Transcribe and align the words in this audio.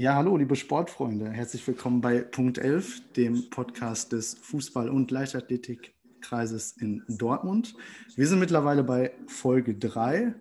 Ja, 0.00 0.14
hallo, 0.14 0.38
liebe 0.38 0.56
Sportfreunde. 0.56 1.28
Herzlich 1.30 1.66
willkommen 1.66 2.00
bei 2.00 2.22
Punkt 2.22 2.56
11, 2.56 3.12
dem 3.18 3.50
Podcast 3.50 4.12
des 4.12 4.34
Fußball- 4.34 4.88
und 4.88 5.10
Leichtathletikkreises 5.10 6.74
in 6.78 7.04
Dortmund. 7.06 7.74
Wir 8.16 8.26
sind 8.26 8.38
mittlerweile 8.38 8.82
bei 8.82 9.12
Folge 9.26 9.74
3 9.74 10.34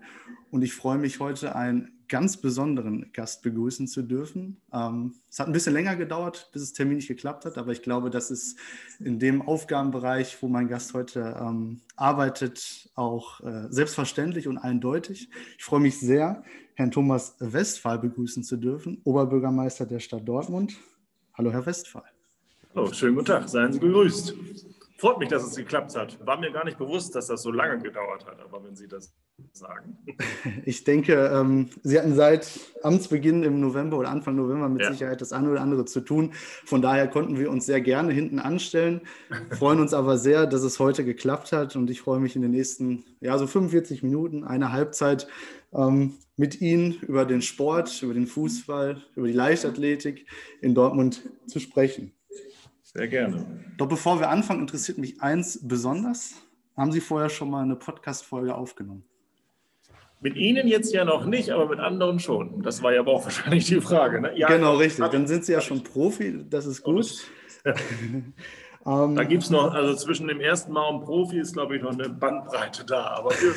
und 0.52 0.62
ich 0.62 0.74
freue 0.74 0.98
mich 0.98 1.20
heute, 1.20 1.58
einen 1.58 1.99
ganz 2.10 2.38
besonderen 2.38 3.12
Gast 3.14 3.44
begrüßen 3.44 3.88
zu 3.88 4.02
dürfen. 4.02 4.60
Ähm, 4.74 5.14
es 5.30 5.40
hat 5.40 5.48
ein 5.48 5.54
bisschen 5.54 5.74
länger 5.74 5.96
gedauert, 5.96 6.50
bis 6.52 6.64
es 6.64 6.74
terminlich 6.74 7.08
geklappt 7.08 7.46
hat, 7.46 7.58
aber 7.58 7.72
ich 7.72 7.82
glaube, 7.82 8.10
das 8.10 8.32
ist 8.32 8.58
in 9.00 9.20
dem 9.20 9.42
Aufgabenbereich, 9.42 10.42
wo 10.42 10.48
mein 10.48 10.68
Gast 10.68 10.94
heute 10.94 11.38
ähm, 11.40 11.82
arbeitet, 11.96 12.90
auch 12.96 13.40
äh, 13.42 13.68
selbstverständlich 13.70 14.48
und 14.48 14.58
eindeutig. 14.58 15.30
Ich 15.58 15.64
freue 15.64 15.80
mich 15.80 16.00
sehr, 16.00 16.44
Herrn 16.74 16.92
Thomas 16.92 17.36
Westphal 17.40 18.00
begrüßen 18.00 18.44
zu 18.44 18.58
dürfen, 18.58 19.00
Oberbürgermeister 19.04 19.86
der 19.86 20.00
Stadt 20.00 20.28
Dortmund. 20.28 20.76
Hallo, 21.36 21.52
Herr 21.52 21.66
Westphal. 21.66 22.04
Hallo, 22.74 22.92
schönen 22.92 23.16
guten 23.16 23.28
Tag, 23.28 23.48
seien 23.48 23.72
Sie 23.72 23.80
gegrüßt. 23.80 24.36
Freut 25.00 25.18
mich, 25.18 25.30
dass 25.30 25.44
es 25.44 25.56
geklappt 25.56 25.96
hat. 25.96 26.20
War 26.26 26.38
mir 26.38 26.52
gar 26.52 26.66
nicht 26.66 26.78
bewusst, 26.78 27.16
dass 27.16 27.28
das 27.28 27.42
so 27.42 27.52
lange 27.52 27.82
gedauert 27.82 28.26
hat, 28.26 28.42
aber 28.42 28.62
wenn 28.66 28.76
Sie 28.76 28.90
das 28.90 29.16
sagen. 29.54 29.98
Ich 30.66 30.84
denke, 30.84 31.32
ähm, 31.34 31.70
Sie 31.84 31.98
hatten 31.98 32.16
seit 32.16 32.60
Amtsbeginn 32.84 33.44
im 33.44 33.62
November 33.62 33.98
oder 33.98 34.10
Anfang 34.10 34.36
November 34.36 34.68
mit 34.68 34.82
ja. 34.82 34.92
Sicherheit 34.92 35.22
das 35.22 35.32
eine 35.32 35.50
oder 35.50 35.62
andere 35.62 35.86
zu 35.86 36.02
tun. 36.02 36.34
Von 36.66 36.82
daher 36.82 37.08
konnten 37.08 37.40
wir 37.40 37.50
uns 37.50 37.66
sehr 37.66 37.80
gerne 37.80 38.12
hinten 38.12 38.40
anstellen, 38.40 39.02
freuen 39.52 39.80
uns 39.80 39.94
aber 39.94 40.18
sehr, 40.18 40.46
dass 40.48 40.64
es 40.64 40.80
heute 40.80 41.06
geklappt 41.06 41.54
hat 41.54 41.78
und 41.78 41.90
ich 41.90 42.02
freue 42.02 42.20
mich 42.20 42.36
in 42.36 42.42
den 42.42 42.52
nächsten, 42.52 43.06
ja, 43.22 43.38
so 43.38 43.48
45 43.48 44.04
Minuten, 44.04 44.44
eine 44.44 44.74
Halbzeit 44.74 45.28
ähm, 45.74 46.16
mit 46.36 46.60
Ihnen 46.60 47.00
über 47.02 47.24
den 47.24 47.42
Sport, 47.42 48.04
über 48.04 48.14
den 48.14 48.28
Fußball, 48.28 49.02
über 49.16 49.28
die 49.28 49.34
Leichtathletik 49.34 50.26
in 50.62 50.76
Dortmund 50.76 51.22
zu 51.48 51.60
sprechen. 51.60 52.12
Sehr 52.94 53.08
gerne. 53.08 53.46
Doch 53.78 53.88
bevor 53.88 54.20
wir 54.20 54.30
anfangen, 54.30 54.62
interessiert 54.62 54.98
mich 54.98 55.22
eins 55.22 55.60
besonders. 55.62 56.34
Haben 56.76 56.92
Sie 56.92 57.02
vorher 57.02 57.30
schon 57.30 57.52
mal 57.52 57.62
eine 57.62 57.76
Podcast-Folge 57.76 58.56
aufgenommen? 58.56 59.04
Mit 60.22 60.36
Ihnen 60.36 60.68
jetzt 60.68 60.92
ja 60.92 61.06
noch 61.06 61.26
nicht, 61.26 61.52
aber 61.52 61.68
mit 61.70 61.80
anderen 61.80 62.20
schon. 62.20 62.64
Das 62.64 62.82
war 62.82 62.92
ja 62.92 63.02
aber 63.02 63.12
auch 63.12 63.24
wahrscheinlich 63.26 63.66
die 63.66 63.80
Frage. 63.80 64.20
Ne? 64.20 64.36
Ja, 64.36 64.48
genau, 64.48 64.76
richtig. 64.76 65.06
Dann 65.08 65.28
sind 65.28 65.46
Sie 65.46 65.52
ja 65.52 65.62
schon 65.62 65.84
Profi, 65.84 66.46
das 66.50 66.66
ist 66.66 66.82
gut. 66.82 67.30
Ähm, 68.86 69.14
da 69.14 69.26
gibt 69.26 69.44
es 69.44 69.50
noch, 69.50 69.74
also 69.74 69.94
zwischen 69.94 70.30
dem 70.30 70.40
ersten 70.40 70.72
Mal 70.72 70.88
und 70.88 71.02
Profi 71.02 71.38
ist, 71.38 71.54
glaube 71.54 71.76
ich, 71.76 71.84
noch 71.84 71.92
eine 71.92 72.10
Bandbreite 72.10 72.86
da. 72.86 73.08
Aber 73.08 73.32
wir, 73.32 73.54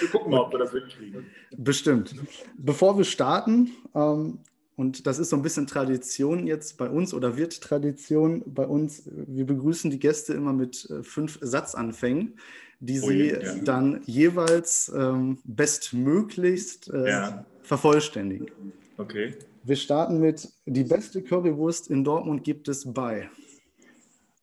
wir 0.00 0.08
gucken 0.10 0.30
mal, 0.30 0.42
ob 0.42 0.52
wir 0.52 0.60
dafür 0.60 0.86
kriegen. 0.86 1.26
Bestimmt. 1.56 2.14
Bevor 2.56 2.96
wir 2.96 3.04
starten, 3.04 3.72
ähm, 3.96 4.38
und 4.78 5.08
das 5.08 5.18
ist 5.18 5.30
so 5.30 5.36
ein 5.36 5.42
bisschen 5.42 5.66
Tradition 5.66 6.46
jetzt 6.46 6.78
bei 6.78 6.88
uns 6.88 7.12
oder 7.12 7.36
wird 7.36 7.60
Tradition 7.60 8.44
bei 8.46 8.64
uns. 8.64 9.10
Wir 9.12 9.44
begrüßen 9.44 9.90
die 9.90 9.98
Gäste 9.98 10.34
immer 10.34 10.52
mit 10.52 10.88
äh, 10.88 11.02
fünf 11.02 11.40
Satzanfängen, 11.42 12.38
die 12.78 13.00
oh 13.00 13.08
sie 13.08 13.30
ja. 13.30 13.56
dann 13.56 14.02
jeweils 14.06 14.88
ähm, 14.96 15.38
bestmöglichst 15.42 16.92
äh, 16.94 17.10
ja. 17.10 17.44
vervollständigen. 17.62 18.52
Okay. 18.98 19.34
Wir 19.64 19.74
starten 19.74 20.20
mit 20.20 20.48
die 20.64 20.84
beste 20.84 21.24
Currywurst 21.24 21.90
in 21.90 22.04
Dortmund 22.04 22.44
gibt 22.44 22.68
es 22.68 22.92
bei. 22.92 23.28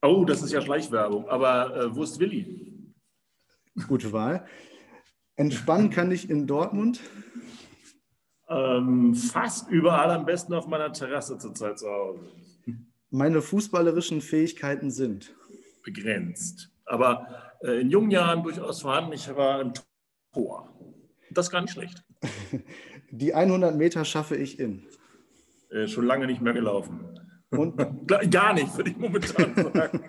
Oh, 0.02 0.26
das 0.26 0.44
ist 0.44 0.52
ja 0.52 0.60
Schleichwerbung, 0.60 1.30
aber 1.30 1.78
äh, 1.78 1.96
Wurst 1.96 2.20
Willi. 2.20 2.94
Gute 3.88 4.12
Wahl. 4.12 4.46
Entspannen 5.38 5.92
kann 5.92 6.12
ich 6.12 6.30
in 6.30 6.46
Dortmund. 6.46 7.00
Ähm, 8.48 9.16
fast 9.16 9.70
überall 9.70 10.12
am 10.12 10.26
besten 10.26 10.54
auf 10.54 10.68
meiner 10.68 10.94
Terrasse 10.94 11.38
zurzeit 11.38 11.80
zu 11.80 11.88
Hause. 11.90 12.20
Meine 13.10 13.42
fußballerischen 13.42 14.22
Fähigkeiten 14.22 14.92
sind 14.92 15.34
begrenzt, 15.84 16.70
aber 16.86 17.28
äh, 17.62 17.82
in 17.82 17.90
jungen 17.90 18.12
Jahren 18.12 18.44
durchaus 18.44 18.82
vorhanden. 18.82 19.14
Ich 19.14 19.34
war 19.36 19.62
im 19.62 19.74
Tor. 20.34 20.70
Das 21.32 21.48
ist 21.48 21.52
gar 21.52 21.62
nicht 21.62 21.74
schlecht. 21.74 22.04
Die 23.12 23.34
100 23.34 23.76
Meter 23.76 24.06
schaffe 24.06 24.36
ich 24.36 24.60
in. 24.60 24.88
Äh, 25.70 25.88
schon 25.88 26.06
lange 26.06 26.28
nicht 26.28 26.42
mehr 26.42 26.54
gelaufen. 26.54 27.20
Und 27.50 27.78
gar 28.32 28.54
nicht, 28.54 28.76
würde 28.76 28.92
ich 28.92 28.98
momentan 28.98 29.56
sagen. 29.74 30.04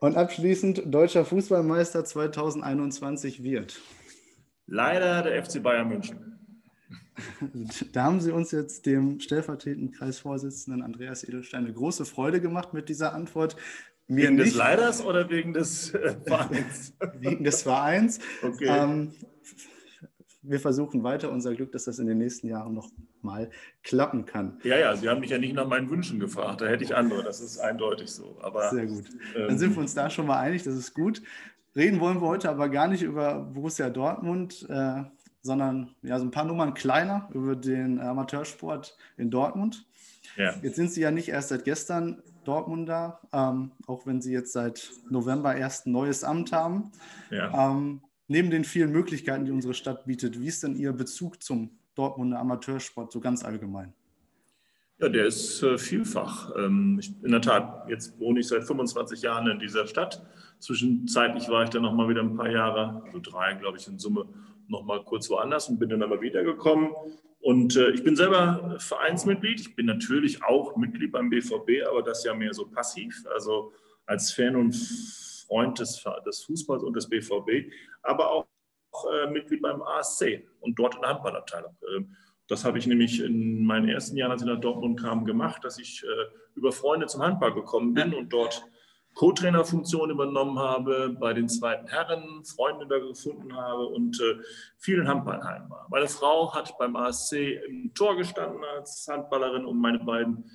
Und 0.00 0.16
abschließend, 0.16 0.82
deutscher 0.86 1.24
Fußballmeister 1.24 2.04
2021 2.04 3.42
wird. 3.42 3.80
Leider 4.66 5.22
der 5.22 5.44
FC 5.44 5.62
Bayern 5.62 5.88
München. 5.88 6.35
Da 7.92 8.04
haben 8.04 8.20
Sie 8.20 8.32
uns 8.32 8.50
jetzt 8.50 8.86
dem 8.86 9.20
stellvertretenden 9.20 9.92
Kreisvorsitzenden 9.92 10.82
Andreas 10.82 11.24
Edelstein 11.24 11.64
eine 11.64 11.72
große 11.72 12.04
Freude 12.04 12.40
gemacht 12.40 12.74
mit 12.74 12.88
dieser 12.88 13.14
Antwort. 13.14 13.56
Mir 14.08 14.24
wegen 14.24 14.36
nicht. 14.36 14.48
des 14.48 14.54
Leiders 14.54 15.04
oder 15.04 15.28
wegen 15.30 15.52
des 15.52 15.92
äh, 15.94 16.14
Vereins? 16.24 16.94
wegen 17.18 17.44
des 17.44 17.62
Vereins. 17.62 18.20
Okay. 18.42 18.66
Ähm, 18.68 19.12
wir 20.48 20.60
versuchen 20.60 21.02
weiter 21.02 21.30
unser 21.32 21.54
Glück, 21.54 21.72
dass 21.72 21.84
das 21.84 21.98
in 21.98 22.06
den 22.06 22.18
nächsten 22.18 22.46
Jahren 22.46 22.72
noch 22.72 22.88
mal 23.20 23.50
klappen 23.82 24.24
kann. 24.26 24.60
Ja, 24.62 24.78
ja, 24.78 24.96
Sie 24.96 25.08
haben 25.08 25.20
mich 25.20 25.30
ja 25.30 25.38
nicht 25.38 25.54
nach 25.54 25.66
meinen 25.66 25.90
Wünschen 25.90 26.20
gefragt, 26.20 26.60
da 26.60 26.66
hätte 26.66 26.84
ich 26.84 26.94
andere, 26.94 27.24
das 27.24 27.40
ist 27.40 27.58
eindeutig 27.58 28.10
so. 28.10 28.38
Aber, 28.40 28.70
Sehr 28.70 28.86
gut. 28.86 29.06
Dann 29.34 29.50
ähm, 29.50 29.58
sind 29.58 29.74
wir 29.74 29.80
uns 29.80 29.94
da 29.94 30.08
schon 30.08 30.26
mal 30.26 30.38
einig, 30.38 30.62
das 30.62 30.74
ist 30.76 30.94
gut. 30.94 31.20
Reden 31.74 32.00
wollen 32.00 32.20
wir 32.20 32.28
heute 32.28 32.48
aber 32.48 32.68
gar 32.68 32.88
nicht 32.88 33.02
über 33.02 33.40
Borussia 33.40 33.90
Dortmund. 33.90 34.66
Äh, 34.70 35.02
sondern 35.46 35.94
ja, 36.02 36.18
so 36.18 36.26
ein 36.26 36.30
paar 36.30 36.44
Nummern 36.44 36.74
kleiner 36.74 37.28
über 37.32 37.56
den 37.56 38.00
Amateursport 38.00 38.96
in 39.16 39.30
Dortmund. 39.30 39.86
Ja. 40.36 40.54
Jetzt 40.62 40.76
sind 40.76 40.90
Sie 40.90 41.00
ja 41.00 41.10
nicht 41.10 41.28
erst 41.28 41.48
seit 41.48 41.64
gestern 41.64 42.22
Dortmunder, 42.44 43.20
ähm, 43.32 43.72
auch 43.86 44.06
wenn 44.06 44.20
Sie 44.20 44.32
jetzt 44.32 44.52
seit 44.52 44.90
November 45.08 45.56
erst 45.56 45.86
ein 45.86 45.92
neues 45.92 46.24
Amt 46.24 46.52
haben. 46.52 46.92
Ja. 47.30 47.70
Ähm, 47.70 48.02
neben 48.28 48.50
den 48.50 48.64
vielen 48.64 48.92
Möglichkeiten, 48.92 49.44
die 49.44 49.52
unsere 49.52 49.74
Stadt 49.74 50.04
bietet, 50.06 50.40
wie 50.40 50.48
ist 50.48 50.62
denn 50.62 50.76
Ihr 50.76 50.92
Bezug 50.92 51.42
zum 51.42 51.70
Dortmunder 51.94 52.38
Amateursport 52.38 53.10
so 53.10 53.20
ganz 53.20 53.44
allgemein? 53.44 53.94
Ja, 54.98 55.10
der 55.10 55.26
ist 55.26 55.62
äh, 55.62 55.76
vielfach. 55.76 56.50
Ähm, 56.56 56.98
ich, 56.98 57.12
in 57.22 57.30
der 57.30 57.42
Tat, 57.42 57.88
jetzt 57.88 58.18
wohne 58.18 58.40
ich 58.40 58.48
seit 58.48 58.64
25 58.64 59.22
Jahren 59.22 59.46
in 59.46 59.58
dieser 59.58 59.86
Stadt. 59.86 60.24
Zwischenzeitlich 60.58 61.48
war 61.48 61.64
ich 61.64 61.70
dann 61.70 61.82
noch 61.82 61.92
mal 61.92 62.08
wieder 62.08 62.22
ein 62.22 62.34
paar 62.34 62.50
Jahre, 62.50 63.02
also 63.06 63.18
drei, 63.22 63.54
glaube 63.54 63.76
ich, 63.76 63.86
in 63.88 63.98
Summe 63.98 64.26
noch 64.68 64.84
mal 64.84 65.02
kurz 65.04 65.28
woanders 65.30 65.68
und 65.68 65.78
bin 65.78 65.88
dann 65.88 66.02
aber 66.02 66.20
wiedergekommen. 66.20 66.90
Und 67.40 67.76
äh, 67.76 67.90
ich 67.90 68.02
bin 68.02 68.16
selber 68.16 68.76
Vereinsmitglied. 68.78 69.60
Ich 69.60 69.76
bin 69.76 69.86
natürlich 69.86 70.42
auch 70.42 70.76
Mitglied 70.76 71.12
beim 71.12 71.30
BVB, 71.30 71.86
aber 71.88 72.02
das 72.02 72.24
ja 72.24 72.34
mehr 72.34 72.52
so 72.52 72.66
passiv, 72.66 73.24
also 73.32 73.72
als 74.06 74.32
Fan 74.32 74.56
und 74.56 74.74
Freund 75.46 75.78
des, 75.78 76.02
des 76.26 76.44
Fußballs 76.44 76.82
und 76.82 76.94
des 76.94 77.08
BVB, 77.08 77.72
aber 78.02 78.30
auch 78.30 78.46
äh, 79.12 79.30
Mitglied 79.30 79.62
beim 79.62 79.82
ASC 79.82 80.42
und 80.60 80.78
dort 80.78 80.96
in 80.96 81.02
der 81.02 81.10
Handballabteilung. 81.10 81.76
Äh, 81.82 82.02
das 82.48 82.64
habe 82.64 82.78
ich 82.78 82.86
nämlich 82.86 83.20
in 83.20 83.64
meinen 83.64 83.88
ersten 83.88 84.16
Jahren, 84.16 84.32
als 84.32 84.42
ich 84.42 84.48
nach 84.48 84.60
Dortmund 84.60 85.00
kam, 85.00 85.24
gemacht, 85.24 85.64
dass 85.64 85.78
ich 85.78 86.04
äh, 86.04 86.56
über 86.56 86.72
Freunde 86.72 87.06
zum 87.06 87.22
Handball 87.22 87.52
gekommen 87.52 87.94
bin 87.94 88.14
und 88.14 88.32
dort 88.32 88.64
Co-Trainer-Funktion 89.16 90.10
übernommen 90.10 90.58
habe, 90.58 91.16
bei 91.18 91.32
den 91.32 91.48
zweiten 91.48 91.88
Herren 91.88 92.44
Freunde 92.44 92.86
da 92.86 92.98
gefunden 92.98 93.56
habe 93.56 93.86
und 93.86 94.20
äh, 94.20 94.36
viel 94.76 94.98
in 94.98 95.08
Handballheim 95.08 95.70
war. 95.70 95.86
Meine 95.90 96.06
Frau 96.06 96.54
hat 96.54 96.76
beim 96.78 96.94
ASC 96.96 97.32
im 97.66 97.92
Tor 97.94 98.16
gestanden 98.16 98.62
als 98.76 99.08
Handballerin 99.10 99.64
und 99.64 99.78
meine 99.78 100.00
beiden 100.00 100.50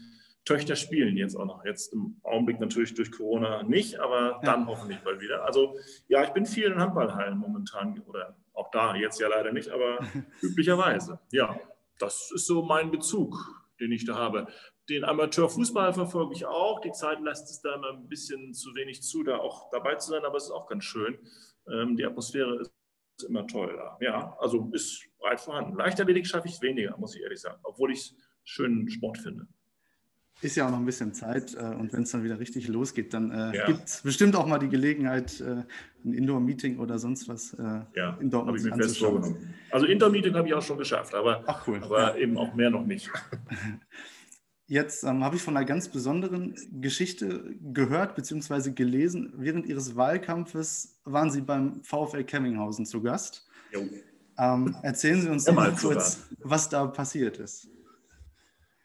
Töchter 0.46 0.76
spielen 0.76 1.18
jetzt 1.18 1.36
auch 1.36 1.46
noch. 1.46 1.66
Jetzt 1.66 1.92
im 1.92 2.18
Augenblick 2.22 2.60
natürlich 2.60 2.94
durch 2.94 3.12
Corona 3.12 3.64
nicht, 3.64 4.00
aber 4.00 4.40
dann 4.44 4.62
ja. 4.62 4.68
hoffentlich 4.68 5.00
bald 5.00 5.22
wieder. 5.22 5.44
Also 5.44 5.76
ja, 6.08 6.24
ich 6.24 6.30
bin 6.30 6.46
viel 6.46 6.66
in 6.66 6.80
Handballhallen 6.80 7.40
momentan 7.40 8.00
oder 8.08 8.36
auch 8.54 8.70
da, 8.70 8.96
jetzt 8.96 9.20
ja 9.20 9.28
leider 9.28 9.52
nicht, 9.52 9.70
aber 9.70 10.00
üblicherweise. 10.42 11.20
Ja, 11.32 11.60
das 11.98 12.32
ist 12.32 12.46
so 12.46 12.62
mein 12.62 12.92
Bezug 12.92 13.36
den 13.82 13.92
ich 13.92 14.06
da 14.06 14.16
habe. 14.16 14.48
Den 14.90 15.04
Amateurfußball 15.04 15.94
verfolge 15.94 16.34
ich 16.34 16.46
auch. 16.46 16.82
Die 16.82 16.92
Zeit 16.92 17.22
lässt 17.22 17.50
es 17.50 17.62
da 17.62 17.76
immer 17.76 17.92
ein 17.92 18.08
bisschen 18.08 18.54
zu 18.54 18.74
wenig 18.76 19.04
zu, 19.04 19.24
da 19.24 19.38
auch 19.38 19.70
dabei 19.70 19.96
zu 19.96 20.12
sein, 20.12 20.26
aber 20.26 20.38
es 20.38 20.46
ist 20.46 20.52
auch 20.52 20.68
ganz 20.68 20.84
schön. 20.84 21.18
Ähm, 21.72 21.96
die 21.96 22.06
Atmosphäre 22.06 22.60
ist 22.60 22.74
immer 23.28 23.46
toll 23.48 23.76
da. 23.76 23.98
Ja, 24.02 24.36
also 24.40 24.70
ist 24.74 25.08
breit 25.20 25.40
vorhanden. 25.40 25.76
Leichtathletik 25.78 26.26
schaffe 26.26 26.48
ich 26.48 26.62
weniger, 26.62 26.98
muss 26.98 27.16
ich 27.16 27.22
ehrlich 27.22 27.40
sagen, 27.40 27.60
obwohl 27.64 27.92
ich 27.92 28.00
es 28.00 28.16
schönen 28.44 28.90
Sport 28.90 29.20
finde. 29.20 29.48
Ist 30.42 30.56
ja 30.56 30.66
auch 30.66 30.72
noch 30.72 30.80
ein 30.80 30.86
bisschen 30.86 31.14
Zeit 31.14 31.54
äh, 31.54 31.60
und 31.60 31.94
wenn 31.94 32.02
es 32.02 32.12
dann 32.12 32.24
wieder 32.24 32.40
richtig 32.40 32.68
losgeht, 32.68 33.14
dann 33.14 33.30
äh, 33.30 33.58
ja. 33.58 33.66
gibt 33.68 33.86
es 33.86 34.02
bestimmt 34.02 34.36
auch 34.36 34.48
mal 34.48 34.58
die 34.58 34.70
Gelegenheit, 34.70 35.40
äh, 35.40 35.64
ein 36.04 36.14
Indoor-Meeting 36.14 36.80
oder 36.80 36.98
sonst 36.98 37.28
was 37.30 37.54
äh, 37.54 37.82
ja, 37.96 38.18
in 38.20 38.32
Dortmund 38.32 38.58
ich 38.58 38.64
mir. 38.64 38.76
Fest 38.76 39.06
also 39.70 39.86
Indoor-Meeting 39.86 40.34
habe 40.34 40.48
ich 40.48 40.54
auch 40.56 40.64
schon 40.64 40.80
geschafft, 40.80 41.14
aber, 41.14 41.44
Ach, 41.46 41.68
cool. 41.68 41.80
aber 41.84 42.00
ja. 42.00 42.16
eben 42.16 42.38
auch 42.38 42.56
mehr 42.56 42.72
noch 42.72 42.86
nicht. 42.86 43.12
Jetzt 44.72 45.04
ähm, 45.04 45.22
habe 45.22 45.36
ich 45.36 45.42
von 45.42 45.58
einer 45.58 45.66
ganz 45.66 45.90
besonderen 45.90 46.56
Geschichte 46.80 47.44
gehört 47.74 48.16
bzw. 48.16 48.72
gelesen. 48.72 49.34
Während 49.36 49.66
Ihres 49.66 49.98
Wahlkampfes 49.98 50.98
waren 51.04 51.30
Sie 51.30 51.42
beim 51.42 51.84
VfL 51.84 52.24
Kemminghausen 52.24 52.86
zu 52.86 53.04
Gast. 53.04 53.46
Ähm, 54.38 54.74
erzählen 54.82 55.20
Sie 55.20 55.30
uns 55.30 55.52
mal 55.52 55.76
kurz, 55.76 56.26
was 56.40 56.70
da 56.70 56.88
passiert 56.88 57.38
ist. 57.40 57.68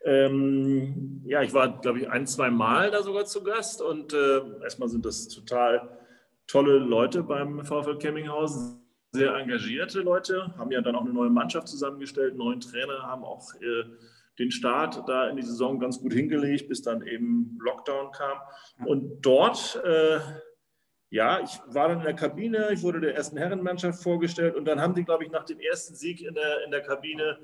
Ähm, 0.05 1.23
ja, 1.25 1.43
ich 1.43 1.55
war, 1.55 1.81
glaube 1.81 2.01
ich, 2.01 2.11
ein, 2.11 2.27
zwei 2.27 2.51
Mal 2.51 2.91
da 2.91 3.05
sogar 3.05 3.25
zu 3.25 3.45
Gast 3.45 3.81
und 3.81 4.13
äh, 4.13 4.41
erstmal 4.65 4.89
sind 4.89 5.07
das 5.07 5.29
total 5.29 6.01
tolle 6.49 6.79
Leute 6.79 7.23
beim 7.23 7.65
VfL 7.65 7.97
Kemminghausen, 7.99 8.81
sehr 9.13 9.37
engagierte 9.37 10.01
Leute, 10.01 10.53
haben 10.59 10.73
ja 10.73 10.81
dann 10.81 10.97
auch 10.97 11.03
eine 11.03 11.13
neue 11.13 11.31
Mannschaft 11.31 11.69
zusammengestellt, 11.69 12.37
neuen 12.37 12.61
Trainer, 12.61 13.05
haben 13.05 13.23
auch 13.23 13.55
äh, 13.61 13.85
den 14.39 14.51
Start 14.51 15.03
da 15.09 15.29
in 15.29 15.37
die 15.37 15.43
Saison 15.43 15.79
ganz 15.79 16.01
gut 16.01 16.13
hingelegt, 16.13 16.69
bis 16.69 16.83
dann 16.83 17.07
eben 17.07 17.59
Lockdown 17.61 18.13
kam. 18.13 18.39
Und 18.85 19.23
dort, 19.23 19.81
äh, 19.85 20.19
ja, 21.11 21.41
ich 21.41 21.59
war 21.69 21.89
dann 21.89 21.99
in 21.99 22.05
der 22.05 22.15
Kabine, 22.15 22.71
ich 22.73 22.83
wurde 22.83 23.01
der 23.01 23.15
ersten 23.15 23.37
Herrenmannschaft 23.37 24.03
vorgestellt 24.03 24.57
und 24.57 24.67
dann 24.67 24.81
haben 24.81 24.95
die, 24.95 25.05
glaube 25.05 25.25
ich, 25.25 25.31
nach 25.31 25.45
dem 25.45 25.61
ersten 25.61 25.95
Sieg 25.95 26.21
in 26.21 26.35
der, 26.35 26.65
in 26.65 26.71
der 26.71 26.83
Kabine 26.83 27.39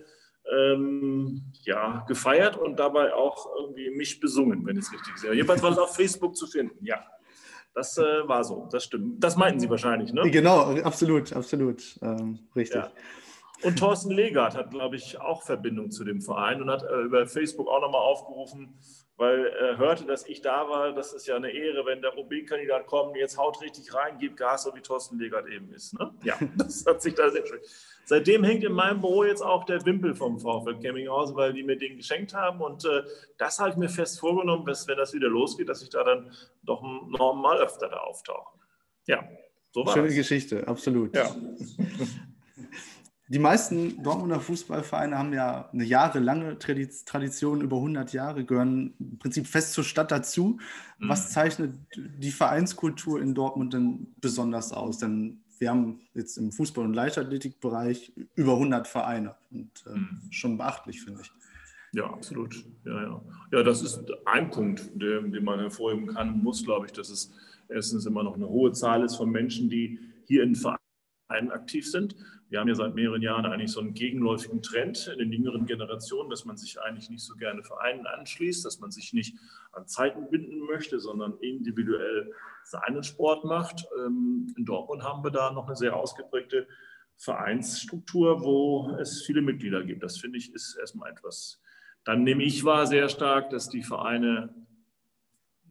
ähm, 0.53 1.43
ja, 1.63 2.05
gefeiert 2.09 2.57
und 2.57 2.79
dabei 2.79 3.15
auch 3.15 3.47
irgendwie 3.59 3.91
mich 3.91 4.21
besungen, 4.21 4.67
wenn 4.67 4.77
ich 4.77 4.85
es 4.85 4.93
richtig 4.93 5.17
sehe. 5.17 5.33
Jedenfalls 5.33 5.63
war 5.63 5.71
es 5.71 5.79
auf 5.79 5.95
Facebook 5.95 6.37
zu 6.37 6.47
finden, 6.47 6.85
ja. 6.85 7.05
Das 7.75 7.97
äh, 7.97 8.29
war 8.29 8.45
so, 8.45 8.69
das 8.71 8.85
stimmt. 8.85 9.25
Das 9.25 9.37
meinten 9.37 9.59
Sie 9.59 9.71
wahrscheinlich, 9.71 10.13
ne? 10.13 10.31
Genau, 10.31 10.77
absolut, 10.83 11.33
absolut. 11.33 11.83
Ähm, 12.03 12.41
richtig. 12.55 12.83
Ja. 12.83 12.93
Und 13.63 13.79
Thorsten 13.79 14.11
Legert 14.11 14.57
hat, 14.57 14.71
glaube 14.71 14.97
ich, 14.97 15.21
auch 15.21 15.43
Verbindung 15.43 15.91
zu 15.91 16.05
dem 16.05 16.21
Verein 16.21 16.61
und 16.63 16.71
hat 16.71 16.83
äh, 16.83 17.03
über 17.03 17.27
Facebook 17.27 17.69
auch 17.69 17.81
nochmal 17.81 18.01
aufgerufen, 18.01 18.75
weil 19.17 19.47
er 19.47 19.79
hörte, 19.79 20.05
dass 20.05 20.27
ich 20.27 20.41
da 20.41 20.69
war. 20.69 20.93
Das 20.93 21.13
ist 21.13 21.27
ja 21.27 21.37
eine 21.37 21.51
Ehre, 21.51 21.87
wenn 21.87 22.03
der 22.03 22.19
OB-Kandidat 22.19 22.87
kommt, 22.87 23.17
jetzt 23.17 23.39
haut 23.39 23.61
richtig 23.63 23.95
rein, 23.95 24.19
gibt 24.19 24.37
Gas, 24.37 24.65
so 24.65 24.75
wie 24.75 24.81
Thorsten 24.81 25.19
Legert 25.19 25.47
eben 25.49 25.73
ist. 25.73 25.97
Ne? 25.99 26.13
Ja, 26.25 26.35
das 26.57 26.85
hat 26.87 27.03
sich 27.03 27.15
da 27.15 27.31
sehr 27.31 27.47
schön. 27.47 27.61
Seitdem 28.05 28.43
hängt 28.43 28.65
in 28.65 28.73
meinem 28.73 29.01
Büro 29.01 29.23
jetzt 29.25 29.43
auch 29.43 29.65
der 29.65 29.85
Wimpel 29.87 30.15
vom 30.15 30.41
VfL 30.41 30.81
Campinghausen, 30.81 31.37
weil 31.37 31.53
die 31.53 31.63
mir 31.63 31.77
den 31.77 31.97
geschenkt 31.97 32.35
haben. 32.35 32.61
Und 32.61 32.85
äh, 32.85 33.05
das 33.39 33.61
habe 33.61 33.71
ich 33.71 33.77
mir 33.77 33.89
fest 33.89 34.19
vorgenommen, 34.19 34.67
dass, 34.67 34.89
wenn 34.89 34.97
das 34.97 35.15
wieder 35.15 35.29
losgeht, 35.29 35.69
dass 35.69 35.83
ich 35.83 35.91
da 35.91 36.03
dann 36.03 36.33
doch 36.65 36.83
noch 36.83 37.35
mal 37.35 37.59
öfter 37.59 37.89
da 37.89 37.99
auftauche. 37.99 38.59
Ja, 39.07 39.23
so 39.71 39.87
war 39.87 39.95
Schöne 39.95 40.09
das. 40.09 40.17
Geschichte, 40.17 40.67
absolut. 40.67 41.15
Ja. 41.15 41.31
Die 43.33 43.39
meisten 43.39 44.03
Dortmunder 44.03 44.41
Fußballvereine 44.41 45.17
haben 45.17 45.33
ja 45.33 45.71
eine 45.73 45.85
jahrelange 45.85 46.59
Tradition, 46.59 47.63
über 47.63 47.77
100 47.77 48.13
Jahre, 48.13 48.45
gehören 48.45 48.93
im 49.01 49.19
Prinzip 49.19 49.47
fest 49.47 49.73
zur 49.73 49.85
Stadt 49.85 50.11
dazu. 50.11 50.59
Mhm. 50.99 51.09
Was 51.09 51.31
zeichnet 51.31 51.75
die 51.97 52.31
Vereinskultur 52.31 53.23
in 53.23 53.35
Dortmund 53.35 53.73
denn 53.73 54.09
besonders 54.21 54.75
aus? 54.75 54.99
Denn 54.99 55.41
wir 55.59 55.71
haben 55.71 56.01
jetzt 56.13 56.37
im 56.37 56.51
Fußball- 56.51 56.85
und 56.85 56.93
Leichtathletikbereich 56.93 58.13
über 58.35 58.53
100 58.53 58.87
Vereine 58.87 59.35
und 59.51 59.71
äh, 59.87 59.97
mhm. 59.97 60.21
schon 60.29 60.59
beachtlich, 60.59 61.01
finde 61.01 61.23
ich. 61.23 61.33
Ja, 61.93 62.05
absolut. 62.13 62.55
Ja, 62.85 63.03
ja. 63.03 63.23
ja, 63.51 63.63
das 63.63 63.81
ist 63.81 64.05
ein 64.27 64.51
Punkt, 64.51 64.91
den, 64.95 65.33
den 65.33 65.43
man 65.43 65.59
hervorheben 65.59 66.09
kann, 66.09 66.43
muss, 66.43 66.65
glaube 66.65 66.85
ich, 66.85 66.93
dass 66.93 67.09
es 67.09 67.33
erstens 67.71 68.05
immer 68.05 68.25
noch 68.25 68.35
eine 68.35 68.49
hohe 68.49 68.73
Zahl 68.73 69.03
ist 69.03 69.17
von 69.17 69.31
Menschen, 69.31 69.71
die 69.71 69.99
hier 70.27 70.43
in 70.43 70.55
Vereinen 70.55 71.51
aktiv 71.51 71.91
sind. 71.91 72.15
Wir 72.53 72.61
haben 72.61 72.69
ja 72.69 72.75
seit 72.75 72.95
mehreren 72.95 73.23
Jahren 73.23 73.47
eigentlich 73.47 73.73
so 73.73 73.81
einen 73.81 73.95
gegenläufigen 73.95 74.61
Trend 74.61 75.07
in 75.07 75.19
den 75.19 75.33
jüngeren 75.33 75.65
Generationen, 75.65 76.29
dass 76.29 76.45
man 76.45 76.59
sich 76.59 76.79
eigentlich 76.83 77.09
nicht 77.09 77.25
so 77.25 77.35
gerne 77.35 77.63
Vereinen 77.63 78.07
anschließt, 78.07 78.63
dass 78.67 78.79
man 78.79 78.91
sich 78.91 79.15
nicht 79.15 79.39
an 79.73 79.87
Zeiten 79.87 80.29
binden 80.29 80.59
möchte, 80.67 81.01
sondern 81.01 81.39
individuell 81.39 82.31
seinen 82.63 83.03
Sport 83.05 83.45
macht. 83.45 83.87
Ähm, 84.05 84.53
in 84.55 84.67
Dortmund 84.67 85.03
haben 85.03 85.25
wir 85.25 85.31
da 85.31 85.51
noch 85.51 85.67
eine 85.67 85.77
sehr 85.77 85.97
ausgeprägte 85.97 86.69
Vereinsstruktur, 87.17 88.43
wo 88.43 88.99
es 89.01 89.23
viele 89.23 89.41
Mitglieder 89.41 89.83
gibt. 89.83 90.03
Das 90.03 90.19
finde 90.19 90.37
ich 90.37 90.53
ist 90.53 90.77
erstmal 90.79 91.11
etwas. 91.11 91.59
Dann 92.05 92.23
nehme 92.23 92.43
ich 92.43 92.65
wahr 92.65 92.87
sehr 92.87 93.09
stark, 93.09 93.49
dass 93.49 93.71
die 93.71 93.83
Vereine 93.83 94.55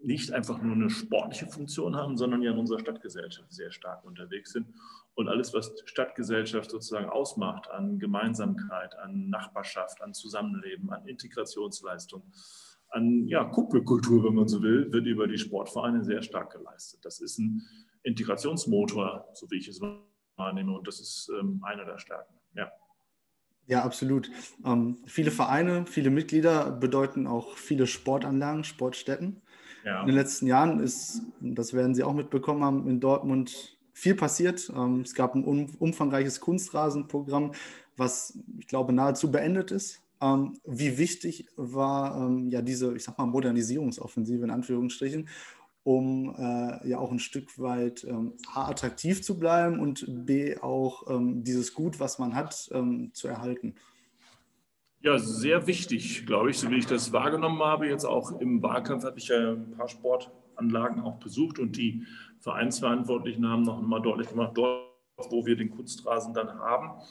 nicht 0.04 0.32
einfach 0.32 0.62
nur 0.62 0.76
eine 0.76 0.90
sportliche 0.90 1.48
Funktion 1.48 1.96
haben, 1.96 2.18
sondern 2.18 2.42
ja 2.42 2.52
in 2.52 2.58
unserer 2.58 2.80
Stadtgesellschaft 2.80 3.52
sehr 3.52 3.72
stark 3.72 4.04
unterwegs 4.04 4.52
sind. 4.52 4.68
Und 5.14 5.28
alles, 5.28 5.54
was 5.54 5.74
Stadtgesellschaft 5.86 6.72
sozusagen 6.72 7.10
ausmacht 7.10 7.70
an 7.70 8.00
Gemeinsamkeit, 8.00 8.98
an 8.98 9.30
Nachbarschaft, 9.30 10.02
an 10.02 10.14
Zusammenleben, 10.14 10.90
an 10.92 11.06
Integrationsleistung, 11.08 12.24
an 12.90 13.28
ja, 13.28 13.44
Kuppelkultur, 13.46 14.24
wenn 14.24 14.36
man 14.36 14.48
so 14.48 14.62
will, 14.62 14.92
wird 14.92 15.06
über 15.06 15.28
die 15.28 15.38
Sportvereine 15.38 16.04
sehr 16.04 16.22
stark 16.22 16.52
geleistet. 16.52 17.04
Das 17.04 17.20
ist 17.20 17.40
ein 17.40 17.62
Integrationsmotor, 18.04 19.28
so 19.34 19.50
wie 19.52 19.58
ich 19.58 19.68
es 19.68 19.82
wahrnehme, 20.38 20.74
und 20.74 20.88
das 20.88 21.00
ist 21.00 21.32
ähm, 21.40 21.62
eine 21.64 21.86
der 21.86 22.00
Stärken. 22.00 22.34
Ja. 22.56 22.72
Ja, 23.68 23.84
absolut. 23.84 24.30
Ähm, 24.66 24.98
viele 25.06 25.32
Vereine, 25.32 25.86
viele 25.86 26.10
Mitglieder 26.10 26.72
bedeuten 26.72 27.28
auch 27.28 27.56
viele 27.58 27.88
Sportanlagen, 27.88 28.64
Sportstätten. 28.64 29.42
Ja. 29.84 30.02
In 30.02 30.08
den 30.08 30.16
letzten 30.16 30.48
Jahren 30.48 30.80
ist, 30.80 31.22
das 31.40 31.74
werden 31.74 31.96
Sie 31.96 32.04
auch 32.04 32.14
mitbekommen 32.14 32.64
haben, 32.64 32.88
in 32.88 33.00
Dortmund 33.00 33.78
viel 33.94 34.16
passiert. 34.16 34.72
Ähm, 34.76 35.02
es 35.02 35.14
gab 35.14 35.36
ein 35.36 35.44
umfangreiches 35.44 36.40
Kunstrasenprogramm, 36.40 37.52
was 37.98 38.38
ich 38.58 38.68
glaube 38.68 38.94
nahezu 38.94 39.32
beendet 39.32 39.72
ist. 39.72 40.02
Ähm, 40.22 40.60
wie 40.66 40.98
wichtig 40.98 41.48
war 41.56 42.18
ähm, 42.18 42.50
ja 42.50 42.62
diese, 42.62 42.96
ich 42.96 43.04
sag 43.04 43.18
mal, 43.18 43.26
Modernisierungsoffensive 43.26 44.44
in 44.44 44.50
Anführungsstrichen, 44.50 45.30
um 45.84 46.36
äh, 46.36 46.88
ja 46.88 47.00
auch 47.00 47.12
ein 47.12 47.20
Stück 47.20 47.60
weit 47.60 48.08
A, 48.54 48.70
attraktiv 48.70 49.24
zu 49.24 49.38
bleiben 49.40 49.80
und 49.80 50.06
B, 50.26 50.58
auch 50.58 51.06
dieses 51.10 51.74
Gut, 51.74 52.00
was 52.00 52.20
man 52.20 52.36
hat, 52.36 52.54
zu 52.54 53.28
erhalten? 53.28 53.76
Ja, 55.04 55.18
sehr 55.18 55.66
wichtig, 55.66 56.28
glaube 56.28 56.52
ich, 56.52 56.60
so 56.60 56.70
wie 56.70 56.78
ich 56.78 56.86
das 56.86 57.12
wahrgenommen 57.12 57.60
habe. 57.64 57.88
Jetzt 57.88 58.06
auch 58.06 58.40
im 58.40 58.62
Wahlkampf 58.62 59.04
hatte 59.04 59.18
ich 59.18 59.30
ja 59.30 59.54
ein 59.54 59.72
paar 59.72 59.88
Sportanlagen 59.88 61.02
auch 61.02 61.18
besucht 61.18 61.58
und 61.58 61.76
die 61.76 62.06
Vereinsverantwortlichen 62.40 63.48
haben 63.48 63.64
noch 63.64 63.82
mal 63.82 64.00
deutlich 64.00 64.30
gemacht, 64.30 64.52
dort, 64.56 64.92
wo 65.32 65.44
wir 65.44 65.56
den 65.56 65.72
Kunstrasen 65.72 66.36
dann 66.36 66.50
haben. 66.50 67.02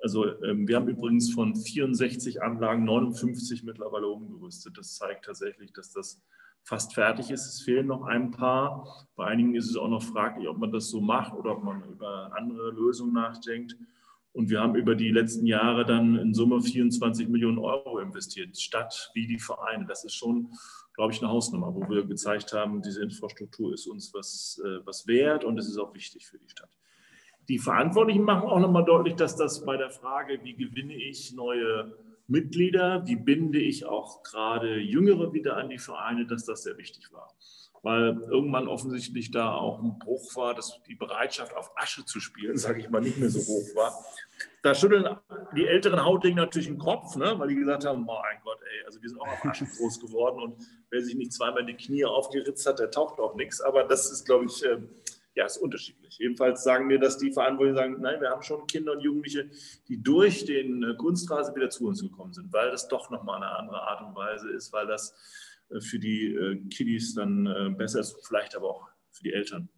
Also 0.00 0.26
ähm, 0.44 0.68
wir 0.68 0.76
haben 0.76 0.86
übrigens 0.86 1.32
von 1.32 1.56
64 1.56 2.40
Anlagen 2.40 2.84
59 2.84 3.64
mittlerweile 3.64 4.06
umgerüstet. 4.06 4.78
Das 4.78 4.94
zeigt 4.94 5.24
tatsächlich, 5.24 5.72
dass 5.72 5.92
das 5.92 6.22
fast 6.62 6.94
fertig 6.94 7.32
ist. 7.32 7.46
Es 7.46 7.62
fehlen 7.62 7.88
noch 7.88 8.04
ein 8.04 8.30
paar. 8.30 9.08
Bei 9.16 9.26
einigen 9.26 9.56
ist 9.56 9.68
es 9.68 9.76
auch 9.76 9.88
noch 9.88 10.04
fraglich, 10.04 10.48
ob 10.48 10.58
man 10.58 10.70
das 10.70 10.88
so 10.88 11.00
macht 11.00 11.34
oder 11.34 11.56
ob 11.56 11.64
man 11.64 11.82
über 11.82 12.30
andere 12.32 12.70
Lösungen 12.70 13.12
nachdenkt. 13.12 13.76
Und 14.32 14.48
wir 14.48 14.60
haben 14.60 14.76
über 14.76 14.94
die 14.94 15.10
letzten 15.10 15.46
Jahre 15.46 15.84
dann 15.84 16.16
in 16.16 16.34
Summe 16.34 16.62
24 16.62 17.28
Millionen 17.28 17.58
Euro 17.58 17.98
investiert, 17.98 18.56
Stadt 18.58 19.10
wie 19.14 19.26
die 19.26 19.38
Vereine. 19.38 19.86
Das 19.86 20.04
ist 20.04 20.14
schon, 20.14 20.52
glaube 20.94 21.12
ich, 21.12 21.20
eine 21.20 21.30
Hausnummer, 21.30 21.74
wo 21.74 21.88
wir 21.88 22.04
gezeigt 22.04 22.52
haben, 22.52 22.80
diese 22.80 23.02
Infrastruktur 23.02 23.74
ist 23.74 23.86
uns 23.86 24.14
was, 24.14 24.60
äh, 24.64 24.86
was 24.86 25.06
wert 25.06 25.44
und 25.44 25.58
es 25.58 25.68
ist 25.68 25.78
auch 25.78 25.94
wichtig 25.94 26.26
für 26.26 26.38
die 26.38 26.48
Stadt. 26.48 26.70
Die 27.48 27.58
Verantwortlichen 27.58 28.22
machen 28.22 28.48
auch 28.48 28.60
nochmal 28.60 28.84
deutlich, 28.84 29.14
dass 29.16 29.34
das 29.34 29.64
bei 29.64 29.76
der 29.76 29.90
Frage, 29.90 30.38
wie 30.44 30.54
gewinne 30.54 30.94
ich 30.94 31.32
neue 31.32 31.96
Mitglieder, 32.28 33.04
wie 33.06 33.16
binde 33.16 33.58
ich 33.58 33.86
auch 33.86 34.22
gerade 34.22 34.78
Jüngere 34.78 35.32
wieder 35.32 35.56
an 35.56 35.68
die 35.68 35.78
Vereine, 35.78 36.26
dass 36.26 36.44
das 36.44 36.62
sehr 36.62 36.78
wichtig 36.78 37.12
war 37.12 37.34
weil 37.82 38.20
irgendwann 38.30 38.68
offensichtlich 38.68 39.30
da 39.30 39.54
auch 39.54 39.82
ein 39.82 39.98
Bruch 39.98 40.36
war, 40.36 40.54
dass 40.54 40.80
die 40.86 40.94
Bereitschaft 40.94 41.54
auf 41.56 41.72
Asche 41.76 42.04
zu 42.04 42.20
spielen, 42.20 42.56
sage 42.58 42.80
ich 42.80 42.90
mal, 42.90 43.00
nicht 43.00 43.18
mehr 43.18 43.30
so 43.30 43.40
hoch 43.40 43.74
war. 43.74 44.04
Da 44.62 44.74
schütteln 44.74 45.16
die 45.56 45.66
älteren 45.66 46.04
Hautdingen 46.04 46.36
natürlich 46.36 46.68
den 46.68 46.78
Kopf, 46.78 47.16
ne? 47.16 47.34
weil 47.38 47.48
die 47.48 47.56
gesagt 47.56 47.84
haben, 47.84 48.02
oh 48.02 48.20
mein 48.22 48.40
Gott, 48.44 48.58
ey, 48.62 48.86
also 48.86 49.00
wir 49.00 49.08
sind 49.08 49.20
auch 49.20 49.28
auf 49.28 49.44
Asche 49.44 49.64
groß 49.76 50.00
geworden 50.00 50.42
und 50.42 50.66
wer 50.90 51.02
sich 51.02 51.14
nicht 51.14 51.32
zweimal 51.32 51.64
die 51.64 51.74
Knie 51.74 52.04
aufgeritzt 52.04 52.66
hat, 52.66 52.78
der 52.78 52.90
taucht 52.90 53.18
auch 53.18 53.34
nichts. 53.34 53.60
Aber 53.60 53.84
das 53.84 54.10
ist, 54.10 54.26
glaube 54.26 54.46
ich, 54.46 54.64
äh, 54.64 54.78
ja, 55.34 55.46
ist 55.46 55.58
unterschiedlich. 55.58 56.18
Jedenfalls 56.18 56.62
sagen 56.62 56.86
mir, 56.86 56.98
dass 56.98 57.16
die 57.16 57.32
Verantwortlichen 57.32 57.76
sagen, 57.76 57.96
nein, 58.00 58.20
wir 58.20 58.30
haben 58.30 58.42
schon 58.42 58.66
Kinder 58.66 58.92
und 58.92 59.00
Jugendliche, 59.00 59.48
die 59.88 60.02
durch 60.02 60.44
den 60.44 60.82
äh, 60.82 60.94
Kunstrasen 60.94 61.54
wieder 61.54 61.70
zu 61.70 61.86
uns 61.86 62.02
gekommen 62.02 62.32
sind, 62.32 62.52
weil 62.52 62.70
das 62.70 62.88
doch 62.88 63.10
nochmal 63.10 63.36
eine 63.36 63.50
andere 63.50 63.80
Art 63.80 64.02
und 64.02 64.14
Weise 64.14 64.50
ist, 64.50 64.72
weil 64.72 64.86
das 64.86 65.14
für 65.78 65.98
die 65.98 66.34
äh, 66.34 66.56
Kiddies 66.68 67.14
dann 67.14 67.46
äh, 67.46 67.70
besser 67.70 68.00
ist, 68.00 68.16
vielleicht 68.26 68.56
aber 68.56 68.70
auch 68.70 68.88
für 69.10 69.22
die 69.22 69.32
Eltern 69.32 69.68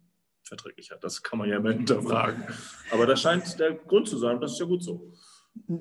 verträglicher. 0.43 0.97
Das 0.99 1.21
kann 1.21 1.39
man 1.39 1.49
ja 1.49 1.57
immer 1.57 1.71
hinterfragen. 1.73 2.43
Aber 2.91 3.05
das 3.05 3.21
scheint 3.21 3.59
der 3.59 3.73
Grund 3.73 4.07
zu 4.07 4.17
sein, 4.17 4.41
das 4.41 4.53
ist 4.53 4.59
ja 4.59 4.65
gut 4.65 4.83
so. 4.83 5.13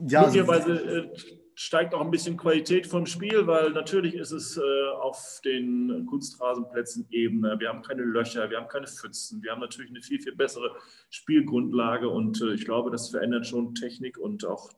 Ja, 0.07 0.23
Möglicherweise 0.23 1.11
steigt 1.54 1.95
auch 1.95 2.02
ein 2.02 2.11
bisschen 2.11 2.37
Qualität 2.37 2.87
vom 2.87 3.07
Spiel, 3.07 3.47
weil 3.47 3.71
natürlich 3.71 4.14
ist 4.14 4.33
es 4.33 4.61
auf 5.00 5.40
den 5.47 6.04
Kunstrasenplätzen 6.04 7.07
Ebene. 7.11 7.59
Wir 7.59 7.71
haben 7.71 7.81
keine 7.81 8.02
Löcher, 8.02 8.50
wir 8.50 8.59
haben 8.59 8.69
keine 8.69 8.87
Pfützen, 8.87 9.42
wir 9.42 9.50
haben 9.50 9.61
natürlich 9.61 9.90
eine 9.90 10.02
viel, 10.02 10.21
viel 10.21 10.37
bessere 10.37 10.76
Spielgrundlage 11.09 12.07
und 12.07 12.42
ich 12.54 12.66
glaube, 12.66 12.90
das 12.90 13.09
verändert 13.09 13.47
schon 13.47 13.75
Technik 13.75 14.19
und 14.19 14.45
auch 14.45 14.69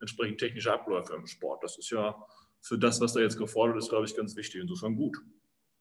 entsprechend 0.00 0.38
technische 0.38 0.72
Abläufe 0.72 1.14
im 1.14 1.26
Sport. 1.26 1.62
Das 1.62 1.76
ist 1.76 1.90
ja 1.90 2.16
für 2.60 2.78
das, 2.78 3.00
was 3.00 3.12
da 3.12 3.20
jetzt 3.20 3.38
gefordert 3.38 3.76
ist, 3.78 3.88
glaube 3.88 4.06
ich, 4.06 4.16
ganz 4.16 4.36
wichtig. 4.36 4.60
Insofern 4.60 4.96
gut. 4.96 5.16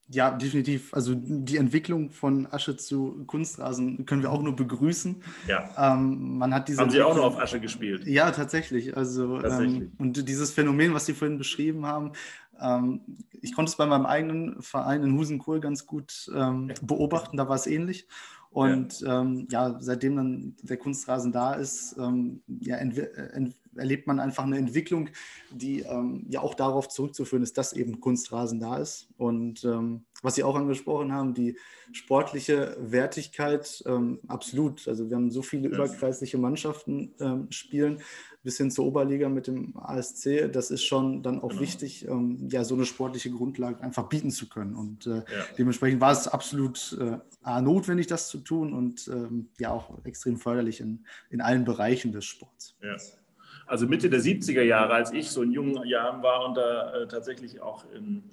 Ja, 0.09 0.31
definitiv. 0.31 0.93
Also 0.93 1.15
die 1.15 1.57
Entwicklung 1.57 2.11
von 2.11 2.47
Asche 2.49 2.77
zu 2.77 3.25
Kunstrasen 3.27 4.05
können 4.05 4.21
wir 4.21 4.31
auch 4.31 4.41
nur 4.41 4.55
begrüßen. 4.55 5.21
Ja. 5.47 5.93
Ähm, 5.93 6.37
man 6.37 6.53
hat 6.53 6.69
diese 6.69 6.79
haben 6.79 6.89
Sie 6.89 7.01
auch 7.01 7.15
noch 7.15 7.25
auf 7.25 7.39
Asche 7.39 7.59
gespielt? 7.59 8.07
Ja, 8.07 8.31
tatsächlich. 8.31 8.95
Also 8.95 9.39
tatsächlich. 9.39 9.81
Ähm, 9.81 9.91
und 9.97 10.29
dieses 10.29 10.51
Phänomen, 10.51 10.93
was 10.93 11.07
Sie 11.07 11.13
vorhin 11.13 11.37
beschrieben 11.37 11.85
haben, 11.85 12.13
ähm, 12.59 13.01
ich 13.41 13.53
konnte 13.53 13.69
es 13.69 13.75
bei 13.75 13.85
meinem 13.85 14.05
eigenen 14.05 14.61
Verein 14.61 15.03
in 15.03 15.17
Husenkohl 15.17 15.59
ganz 15.59 15.85
gut 15.85 16.31
ähm, 16.33 16.71
beobachten. 16.81 17.35
Da 17.35 17.49
war 17.49 17.55
es 17.55 17.67
ähnlich. 17.67 18.07
Und 18.49 19.01
ja. 19.01 19.21
Ähm, 19.21 19.47
ja. 19.51 19.75
seitdem 19.81 20.15
dann 20.15 20.55
der 20.61 20.77
Kunstrasen 20.77 21.33
da 21.33 21.53
ist, 21.53 21.97
ähm, 21.99 22.41
ja, 22.47 22.77
erlebt 23.77 24.07
man 24.07 24.19
einfach 24.19 24.43
eine 24.43 24.57
Entwicklung, 24.57 25.09
die 25.51 25.81
ähm, 25.81 26.25
ja 26.29 26.41
auch 26.41 26.53
darauf 26.53 26.87
zurückzuführen 26.89 27.43
ist, 27.43 27.57
dass 27.57 27.73
eben 27.73 27.99
Kunstrasen 27.99 28.59
da 28.59 28.77
ist. 28.77 29.07
Und 29.17 29.63
ähm, 29.63 30.05
was 30.21 30.35
Sie 30.35 30.43
auch 30.43 30.55
angesprochen 30.55 31.13
haben, 31.13 31.33
die 31.33 31.57
sportliche 31.91 32.75
Wertigkeit, 32.79 33.83
ähm, 33.85 34.19
absolut. 34.27 34.87
Also 34.87 35.09
wir 35.09 35.15
haben 35.15 35.31
so 35.31 35.41
viele 35.41 35.69
überkreisliche 35.69 36.37
Mannschaften 36.37 37.13
ähm, 37.19 37.47
spielen, 37.51 38.01
bis 38.43 38.57
hin 38.57 38.71
zur 38.71 38.85
Oberliga 38.85 39.29
mit 39.29 39.47
dem 39.47 39.77
ASC. 39.77 40.51
Das 40.51 40.71
ist 40.71 40.83
schon 40.83 41.21
dann 41.21 41.39
auch 41.41 41.49
genau. 41.49 41.61
wichtig, 41.61 42.07
ähm, 42.07 42.49
ja, 42.51 42.63
so 42.63 42.75
eine 42.75 42.85
sportliche 42.85 43.29
Grundlage 43.29 43.81
einfach 43.81 44.09
bieten 44.09 44.31
zu 44.31 44.49
können. 44.49 44.75
Und 44.75 45.05
äh, 45.05 45.17
ja. 45.17 45.23
dementsprechend 45.57 46.01
war 46.01 46.11
es 46.11 46.27
absolut 46.27 46.97
äh, 46.99 47.61
notwendig, 47.61 48.07
das 48.07 48.27
zu 48.27 48.39
tun 48.39 48.73
und 48.73 49.07
ähm, 49.07 49.49
ja 49.59 49.71
auch 49.71 50.03
extrem 50.03 50.37
förderlich 50.37 50.81
in, 50.81 51.05
in 51.29 51.41
allen 51.41 51.63
Bereichen 51.63 52.11
des 52.11 52.25
Sports. 52.25 52.75
Ja 52.81 52.95
also 53.67 53.87
Mitte 53.87 54.09
der 54.09 54.21
70er 54.21 54.61
Jahre, 54.61 54.93
als 54.93 55.11
ich 55.11 55.29
so 55.29 55.43
in 55.43 55.51
jungen 55.51 55.85
Jahren 55.85 56.23
war 56.23 56.45
und 56.45 56.55
da 56.55 56.93
äh, 56.93 57.07
tatsächlich 57.07 57.61
auch 57.61 57.85
in, 57.93 58.23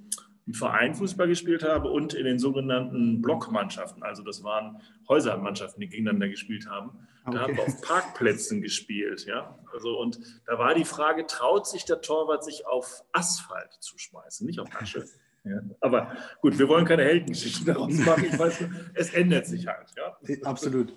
im 0.47 0.55
Verein 0.55 0.95
Fußball 0.95 1.27
gespielt 1.27 1.63
habe 1.63 1.91
und 1.91 2.15
in 2.15 2.25
den 2.25 2.39
sogenannten 2.39 3.21
Blockmannschaften, 3.21 4.03
also 4.03 4.23
das 4.23 4.45
waren 4.45 4.81
Häusermannschaften, 5.09 5.81
die 5.81 5.89
gegeneinander 5.89 6.29
gespielt 6.29 6.69
haben. 6.69 6.91
Okay. 7.25 7.37
Da 7.37 7.43
haben 7.43 7.57
wir 7.57 7.63
auf 7.65 7.81
Parkplätzen 7.81 8.63
gespielt, 8.63 9.27
ja. 9.27 9.59
Also 9.73 9.99
und 9.99 10.21
da 10.47 10.59
war 10.59 10.75
die 10.75 10.85
Frage, 10.85 11.27
traut 11.27 11.67
sich 11.67 11.85
der 11.85 12.01
Torwart 12.01 12.45
sich 12.45 12.67
auf 12.67 13.05
Asphalt 13.13 13.73
zu 13.81 13.99
schmeißen, 13.99 14.47
nicht 14.47 14.61
auf 14.61 14.69
Asche? 14.81 15.05
Ja, 15.47 15.61
aber 15.81 16.17
gut, 16.41 16.59
wir 16.59 16.67
wollen 16.69 16.87
keine 16.87 17.05
Heldengeschichten 17.05 17.67
daraus 17.67 17.93
machen. 17.99 18.25
Ich 18.25 18.39
weiß, 18.39 18.65
es 18.95 19.13
ändert 19.13 19.45
sich 19.45 19.67
halt. 19.67 19.91
Ja? 19.95 20.17
Absolut. 20.45 20.95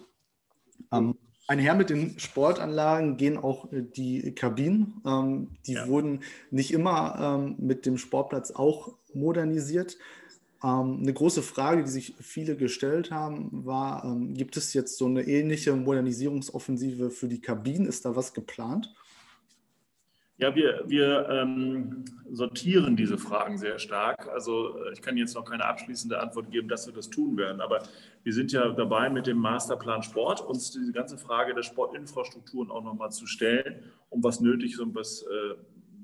Um, 0.90 1.18
Einher 1.48 1.76
mit 1.76 1.90
den 1.90 2.20
Sportanlagen 2.20 3.16
gehen 3.16 3.38
auch 3.38 3.72
äh, 3.72 3.82
die 3.82 4.34
Kabinen. 4.36 5.02
Ähm, 5.06 5.48
die 5.66 5.74
ja. 5.74 5.88
wurden 5.88 6.22
nicht 6.52 6.72
immer 6.72 7.40
ähm, 7.40 7.56
mit 7.58 7.86
dem 7.86 7.98
Sportplatz 7.98 8.52
auch 8.52 8.94
modernisiert. 9.14 9.98
Ähm, 10.62 11.00
eine 11.02 11.14
große 11.14 11.42
Frage, 11.42 11.84
die 11.84 11.90
sich 11.90 12.16
viele 12.20 12.58
gestellt 12.58 13.12
haben, 13.12 13.66
war, 13.66 14.04
ähm, 14.04 14.34
gibt 14.34 14.58
es 14.58 14.74
jetzt 14.74 14.98
so 14.98 15.06
eine 15.06 15.24
ähnliche 15.24 15.74
Modernisierungsoffensive 15.74 17.12
für 17.12 17.28
die 17.30 17.42
Kabinen? 17.42 17.88
Ist 17.88 18.04
da 18.06 18.16
was 18.16 18.34
geplant? 18.34 18.94
Ja, 20.40 20.54
wir, 20.56 20.84
wir 20.86 21.28
ähm, 21.30 22.06
sortieren 22.30 22.96
diese 22.96 23.18
Fragen 23.18 23.58
sehr 23.58 23.80
stark. 23.80 24.28
Also 24.28 24.78
äh, 24.84 24.94
ich 24.94 25.02
kann 25.02 25.18
jetzt 25.18 25.34
noch 25.34 25.46
keine 25.46 25.66
abschließende 25.66 26.20
Antwort 26.20 26.52
geben, 26.52 26.68
dass 26.68 26.86
wir 26.86 26.94
das 26.94 27.10
tun 27.10 27.38
werden. 27.38 27.60
Aber 27.60 27.82
wir 28.24 28.34
sind 28.34 28.52
ja 28.52 28.70
dabei, 28.70 29.10
mit 29.10 29.26
dem 29.26 29.38
Masterplan 29.38 30.04
Sport 30.04 30.42
uns 30.42 30.72
diese 30.72 30.92
ganze 30.92 31.18
Frage 31.18 31.56
der 31.56 31.64
Sportinfrastrukturen 31.64 32.70
auch 32.70 32.84
nochmal 32.84 33.12
zu 33.12 33.26
stellen, 33.26 33.84
um 34.10 34.24
was 34.24 34.40
nötig 34.40 34.74
ist 34.74 34.80
und 34.80 34.94
was 34.94 35.24
äh, 35.24 35.56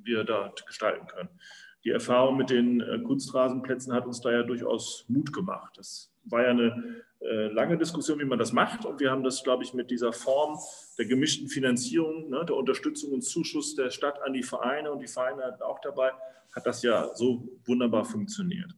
wir 0.04 0.24
da 0.24 0.52
gestalten 0.66 1.06
können. 1.06 1.30
Die 1.84 1.90
Erfahrung 1.90 2.38
mit 2.38 2.50
den 2.50 2.82
äh, 2.82 3.00
Kunstrasenplätzen 3.00 3.94
hat 3.94 4.06
uns 4.06 4.22
da 4.22 4.32
ja 4.32 4.44
durchaus 4.44 5.06
Mut 5.10 5.34
gemacht. 5.34 5.74
Das 5.78 6.14
war 6.26 6.44
ja 6.44 6.50
eine 6.50 7.04
äh, 7.20 7.48
lange 7.48 7.78
Diskussion, 7.78 8.20
wie 8.20 8.26
man 8.26 8.40
das 8.40 8.54
macht. 8.54 8.86
Und 8.86 9.00
wir 9.00 9.12
haben 9.12 9.24
das, 9.24 9.44
glaube 9.44 9.64
ich, 9.64 9.74
mit 9.74 9.92
dieser 9.92 10.14
Form 10.14 10.58
der 10.98 11.06
gemischten 11.06 11.48
Finanzierung, 11.48 12.30
ne, 12.30 12.46
der 12.46 12.56
Unterstützung 12.56 13.12
und 13.12 13.22
Zuschuss 13.22 13.76
der 13.76 13.90
Stadt 13.90 14.22
an 14.22 14.34
die 14.34 14.44
Vereine 14.44 14.92
und 14.92 15.00
die 15.00 15.08
Vereine 15.08 15.58
auch 15.66 15.80
dabei, 15.80 16.12
hat 16.56 16.66
das 16.66 16.84
ja 16.84 17.14
so 17.16 17.50
wunderbar 17.66 18.06
funktioniert. 18.06 18.72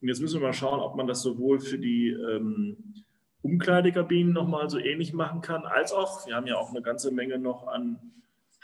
Und 0.00 0.08
jetzt 0.08 0.20
müssen 0.20 0.40
wir 0.40 0.46
mal 0.46 0.52
schauen, 0.52 0.80
ob 0.80 0.96
man 0.96 1.06
das 1.06 1.22
sowohl 1.22 1.60
für 1.60 1.78
die 1.78 2.08
ähm, 2.08 3.04
Umkleidekabinen 3.42 4.32
nochmal 4.32 4.70
so 4.70 4.78
ähnlich 4.78 5.12
machen 5.12 5.40
kann, 5.40 5.66
als 5.66 5.92
auch, 5.92 6.26
wir 6.26 6.36
haben 6.36 6.46
ja 6.46 6.56
auch 6.56 6.70
eine 6.70 6.82
ganze 6.82 7.10
Menge 7.12 7.38
noch 7.38 7.66
an 7.66 7.98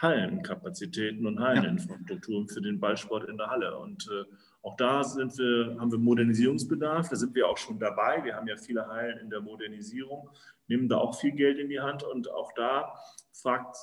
Hallenkapazitäten 0.02 1.26
und 1.26 1.40
Halleninfrastrukturen 1.40 2.49
für 2.49 2.61
den 2.61 2.80
Ballsport 2.80 3.28
in 3.28 3.38
der 3.38 3.49
Halle. 3.49 3.78
Und 3.78 4.09
äh, 4.11 4.25
auch 4.62 4.76
da 4.76 5.02
sind 5.04 5.37
wir, 5.38 5.76
haben 5.78 5.90
wir 5.90 5.99
Modernisierungsbedarf. 5.99 7.09
Da 7.09 7.16
sind 7.16 7.35
wir 7.35 7.49
auch 7.49 7.56
schon 7.56 7.78
dabei. 7.78 8.23
Wir 8.25 8.37
haben 8.37 8.49
ja 8.49 8.56
viele 8.56 8.87
Hallen 8.87 9.18
in 9.18 9.30
der 9.30 9.40
Modernisierung, 9.40 10.28
nehmen 10.66 10.88
da 10.88 10.99
auch 10.99 11.18
viel 11.18 11.32
Geld 11.32 11.59
in 11.59 11.68
die 11.68 11.80
Hand. 11.80 12.02
Und 12.02 12.30
auch 12.30 12.52
da 12.54 12.92
fragt, 13.32 13.76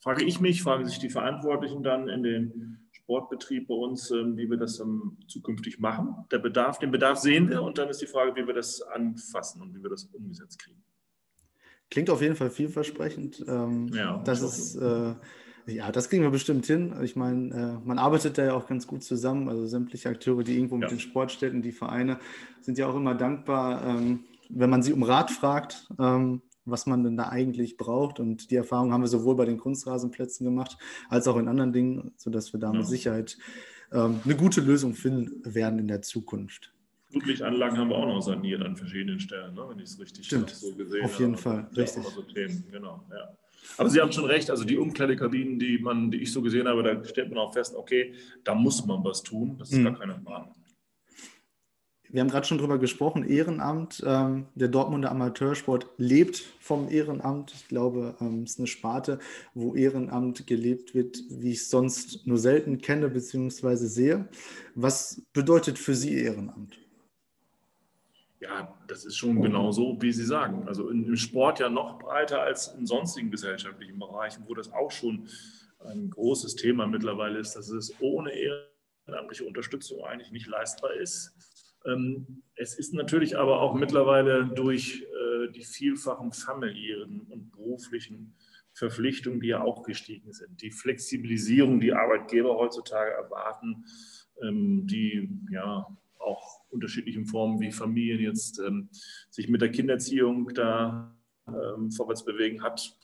frage 0.00 0.24
ich 0.24 0.40
mich, 0.40 0.62
fragen 0.62 0.84
sich 0.84 0.98
die 0.98 1.10
Verantwortlichen 1.10 1.82
dann 1.82 2.08
in 2.08 2.22
den 2.22 2.88
Sportbetrieb 2.92 3.68
bei 3.68 3.74
uns, 3.74 4.10
ähm, 4.10 4.36
wie 4.36 4.48
wir 4.48 4.56
das 4.56 4.78
dann 4.78 5.18
zukünftig 5.26 5.78
machen. 5.78 6.14
Der 6.30 6.38
Bedarf, 6.38 6.78
den 6.78 6.90
Bedarf 6.90 7.18
sehen 7.18 7.48
wir 7.48 7.62
und 7.62 7.78
dann 7.78 7.88
ist 7.88 8.00
die 8.00 8.06
Frage, 8.06 8.36
wie 8.36 8.46
wir 8.46 8.54
das 8.54 8.82
anfassen 8.82 9.62
und 9.62 9.74
wie 9.74 9.82
wir 9.82 9.90
das 9.90 10.04
umgesetzt 10.04 10.60
kriegen. 10.60 10.82
Klingt 11.90 12.08
auf 12.08 12.22
jeden 12.22 12.36
Fall 12.36 12.50
vielversprechend. 12.50 13.44
Ähm, 13.48 13.88
ja, 13.88 14.22
das 14.24 14.42
ist 14.42 14.76
äh, 14.76 15.14
ja, 15.66 15.92
das 15.92 16.08
kriegen 16.08 16.22
wir 16.22 16.30
bestimmt 16.30 16.66
hin. 16.66 16.94
Ich 17.02 17.16
meine, 17.16 17.80
äh, 17.82 17.86
man 17.86 17.98
arbeitet 17.98 18.38
da 18.38 18.44
ja 18.44 18.54
auch 18.54 18.66
ganz 18.66 18.86
gut 18.86 19.02
zusammen. 19.02 19.48
Also 19.48 19.66
sämtliche 19.66 20.08
Akteure, 20.08 20.42
die 20.42 20.56
irgendwo 20.56 20.76
ja. 20.76 20.82
mit 20.82 20.90
den 20.90 21.00
Sportstätten, 21.00 21.62
die 21.62 21.72
Vereine, 21.72 22.18
sind 22.60 22.78
ja 22.78 22.88
auch 22.88 22.96
immer 22.96 23.14
dankbar, 23.14 23.84
ähm, 23.86 24.24
wenn 24.48 24.70
man 24.70 24.82
sie 24.82 24.92
um 24.92 25.02
Rat 25.02 25.30
fragt, 25.30 25.88
ähm, 25.98 26.42
was 26.64 26.86
man 26.86 27.04
denn 27.04 27.16
da 27.16 27.28
eigentlich 27.28 27.76
braucht. 27.76 28.20
Und 28.20 28.50
die 28.50 28.56
Erfahrung 28.56 28.92
haben 28.92 29.02
wir 29.02 29.08
sowohl 29.08 29.36
bei 29.36 29.44
den 29.44 29.58
Kunstrasenplätzen 29.58 30.44
gemacht, 30.44 30.76
als 31.08 31.28
auch 31.28 31.36
in 31.36 31.48
anderen 31.48 31.72
Dingen, 31.72 32.12
sodass 32.16 32.52
wir 32.52 32.60
da 32.60 32.72
mit 32.72 32.86
Sicherheit 32.86 33.38
ähm, 33.92 34.20
eine 34.24 34.36
gute 34.36 34.60
Lösung 34.60 34.94
finden 34.94 35.42
werden 35.54 35.78
in 35.78 35.88
der 35.88 36.02
Zukunft. 36.02 36.72
Flutlichtanlagen 37.10 37.76
haben 37.78 37.90
wir 37.90 37.96
auch 37.96 38.06
noch 38.06 38.20
saniert 38.20 38.62
an 38.62 38.76
verschiedenen 38.76 39.18
Stellen, 39.18 39.54
ne? 39.54 39.64
wenn 39.68 39.78
ich 39.78 39.90
es 39.90 40.00
richtig 40.00 40.26
Stimmt. 40.26 40.50
so 40.50 40.74
gesehen 40.74 41.02
habe. 41.02 41.12
Auf 41.12 41.18
jeden 41.18 41.36
Fall, 41.36 41.68
richtig. 41.76 42.04
So 42.04 42.22
Themen. 42.22 42.64
Genau, 42.70 43.04
ja. 43.10 43.36
Aber 43.76 43.90
Sie 43.90 44.00
haben 44.00 44.12
schon 44.12 44.24
recht, 44.24 44.50
also 44.50 44.64
die 44.64 44.78
Umkleidekabinen, 44.78 45.58
die, 45.58 45.78
man, 45.78 46.10
die 46.10 46.18
ich 46.18 46.32
so 46.32 46.40
gesehen 46.40 46.68
habe, 46.68 46.82
da 46.82 47.04
stellt 47.04 47.30
man 47.30 47.38
auch 47.38 47.52
fest, 47.52 47.74
okay, 47.74 48.14
da 48.44 48.54
muss 48.54 48.84
man 48.86 49.04
was 49.04 49.22
tun, 49.22 49.56
das 49.58 49.70
ist 49.70 49.78
mhm. 49.78 49.84
gar 49.84 49.98
keine 49.98 50.20
Frage. 50.20 50.50
Wir 52.12 52.22
haben 52.22 52.28
gerade 52.28 52.46
schon 52.46 52.58
drüber 52.58 52.78
gesprochen, 52.78 53.28
Ehrenamt. 53.28 54.02
Ähm, 54.04 54.46
der 54.56 54.66
Dortmunder 54.66 55.12
Amateursport 55.12 55.86
lebt 55.96 56.42
vom 56.58 56.88
Ehrenamt. 56.88 57.52
Ich 57.54 57.68
glaube, 57.68 58.16
ähm, 58.20 58.42
es 58.42 58.52
ist 58.52 58.58
eine 58.58 58.66
Sparte, 58.66 59.20
wo 59.54 59.76
Ehrenamt 59.76 60.44
gelebt 60.48 60.92
wird, 60.92 61.22
wie 61.30 61.52
ich 61.52 61.58
es 61.58 61.70
sonst 61.70 62.26
nur 62.26 62.38
selten 62.38 62.80
kenne 62.80 63.08
bzw. 63.08 63.76
sehe. 63.76 64.28
Was 64.74 65.22
bedeutet 65.32 65.78
für 65.78 65.94
Sie 65.94 66.18
Ehrenamt? 66.18 66.80
Ja, 68.40 68.74
das 68.86 69.04
ist 69.04 69.16
schon 69.16 69.42
genau 69.42 69.70
so, 69.70 70.00
wie 70.00 70.12
Sie 70.12 70.24
sagen. 70.24 70.66
Also 70.66 70.88
im 70.88 71.14
Sport 71.16 71.60
ja 71.60 71.68
noch 71.68 71.98
breiter 71.98 72.40
als 72.40 72.68
in 72.68 72.86
sonstigen 72.86 73.30
gesellschaftlichen 73.30 73.98
Bereichen, 73.98 74.44
wo 74.46 74.54
das 74.54 74.72
auch 74.72 74.90
schon 74.90 75.28
ein 75.80 76.08
großes 76.08 76.56
Thema 76.56 76.86
mittlerweile 76.86 77.38
ist, 77.38 77.54
dass 77.54 77.68
es 77.68 77.94
ohne 78.00 78.32
ehrenamtliche 78.32 79.44
Unterstützung 79.44 80.04
eigentlich 80.04 80.32
nicht 80.32 80.46
leistbar 80.46 80.94
ist. 80.94 81.34
Ähm, 81.84 82.42
es 82.54 82.78
ist 82.78 82.94
natürlich 82.94 83.36
aber 83.36 83.60
auch 83.60 83.74
mittlerweile 83.74 84.46
durch 84.46 85.02
äh, 85.02 85.52
die 85.52 85.64
vielfachen 85.64 86.32
familiären 86.32 87.20
und 87.28 87.52
beruflichen 87.52 88.34
Verpflichtungen, 88.72 89.40
die 89.40 89.48
ja 89.48 89.62
auch 89.62 89.82
gestiegen 89.82 90.32
sind, 90.32 90.62
die 90.62 90.70
Flexibilisierung, 90.70 91.80
die 91.80 91.92
Arbeitgeber 91.92 92.56
heutzutage 92.56 93.10
erwarten, 93.10 93.84
ähm, 94.42 94.86
die 94.86 95.28
ja 95.50 95.86
auch 96.20 96.60
unterschiedlichen 96.70 97.26
Formen, 97.26 97.60
wie 97.60 97.72
Familien 97.72 98.20
jetzt 98.20 98.58
ähm, 98.60 98.88
sich 99.30 99.48
mit 99.48 99.60
der 99.60 99.70
Kindererziehung 99.70 100.48
da 100.54 101.16
ähm, 101.48 101.90
vorwärts 101.90 102.24
bewegen, 102.24 102.62
hat 102.62 102.96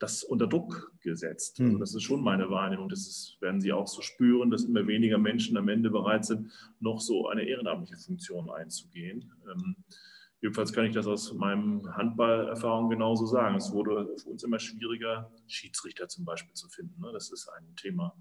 das 0.00 0.24
unter 0.24 0.46
Druck 0.46 0.92
gesetzt. 1.02 1.60
Also 1.60 1.74
hm. 1.74 1.78
das 1.78 1.94
ist 1.94 2.02
schon 2.02 2.22
meine 2.22 2.50
Wahrnehmung. 2.50 2.88
Das 2.88 3.00
ist, 3.00 3.36
werden 3.40 3.60
Sie 3.60 3.72
auch 3.72 3.86
so 3.86 4.00
spüren, 4.00 4.50
dass 4.50 4.64
immer 4.64 4.86
weniger 4.86 5.18
Menschen 5.18 5.56
am 5.56 5.68
Ende 5.68 5.90
bereit 5.90 6.24
sind, 6.24 6.50
noch 6.80 7.00
so 7.00 7.28
eine 7.28 7.42
ehrenamtliche 7.42 8.02
Funktion 8.02 8.50
einzugehen. 8.50 9.30
Ähm, 9.50 9.76
jedenfalls 10.40 10.72
kann 10.72 10.86
ich 10.86 10.94
das 10.94 11.06
aus 11.06 11.32
meinem 11.34 11.94
Handballerfahrung 11.94 12.88
genauso 12.88 13.26
sagen. 13.26 13.56
Es 13.56 13.72
wurde 13.72 14.08
für 14.16 14.30
uns 14.30 14.42
immer 14.42 14.58
schwieriger, 14.58 15.30
Schiedsrichter 15.46 16.08
zum 16.08 16.24
Beispiel 16.24 16.54
zu 16.54 16.68
finden. 16.70 16.98
Ne? 17.00 17.10
Das 17.12 17.30
ist 17.30 17.48
ein 17.48 17.76
Thema. 17.76 18.16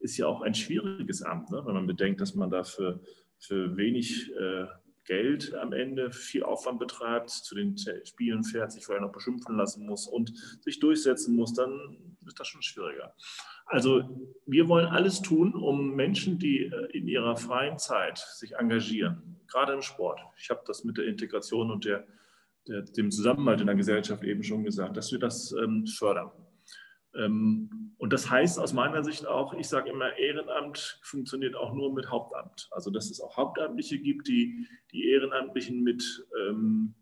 Ist 0.00 0.18
ja 0.18 0.26
auch 0.26 0.42
ein 0.42 0.54
schwieriges 0.54 1.22
Amt, 1.22 1.50
ne? 1.50 1.62
wenn 1.64 1.74
man 1.74 1.86
bedenkt, 1.86 2.20
dass 2.20 2.34
man 2.34 2.50
dafür 2.50 3.00
für 3.42 3.76
wenig 3.76 4.30
äh, 4.32 4.66
Geld 5.04 5.52
am 5.54 5.72
Ende 5.72 6.12
viel 6.12 6.44
Aufwand 6.44 6.78
betreibt, 6.78 7.30
zu 7.30 7.56
den 7.56 7.76
Spielen 8.04 8.44
fährt, 8.44 8.72
sich 8.72 8.84
vorher 8.84 9.02
noch 9.02 9.12
beschimpfen 9.12 9.56
lassen 9.56 9.84
muss 9.84 10.06
und 10.06 10.32
sich 10.60 10.78
durchsetzen 10.78 11.34
muss, 11.34 11.52
dann 11.54 11.98
ist 12.24 12.38
das 12.38 12.46
schon 12.46 12.62
schwieriger. 12.62 13.14
Also 13.66 14.04
wir 14.46 14.68
wollen 14.68 14.86
alles 14.86 15.22
tun, 15.22 15.54
um 15.54 15.94
Menschen, 15.96 16.38
die 16.38 16.66
äh, 16.66 16.96
in 16.96 17.08
ihrer 17.08 17.36
freien 17.36 17.78
Zeit 17.78 18.18
sich 18.18 18.54
engagieren, 18.54 19.40
gerade 19.48 19.72
im 19.72 19.82
Sport. 19.82 20.20
Ich 20.36 20.50
habe 20.50 20.62
das 20.66 20.84
mit 20.84 20.98
der 20.98 21.06
Integration 21.06 21.70
und 21.70 21.84
der, 21.84 22.06
der, 22.68 22.82
dem 22.82 23.10
Zusammenhalt 23.10 23.60
in 23.60 23.66
der 23.66 23.76
Gesellschaft 23.76 24.22
eben 24.22 24.44
schon 24.44 24.62
gesagt, 24.62 24.96
dass 24.96 25.10
wir 25.10 25.18
das 25.18 25.52
ähm, 25.52 25.86
fördern. 25.86 26.30
Ähm, 27.14 27.94
und 27.98 28.12
das 28.12 28.30
heißt 28.30 28.58
aus 28.58 28.72
meiner 28.72 29.04
Sicht 29.04 29.26
auch, 29.26 29.54
ich 29.54 29.68
sage 29.68 29.90
immer, 29.90 30.16
Ehrenamt 30.18 31.00
funktioniert 31.02 31.54
auch 31.54 31.72
nur 31.72 31.92
mit 31.92 32.10
Hauptamt. 32.10 32.68
Also 32.72 32.90
dass 32.90 33.10
es 33.10 33.20
auch 33.20 33.36
Hauptamtliche 33.36 33.98
gibt, 33.98 34.28
die 34.28 34.66
die 34.92 35.08
Ehrenamtlichen 35.08 35.82
mit 35.82 36.26
ähm, 36.40 36.94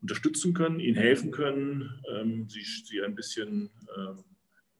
unterstützen 0.00 0.54
können, 0.54 0.80
ihnen 0.80 0.96
helfen 0.96 1.30
können, 1.30 2.02
ähm, 2.14 2.48
sie, 2.48 2.62
sie 2.62 3.02
ein 3.02 3.14
bisschen 3.14 3.70
ähm, 3.96 4.24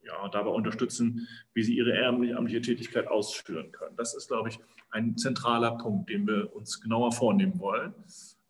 ja, 0.03 0.29
dabei 0.29 0.51
unterstützen, 0.51 1.29
wie 1.55 1.63
sie 1.63 1.77
ihre 1.77 1.93
ehrenamtliche 1.93 2.63
Tätigkeit 2.63 3.09
ausführen 3.09 3.73
können. 3.73 3.97
Das 3.97 4.15
ist, 4.15 4.29
glaube 4.29 4.49
ich, 4.49 4.59
ein 4.91 5.17
zentraler 5.17 5.73
Punkt, 5.77 6.09
den 6.09 6.27
wir 6.27 6.55
uns 6.55 6.81
genauer 6.81 7.13
vornehmen 7.13 7.59
wollen, 7.59 7.95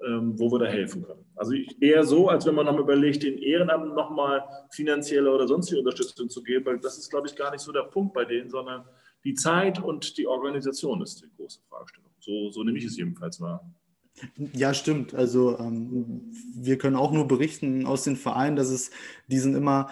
wo 0.00 0.50
wir 0.52 0.60
da 0.60 0.66
helfen 0.66 1.02
können. 1.02 1.24
Also 1.34 1.54
eher 1.80 2.04
so, 2.04 2.28
als 2.28 2.46
wenn 2.46 2.54
man 2.54 2.66
noch 2.66 2.78
überlegt, 2.78 3.24
den 3.24 3.38
Ehrenamten 3.38 3.94
nochmal 3.94 4.44
finanzielle 4.70 5.32
oder 5.32 5.48
sonstige 5.48 5.80
Unterstützung 5.80 6.28
zu 6.28 6.42
geben, 6.42 6.66
weil 6.66 6.78
das 6.78 6.98
ist, 6.98 7.10
glaube 7.10 7.26
ich, 7.26 7.34
gar 7.34 7.50
nicht 7.50 7.62
so 7.62 7.72
der 7.72 7.82
Punkt 7.82 8.14
bei 8.14 8.24
denen, 8.24 8.48
sondern 8.48 8.84
die 9.24 9.34
Zeit 9.34 9.82
und 9.82 10.16
die 10.16 10.26
Organisation 10.26 11.02
ist 11.02 11.22
die 11.22 11.28
große 11.36 11.60
Fragestellung. 11.68 12.10
So, 12.20 12.50
so 12.50 12.62
nehme 12.62 12.78
ich 12.78 12.84
es 12.84 12.96
jedenfalls 12.96 13.40
wahr. 13.40 13.68
Ja, 14.52 14.74
stimmt. 14.74 15.14
Also 15.14 15.58
ähm, 15.58 16.32
wir 16.54 16.78
können 16.78 16.96
auch 16.96 17.12
nur 17.12 17.28
berichten 17.28 17.86
aus 17.86 18.04
den 18.04 18.16
Vereinen, 18.16 18.56
dass 18.56 18.68
es 18.68 18.90
diesen 19.28 19.54
immer 19.54 19.88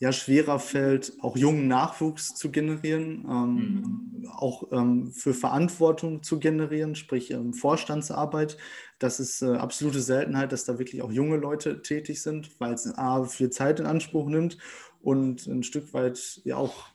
ja 0.00 0.12
schwerer 0.12 0.58
fällt, 0.60 1.14
auch 1.20 1.36
jungen 1.36 1.66
Nachwuchs 1.66 2.34
zu 2.34 2.50
generieren, 2.50 3.26
ähm, 3.28 3.54
mhm. 3.54 4.28
auch 4.30 4.70
ähm, 4.70 5.10
für 5.12 5.34
Verantwortung 5.34 6.22
zu 6.22 6.38
generieren, 6.38 6.94
sprich 6.94 7.32
ähm, 7.32 7.52
Vorstandsarbeit. 7.52 8.56
Das 8.98 9.20
ist 9.20 9.42
äh, 9.42 9.56
absolute 9.56 10.00
Seltenheit, 10.00 10.52
dass 10.52 10.64
da 10.64 10.78
wirklich 10.78 11.02
auch 11.02 11.12
junge 11.12 11.36
Leute 11.36 11.82
tätig 11.82 12.22
sind, 12.22 12.50
weil 12.60 12.74
es 12.74 12.86
A, 12.98 13.24
viel 13.24 13.50
Zeit 13.50 13.80
in 13.80 13.86
Anspruch 13.86 14.28
nimmt 14.28 14.58
und 15.00 15.46
ein 15.46 15.62
Stück 15.62 15.92
weit 15.94 16.40
ja 16.44 16.56
auch 16.56 16.88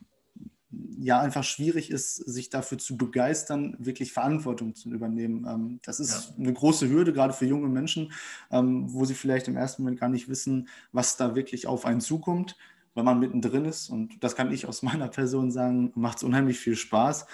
ja 0.98 1.20
einfach 1.20 1.44
schwierig 1.44 1.90
ist, 1.90 2.16
sich 2.16 2.50
dafür 2.50 2.78
zu 2.78 2.96
begeistern, 2.96 3.76
wirklich 3.78 4.12
Verantwortung 4.12 4.74
zu 4.74 4.90
übernehmen. 4.90 5.46
Ähm, 5.48 5.80
das 5.84 6.00
ist 6.00 6.30
ja. 6.30 6.34
eine 6.36 6.52
große 6.52 6.88
Hürde, 6.88 7.12
gerade 7.12 7.32
für 7.32 7.46
junge 7.46 7.68
Menschen, 7.68 8.12
ähm, 8.50 8.92
wo 8.92 9.04
sie 9.04 9.14
vielleicht 9.14 9.48
im 9.48 9.56
ersten 9.56 9.82
Moment 9.82 10.00
gar 10.00 10.08
nicht 10.08 10.28
wissen, 10.28 10.68
was 10.92 11.16
da 11.16 11.34
wirklich 11.34 11.66
auf 11.66 11.84
einen 11.84 12.00
zukommt 12.00 12.56
wenn 12.94 13.04
man 13.04 13.18
mittendrin 13.18 13.64
ist. 13.64 13.90
Und 13.90 14.22
das 14.22 14.36
kann 14.36 14.52
ich 14.52 14.66
aus 14.66 14.82
meiner 14.84 15.08
Person 15.08 15.50
sagen, 15.50 15.92
macht 15.94 16.18
es 16.18 16.22
unheimlich 16.22 16.58
viel 16.58 16.76
Spaß. 16.76 17.26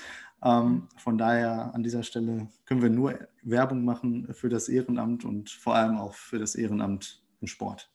Ähm, 0.43 0.89
von 0.97 1.19
daher 1.19 1.75
an 1.75 1.83
dieser 1.83 2.03
Stelle 2.03 2.49
können 2.65 2.83
wir 2.83 2.91
nur 2.91 3.19
Werbung 3.43 3.85
machen 3.85 4.33
für 4.33 4.49
das 4.49 4.69
Ehrenamt 4.69 5.25
und 5.25 5.51
vor 5.51 5.75
allem 5.75 5.99
auch 5.99 6.15
für 6.15 6.39
das 6.39 6.55
Ehrenamt 6.55 7.23
im 7.41 7.47
Sport. 7.47 7.91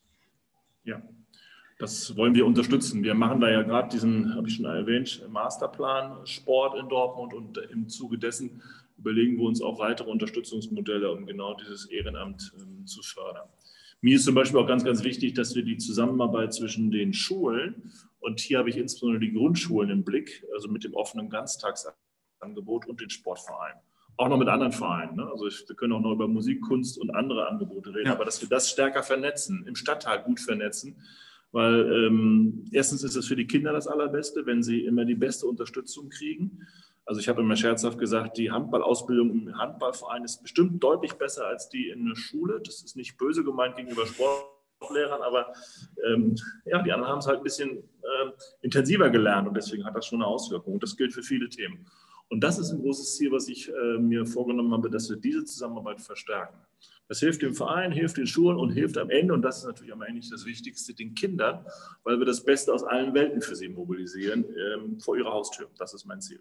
Ja, 0.84 1.02
das 1.80 2.16
wollen 2.16 2.36
wir 2.36 2.46
unterstützen. 2.46 3.04
Wir 3.04 3.16
machen 3.16 3.42
da 3.42 3.50
ja 3.50 3.64
gerade 3.64 3.90
diesen, 3.90 4.36
habe 4.36 4.48
ich 4.48 4.56
schon 4.56 4.66
erwähnt, 4.66 5.26
Masterplan 5.30 6.26
Sport 6.26 6.80
in 6.80 6.88
Dortmund 6.88 7.34
und 7.34 7.58
im 7.58 7.90
Zuge 7.90 8.18
dessen 8.18 8.62
überlegen 8.98 9.38
wir 9.38 9.46
uns 9.46 9.62
auch 9.62 9.80
weitere 9.80 10.10
Unterstützungsmodelle, 10.10 11.12
um 11.12 11.26
genau 11.26 11.56
dieses 11.56 11.86
Ehrenamt 11.86 12.54
ähm, 12.58 12.86
zu 12.86 13.02
fördern. 13.02 13.50
Mir 14.02 14.18
ist 14.18 14.26
zum 14.26 14.36
Beispiel 14.36 14.60
auch 14.60 14.68
ganz, 14.68 14.84
ganz 14.84 15.04
wichtig, 15.04 15.34
dass 15.34 15.56
wir 15.56 15.64
die 15.64 15.78
Zusammenarbeit 15.78 16.54
zwischen 16.54 16.92
den 16.92 17.12
Schulen 17.12 17.92
und 18.20 18.40
hier 18.40 18.60
habe 18.60 18.70
ich 18.70 18.78
insbesondere 18.78 19.20
die 19.20 19.34
Grundschulen 19.34 19.90
im 19.90 20.04
Blick, 20.04 20.46
also 20.54 20.70
mit 20.70 20.84
dem 20.84 20.94
offenen 20.94 21.30
Ganztagsangebot 22.46 22.88
und 22.88 23.02
den 23.02 23.10
Sportvereinen. 23.10 23.80
Auch 24.18 24.30
noch 24.30 24.38
mit 24.38 24.48
anderen 24.48 24.72
Vereinen. 24.72 25.18
Ne? 25.18 25.28
Also 25.30 25.48
ich, 25.48 25.68
wir 25.68 25.76
können 25.76 25.94
auch 25.94 26.00
noch 26.00 26.14
über 26.14 26.28
Musik, 26.28 26.62
Kunst 26.62 26.98
und 26.98 27.14
andere 27.14 27.48
Angebote 27.48 27.94
reden, 27.94 28.08
ja. 28.08 28.14
aber 28.14 28.26
dass 28.26 28.42
wir 28.42 28.48
das 28.48 28.70
stärker 28.70 29.04
vernetzen, 29.04 29.66
im 29.68 29.76
Stadtteil 29.76 30.24
gut 30.24 30.40
vernetzen, 30.40 31.02
weil 31.52 31.92
ähm, 31.92 32.66
erstens 32.72 33.04
ist 33.04 33.16
es 33.16 33.28
für 33.28 33.36
die 33.36 33.48
Kinder 33.48 33.74
das 33.74 33.88
Allerbeste, 33.88 34.46
wenn 34.46 34.64
sie 34.64 34.86
immer 34.86 35.06
die 35.06 35.16
beste 35.16 35.48
Unterstützung 35.48 36.10
kriegen. 36.10 36.66
Also 37.06 37.20
ich 37.20 37.28
habe 37.28 37.42
immer 37.42 37.56
scherzhaft 37.56 38.00
gesagt, 38.00 38.38
die 38.38 38.52
Handballausbildung 38.52 39.32
im 39.32 39.58
Handballverein 39.58 40.24
ist 40.24 40.42
bestimmt 40.42 40.82
deutlich 40.82 41.14
besser 41.14 41.46
als 41.46 41.70
die 41.70 41.90
in 41.90 42.06
der 42.06 42.16
Schule. 42.16 42.62
Das 42.64 42.84
ist 42.84 42.96
nicht 42.96 43.18
böse 43.18 43.44
gemeint 43.44 43.76
gegenüber 43.76 44.06
Sportlehrern, 44.08 45.22
aber 45.22 45.54
ähm, 46.08 46.36
ja, 46.66 46.82
die 46.82 46.92
anderen 46.92 47.12
haben 47.12 47.20
es 47.20 47.28
halt 47.28 47.40
ein 47.40 47.44
bisschen 47.44 47.78
äh, 47.78 48.32
intensiver 48.62 49.10
gelernt 49.10 49.48
und 49.48 49.56
deswegen 49.56 49.86
hat 49.86 49.96
das 49.96 50.08
schon 50.08 50.22
eine 50.22 50.28
Auswirkung. 50.28 50.74
Und 50.74 50.84
das 50.84 50.96
gilt 50.96 51.14
für 51.14 51.24
viele 51.24 51.50
Themen. 51.50 51.86
Und 52.30 52.44
das 52.44 52.58
ist 52.58 52.72
ein 52.72 52.82
großes 52.82 53.16
Ziel, 53.16 53.32
was 53.32 53.48
ich 53.48 53.70
äh, 53.70 53.98
mir 54.00 54.26
vorgenommen 54.26 54.72
habe, 54.72 54.90
dass 54.90 55.10
wir 55.10 55.18
diese 55.18 55.46
Zusammenarbeit 55.46 56.02
verstärken. 56.02 56.58
Das 57.08 57.20
hilft 57.20 57.44
dem 57.44 57.54
Verein, 57.54 57.92
hilft 57.92 58.18
den 58.18 58.26
Schulen 58.26 58.58
und 58.58 58.72
hilft 58.72 58.98
am 58.98 59.12
Ende, 59.12 59.34
und 59.34 59.44
das 59.44 59.60
ist 59.60 59.66
natürlich 59.66 59.94
am 59.94 60.02
Ende 60.02 60.16
nicht 60.16 60.34
das 60.34 60.46
Wichtigste, 60.46 60.94
den 60.94 61.14
Kindern, 61.14 61.64
weil 62.04 62.18
wir 62.18 62.26
das 62.26 62.44
Beste 62.44 62.74
aus 62.74 62.84
allen 62.84 63.14
Welten 63.14 63.42
für 63.42 63.56
sie 63.56 63.70
mobilisieren 63.70 64.44
ähm, 64.74 65.00
vor 65.00 65.16
ihrer 65.16 65.32
Haustür. 65.32 65.68
Das 65.78 65.94
ist 65.94 66.06
mein 66.06 66.20
Ziel. 66.20 66.40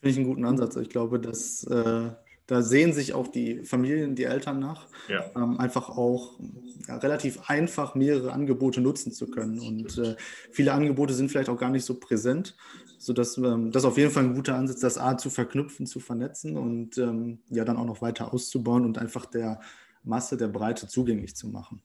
Finde 0.00 0.10
ich 0.10 0.16
einen 0.18 0.26
guten 0.26 0.44
Ansatz. 0.44 0.76
Ich 0.76 0.90
glaube, 0.90 1.18
dass 1.18 1.64
äh, 1.64 2.10
da 2.50 2.62
sehen 2.62 2.92
sich 2.92 3.14
auch 3.14 3.28
die 3.28 3.62
Familien, 3.62 4.16
die 4.16 4.24
Eltern 4.24 4.58
nach, 4.58 4.88
ja. 5.06 5.24
ähm, 5.36 5.60
einfach 5.60 5.88
auch 5.88 6.40
ja, 6.88 6.96
relativ 6.96 7.48
einfach 7.48 7.94
mehrere 7.94 8.32
Angebote 8.32 8.80
nutzen 8.80 9.12
zu 9.12 9.30
können. 9.30 9.60
Und 9.60 9.96
äh, 9.98 10.16
viele 10.50 10.72
Angebote 10.72 11.14
sind 11.14 11.30
vielleicht 11.30 11.48
auch 11.48 11.56
gar 11.56 11.70
nicht 11.70 11.84
so 11.84 12.00
präsent, 12.00 12.56
sodass 12.98 13.38
ähm, 13.38 13.70
das 13.70 13.84
auf 13.84 13.96
jeden 13.96 14.10
Fall 14.10 14.24
ein 14.24 14.34
guter 14.34 14.56
Ansatz, 14.56 14.80
das 14.80 14.98
A 14.98 15.16
zu 15.16 15.30
verknüpfen, 15.30 15.86
zu 15.86 16.00
vernetzen 16.00 16.56
und 16.56 16.98
ähm, 16.98 17.38
ja 17.50 17.64
dann 17.64 17.76
auch 17.76 17.86
noch 17.86 18.02
weiter 18.02 18.34
auszubauen 18.34 18.84
und 18.84 18.98
einfach 18.98 19.26
der 19.26 19.60
Masse, 20.02 20.36
der 20.36 20.48
Breite 20.48 20.88
zugänglich 20.88 21.36
zu 21.36 21.46
machen. 21.46 21.82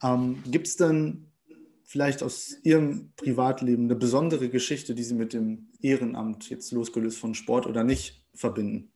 Ähm, 0.00 0.44
Gibt 0.46 0.68
es 0.68 0.76
denn 0.76 1.26
vielleicht 1.82 2.22
aus 2.22 2.56
Ihrem 2.62 3.10
Privatleben 3.16 3.86
eine 3.86 3.96
besondere 3.96 4.48
Geschichte, 4.48 4.94
die 4.94 5.02
Sie 5.02 5.14
mit 5.16 5.32
dem 5.32 5.70
Ehrenamt 5.82 6.48
jetzt 6.50 6.70
losgelöst 6.70 7.18
von 7.18 7.34
Sport 7.34 7.66
oder 7.66 7.82
nicht 7.82 8.24
verbinden? 8.32 8.92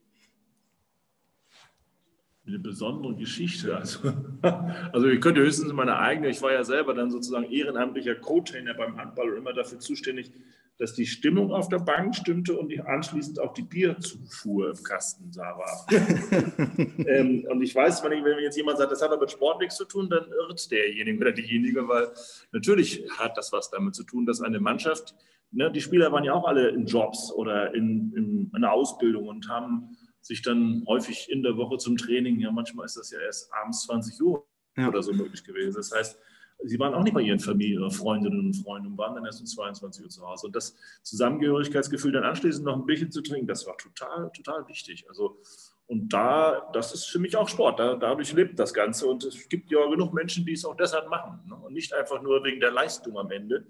Eine 2.45 2.59
besondere 2.59 3.15
Geschichte. 3.15 3.77
Also, 3.77 4.13
also 4.93 5.07
ich 5.07 5.21
könnte 5.21 5.41
höchstens 5.41 5.73
meine 5.73 5.99
eigene, 5.99 6.29
ich 6.29 6.43
war 6.43 6.53
ja 6.53 6.65
selber 6.65 6.93
dann 6.93 7.11
sozusagen 7.11 7.51
ehrenamtlicher 7.51 8.17
Co-Trainer 8.17 8.75
beim 8.75 8.97
Handball 8.97 9.31
und 9.31 9.39
immer 9.39 9.53
dafür 9.53 9.79
zuständig, 9.79 10.33
dass 10.79 10.95
die 10.95 11.07
Stimmung 11.07 11.53
auf 11.53 11.69
der 11.69 11.79
Bank 11.79 12.17
stimmte 12.17 12.59
und 12.59 12.77
anschließend 12.81 13.39
auch 13.39 13.55
die 13.55 13.63
Bierzufuhr 13.63 14.71
im 14.71 14.83
Kasten 14.83 15.31
da 15.31 15.57
war. 15.57 15.87
ähm, 17.07 17.47
und 17.49 17.63
ich 17.63 17.73
weiß, 17.73 18.03
wenn, 18.03 18.13
ich, 18.13 18.25
wenn 18.25 18.39
jetzt 18.41 18.57
jemand 18.57 18.79
sagt, 18.79 18.91
das 18.91 19.01
hat 19.01 19.13
aber 19.13 19.21
mit 19.21 19.31
Sport 19.31 19.61
nichts 19.61 19.77
zu 19.77 19.85
tun, 19.85 20.11
dann 20.11 20.25
irrt 20.33 20.69
derjenige 20.73 21.21
oder 21.21 21.31
diejenige, 21.31 21.87
weil 21.87 22.09
natürlich 22.51 23.05
hat 23.17 23.37
das 23.37 23.53
was 23.53 23.71
damit 23.71 23.95
zu 23.95 24.03
tun, 24.03 24.27
dass 24.27 24.41
eine 24.41 24.59
Mannschaft, 24.59 25.15
ne, 25.53 25.71
die 25.71 25.81
Spieler 25.81 26.11
waren 26.11 26.25
ja 26.25 26.33
auch 26.33 26.49
alle 26.49 26.71
in 26.71 26.87
Jobs 26.87 27.31
oder 27.31 27.73
in, 27.75 28.13
in, 28.17 28.47
in 28.47 28.51
einer 28.53 28.73
Ausbildung 28.73 29.29
und 29.29 29.49
haben 29.49 29.97
sich 30.23 30.41
dann 30.41 30.85
häufig 30.87 31.29
in 31.31 31.43
der 31.43 31.57
Woche 31.57 31.77
zum 31.79 31.97
Training, 31.97 32.39
ja 32.41 32.51
manchmal 32.51 32.87
ist 32.87 32.97
das 32.97 33.11
ja 33.11 33.21
erst 33.21 33.53
abends 33.53 33.83
20 33.83 34.23
Uhr 34.23 34.47
ja. 34.77 34.89
oder 34.89 35.03
so 35.03 35.13
möglich 35.13 35.45
gewesen. 35.45 35.77
Das 35.77 35.93
heißt, 35.93 36.19
sie 36.65 36.79
waren 36.79 36.95
auch 36.95 37.03
nicht 37.03 37.15
bei 37.15 37.23
ihren 37.23 37.41
Familien, 37.41 37.91
Freundinnen 37.91 38.47
und 38.47 38.55
Freunden 38.55 38.89
und 38.89 38.99
waren 38.99 39.15
dann 39.15 39.25
erst 39.25 39.41
um 39.41 39.47
22 39.47 40.05
Uhr 40.05 40.11
zu 40.11 40.27
Hause. 40.27 40.47
Und 40.47 40.57
das 40.57 40.77
Zusammengehörigkeitsgefühl 41.03 42.13
dann 42.13 42.25
anschließend 42.25 42.65
noch 42.65 42.77
ein 42.77 42.87
Bierchen 42.87 43.11
zu 43.11 43.21
trinken, 43.21 43.49
das 43.49 43.67
war 43.67 43.77
total, 43.77 44.31
total 44.33 44.67
wichtig. 44.69 45.05
Also, 45.09 45.41
und 45.87 46.09
da, 46.13 46.71
das 46.73 46.95
ist 46.95 47.07
für 47.07 47.19
mich 47.19 47.37
auch 47.37 47.49
Sport. 47.49 47.81
Da, 47.81 47.97
dadurch 47.97 48.33
lebt 48.33 48.59
das 48.59 48.73
Ganze. 48.73 49.07
Und 49.07 49.25
es 49.25 49.49
gibt 49.49 49.71
ja 49.71 49.85
genug 49.89 50.15
Menschen, 50.15 50.47
die 50.47 50.53
es 50.53 50.65
auch 50.65 50.77
deshalb 50.77 51.09
machen. 51.09 51.41
Ne? 51.47 51.57
Und 51.57 51.73
nicht 51.73 51.93
einfach 51.93 52.23
nur 52.23 52.43
wegen 52.45 52.61
der 52.61 52.71
Leistung 52.71 53.19
am 53.19 53.31
Ende. 53.31 53.67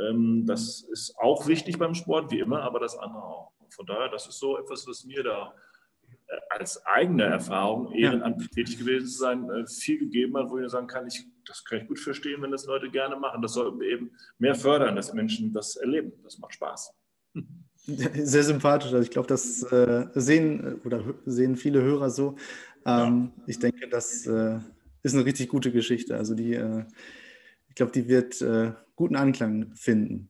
Ähm, 0.00 0.46
das 0.46 0.82
ist 0.82 1.18
auch 1.18 1.46
wichtig 1.46 1.78
beim 1.78 1.94
Sport, 1.94 2.30
wie 2.30 2.38
immer, 2.38 2.62
aber 2.62 2.78
das 2.78 2.96
andere 2.96 3.22
auch. 3.22 3.52
Von 3.70 3.86
daher, 3.86 4.08
das 4.08 4.26
ist 4.26 4.38
so 4.38 4.58
etwas, 4.58 4.86
was 4.86 5.04
mir 5.04 5.22
da 5.22 5.54
als 6.50 6.84
eigene 6.86 7.24
Erfahrung, 7.24 7.92
ehrenamtlich 7.92 8.50
tätig 8.50 8.78
gewesen 8.78 9.06
zu 9.06 9.18
sein, 9.18 9.50
äh, 9.50 9.66
viel 9.66 9.98
gegeben 9.98 10.36
hat, 10.36 10.50
wo 10.50 10.58
ich 10.58 10.70
sagen 10.70 10.86
kann, 10.86 11.06
ich, 11.06 11.24
das 11.46 11.64
kann 11.64 11.80
ich 11.80 11.88
gut 11.88 11.98
verstehen, 11.98 12.42
wenn 12.42 12.50
das 12.50 12.66
Leute 12.66 12.90
gerne 12.90 13.16
machen. 13.16 13.42
Das 13.42 13.54
sollten 13.54 13.80
wir 13.80 13.88
eben 13.88 14.10
mehr 14.38 14.54
fördern, 14.54 14.96
dass 14.96 15.12
Menschen 15.12 15.52
das 15.52 15.76
erleben. 15.76 16.12
Das 16.22 16.38
macht 16.38 16.54
Spaß. 16.54 16.92
Sehr 17.86 18.42
sympathisch. 18.42 18.92
Also 18.92 19.02
ich 19.02 19.10
glaube, 19.10 19.28
das 19.28 19.62
äh, 19.64 20.06
sehen 20.14 20.80
oder 20.84 21.02
sehen 21.24 21.56
viele 21.56 21.82
Hörer 21.82 22.10
so. 22.10 22.36
Ähm, 22.84 23.32
ja. 23.36 23.42
Ich 23.46 23.58
denke, 23.58 23.88
das 23.88 24.26
äh, 24.26 24.58
ist 25.02 25.14
eine 25.14 25.24
richtig 25.24 25.48
gute 25.48 25.72
Geschichte. 25.72 26.16
Also 26.16 26.34
die, 26.34 26.54
äh, 26.54 26.84
ich 27.68 27.74
glaube, 27.74 27.92
die 27.92 28.06
wird 28.08 28.40
äh, 28.42 28.72
guten 28.96 29.16
Anklang 29.16 29.74
finden. 29.74 30.28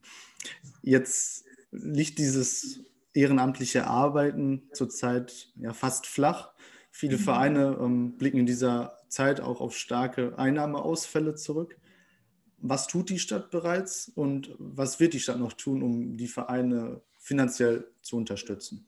Jetzt 0.81 1.45
liegt 1.71 2.17
dieses 2.17 2.79
ehrenamtliche 3.13 3.87
Arbeiten 3.87 4.63
zurzeit 4.73 5.49
ja 5.55 5.73
fast 5.73 6.07
flach. 6.07 6.53
Viele 6.91 7.17
mhm. 7.17 7.21
Vereine 7.21 7.77
ähm, 7.79 8.17
blicken 8.17 8.39
in 8.39 8.45
dieser 8.45 8.97
Zeit 9.07 9.41
auch 9.41 9.61
auf 9.61 9.75
starke 9.75 10.37
Einnahmeausfälle 10.37 11.35
zurück. 11.35 11.77
was 12.63 12.87
tut 12.87 13.09
die 13.09 13.19
Stadt 13.19 13.49
bereits 13.49 14.07
und 14.09 14.55
was 14.59 14.99
wird 14.99 15.13
die 15.13 15.19
Stadt 15.19 15.39
noch 15.39 15.53
tun, 15.53 15.81
um 15.81 16.15
die 16.15 16.27
Vereine 16.27 17.01
finanziell 17.17 17.87
zu 18.01 18.17
unterstützen? 18.17 18.85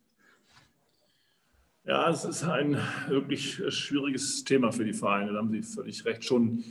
Ja, 1.86 2.10
es 2.10 2.24
ist 2.24 2.44
ein 2.44 2.78
wirklich 3.08 3.62
schwieriges 3.70 4.44
Thema 4.44 4.72
für 4.72 4.86
die 4.86 4.94
Vereine. 4.94 5.34
Da 5.34 5.40
haben 5.40 5.52
Sie 5.52 5.64
völlig 5.64 6.06
recht. 6.06 6.24
Schon 6.24 6.64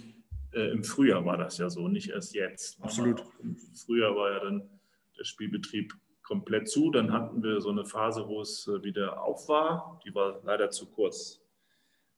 äh, 0.53 0.71
im 0.71 0.85
Frühjahr 0.85 1.25
war 1.27 1.37
das 1.37 1.59
ja 1.59 1.69
so, 1.69 1.89
nicht 1.89 2.11
erst 2.11 2.35
jetzt. 2.35 2.83
Absolut. 2.83 3.23
Im 3.43 3.57
Frühjahr 3.57 4.17
war 4.17 4.31
ja 4.33 4.41
dann 4.41 4.63
der 5.19 5.25
Spielbetrieb 5.25 5.95
komplett 6.23 6.69
zu. 6.69 6.91
Dann 6.91 7.13
hatten 7.13 7.43
wir 7.43 7.61
so 7.61 7.71
eine 7.71 7.85
Phase, 7.85 8.27
wo 8.29 8.41
es 8.41 8.69
äh, 8.69 8.83
wieder 8.83 9.23
auf 9.23 9.49
war. 9.49 10.01
Die 10.05 10.15
war 10.15 10.41
leider 10.45 10.71
zu 10.71 10.91
kurz. 10.91 11.41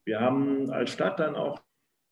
Wir 0.03 0.19
haben 0.19 0.69
als 0.69 0.91
Stadt 0.91 1.19
dann 1.19 1.35
auch 1.35 1.59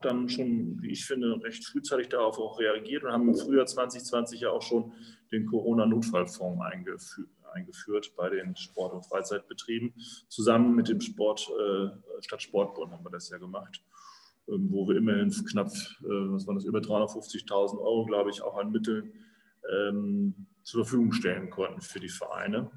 dann 0.02 0.28
schon, 0.28 0.82
wie 0.82 0.92
ich 0.92 1.06
finde, 1.06 1.42
recht 1.44 1.66
frühzeitig 1.66 2.10
darauf 2.10 2.38
auch 2.38 2.60
reagiert 2.60 3.04
und 3.04 3.12
haben 3.12 3.30
im 3.30 3.36
Frühjahr 3.36 3.66
2020 3.66 4.42
ja 4.42 4.50
auch 4.50 4.62
schon 4.62 4.92
den 5.32 5.46
Corona-Notfallfonds 5.46 6.62
eingeführt 6.62 7.30
eingeführt 7.54 8.14
bei 8.16 8.30
den 8.30 8.56
Sport- 8.56 8.94
und 8.94 9.06
Freizeitbetrieben. 9.06 9.94
Zusammen 10.28 10.76
mit 10.76 10.90
dem 10.90 11.02
Sport, 11.02 11.50
äh, 11.50 12.22
Stadtsportbund 12.22 12.92
haben 12.92 13.06
wir 13.06 13.12
das 13.12 13.30
ja 13.30 13.38
gemacht, 13.38 13.84
ähm, 14.48 14.68
wo 14.72 14.88
wir 14.88 14.98
immerhin 14.98 15.30
knapp, 15.30 15.68
äh, 15.68 16.32
was 16.32 16.48
waren 16.48 16.56
das, 16.56 16.66
über 16.66 16.80
350.000 16.80 17.80
Euro, 17.80 18.06
glaube 18.06 18.30
ich, 18.30 18.42
auch 18.42 18.58
an 18.58 18.72
Mitteln 18.72 19.14
ähm, 19.72 20.48
zur 20.64 20.86
Verfügung 20.86 21.12
stellen 21.14 21.50
konnten 21.50 21.82
für 21.82 22.00
die 22.00 22.10
Vereine. 22.10 22.72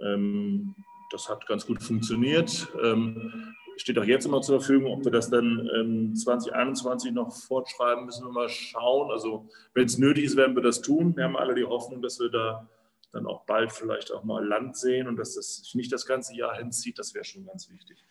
Ähm, 0.00 0.74
das 1.10 1.28
hat 1.28 1.46
ganz 1.46 1.66
gut 1.66 1.82
funktioniert. 1.82 2.68
Ähm, 2.82 3.54
steht 3.76 3.98
auch 3.98 4.04
jetzt 4.04 4.26
immer 4.26 4.42
zur 4.42 4.60
Verfügung. 4.60 4.92
Ob 4.92 5.04
wir 5.04 5.12
das 5.12 5.30
dann 5.30 5.68
ähm, 5.74 6.14
2021 6.14 7.12
noch 7.12 7.34
fortschreiben, 7.34 8.04
müssen 8.04 8.26
wir 8.26 8.32
mal 8.32 8.48
schauen. 8.48 9.10
Also 9.10 9.48
wenn 9.74 9.86
es 9.86 9.98
nötig 9.98 10.24
ist, 10.24 10.36
werden 10.36 10.56
wir 10.56 10.62
das 10.62 10.82
tun. 10.82 11.16
Wir 11.16 11.24
haben 11.24 11.36
alle 11.36 11.54
die 11.54 11.64
Hoffnung, 11.64 12.02
dass 12.02 12.18
wir 12.20 12.30
da 12.30 12.68
dann 13.12 13.26
auch 13.26 13.46
bald 13.46 13.72
vielleicht 13.72 14.12
auch 14.12 14.24
mal 14.24 14.46
Land 14.46 14.76
sehen 14.76 15.08
und 15.08 15.16
dass 15.16 15.34
das 15.34 15.62
sich 15.62 15.74
nicht 15.74 15.92
das 15.92 16.04
ganze 16.04 16.36
Jahr 16.36 16.56
hinzieht, 16.56 16.98
das 16.98 17.14
wäre 17.14 17.24
schon 17.24 17.46
ganz 17.46 17.70
wichtig. 17.70 18.04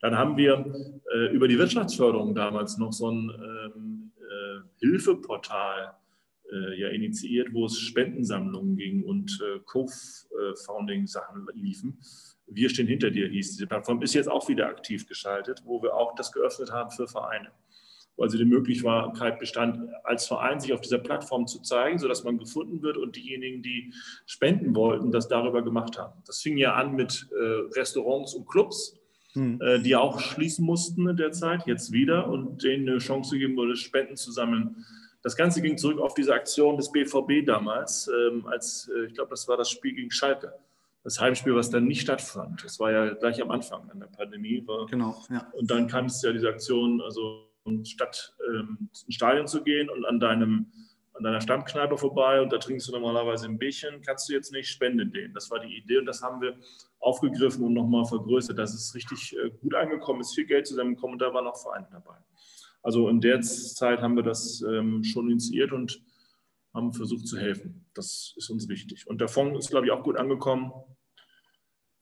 Dann 0.00 0.16
haben 0.16 0.36
wir 0.36 0.64
äh, 1.12 1.34
über 1.34 1.48
die 1.48 1.58
Wirtschaftsförderung 1.58 2.36
damals 2.36 2.78
noch 2.78 2.92
so 2.92 3.10
ein 3.10 3.30
ähm, 3.30 4.12
äh, 4.20 4.60
Hilfeportal 4.78 5.96
äh, 6.54 6.80
ja 6.80 6.88
initiiert, 6.88 7.52
wo 7.52 7.66
es 7.66 7.78
Spendensammlungen 7.78 8.76
ging 8.76 9.02
und 9.02 9.40
äh, 9.42 9.60
Co-Founding-Sachen 9.64 11.48
liefen. 11.54 11.98
Wir 12.46 12.68
stehen 12.70 12.86
hinter 12.86 13.10
dir, 13.10 13.28
hieß 13.28 13.52
diese 13.52 13.66
Plattform, 13.66 14.02
ist 14.02 14.14
jetzt 14.14 14.30
auch 14.30 14.48
wieder 14.48 14.68
aktiv 14.68 15.06
geschaltet, 15.06 15.62
wo 15.64 15.82
wir 15.82 15.94
auch 15.94 16.14
das 16.14 16.30
geöffnet 16.30 16.70
haben 16.70 16.90
für 16.90 17.08
Vereine 17.08 17.50
wo 18.16 18.22
also 18.22 18.38
die 18.38 18.44
Möglichkeit 18.44 19.38
bestand, 19.38 19.88
als 20.04 20.26
Verein 20.26 20.60
sich 20.60 20.72
auf 20.72 20.80
dieser 20.80 20.98
Plattform 20.98 21.46
zu 21.46 21.60
zeigen, 21.60 21.98
sodass 21.98 22.24
man 22.24 22.38
gefunden 22.38 22.82
wird 22.82 22.96
und 22.96 23.16
diejenigen, 23.16 23.62
die 23.62 23.92
spenden 24.26 24.74
wollten, 24.74 25.10
das 25.10 25.28
darüber 25.28 25.62
gemacht 25.62 25.98
haben. 25.98 26.22
Das 26.26 26.40
fing 26.40 26.56
ja 26.56 26.74
an 26.74 26.94
mit 26.94 27.28
äh, 27.32 27.78
Restaurants 27.78 28.34
und 28.34 28.48
Clubs, 28.48 29.00
hm. 29.32 29.60
äh, 29.60 29.80
die 29.80 29.96
auch 29.96 30.20
schließen 30.20 30.64
mussten 30.64 31.08
in 31.08 31.16
der 31.16 31.32
Zeit, 31.32 31.66
jetzt 31.66 31.92
wieder 31.92 32.28
und 32.28 32.62
denen 32.62 32.88
eine 32.88 32.98
Chance 32.98 33.32
gegeben 33.32 33.56
wurde, 33.56 33.76
Spenden 33.76 34.16
zu 34.16 34.30
sammeln. 34.30 34.84
Das 35.24 35.34
Ganze 35.34 35.60
ging 35.60 35.76
zurück 35.76 35.98
auf 35.98 36.14
diese 36.14 36.32
Aktion 36.32 36.76
des 36.76 36.92
BVB 36.92 37.44
damals, 37.44 38.08
ähm, 38.08 38.46
als 38.46 38.88
äh, 38.94 39.06
ich 39.06 39.14
glaube, 39.14 39.30
das 39.30 39.48
war 39.48 39.56
das 39.56 39.70
Spiel 39.70 39.94
gegen 39.94 40.12
Schalke 40.12 40.52
das 41.04 41.20
Heimspiel, 41.20 41.54
was 41.54 41.70
dann 41.70 41.84
nicht 41.84 42.00
stattfand. 42.00 42.64
Das 42.64 42.80
war 42.80 42.90
ja 42.90 43.12
gleich 43.12 43.40
am 43.40 43.50
Anfang 43.50 43.88
an 43.90 44.00
der 44.00 44.06
Pandemie. 44.06 44.66
War. 44.66 44.86
Genau, 44.86 45.22
ja. 45.30 45.46
Und 45.52 45.70
dann 45.70 45.86
kam 45.86 46.06
es 46.06 46.22
ja 46.22 46.32
diese 46.32 46.48
Aktion, 46.48 47.00
also 47.02 47.46
statt 47.84 48.34
ähm, 48.48 48.88
ins 49.06 49.14
Stadion 49.14 49.46
zu 49.46 49.62
gehen 49.62 49.88
und 49.88 50.04
an 50.04 50.18
deinem 50.18 50.72
an 51.16 51.22
deiner 51.22 51.40
Stammkneipe 51.40 51.96
vorbei 51.96 52.40
und 52.40 52.52
da 52.52 52.58
trinkst 52.58 52.88
du 52.88 52.92
normalerweise 52.92 53.46
ein 53.46 53.56
Bierchen, 53.56 54.02
kannst 54.02 54.28
du 54.28 54.32
jetzt 54.32 54.50
nicht 54.50 54.68
spenden 54.68 55.12
denen. 55.12 55.32
Das 55.32 55.48
war 55.48 55.60
die 55.60 55.76
Idee 55.76 55.98
und 55.98 56.06
das 56.06 56.20
haben 56.22 56.40
wir 56.40 56.56
aufgegriffen 56.98 57.62
und 57.64 57.72
nochmal 57.72 58.04
vergrößert, 58.04 58.58
dass 58.58 58.74
es 58.74 58.92
richtig 58.96 59.36
äh, 59.36 59.50
gut 59.50 59.76
angekommen 59.76 60.22
ist, 60.22 60.34
viel 60.34 60.44
Geld 60.44 60.66
zusammengekommen 60.66 61.14
und 61.14 61.22
da 61.22 61.32
waren 61.32 61.46
auch 61.46 61.56
Vereine 61.56 61.86
dabei. 61.92 62.16
Also 62.84 63.08
in 63.08 63.20
der 63.20 63.40
Zeit 63.40 64.00
haben 64.00 64.14
wir 64.14 64.22
das 64.22 64.62
ähm, 64.62 65.02
schon 65.02 65.28
initiiert 65.28 65.72
und 65.72 66.00
haben 66.72 66.92
versucht 66.92 67.26
zu 67.26 67.36
helfen. 67.38 67.86
Das 67.94 68.34
ist 68.36 68.50
uns 68.50 68.68
wichtig. 68.68 69.08
Und 69.08 69.20
der 69.20 69.28
Fonds 69.28 69.58
ist, 69.58 69.70
glaube 69.70 69.86
ich, 69.86 69.92
auch 69.92 70.04
gut 70.04 70.16
angekommen 70.16 70.72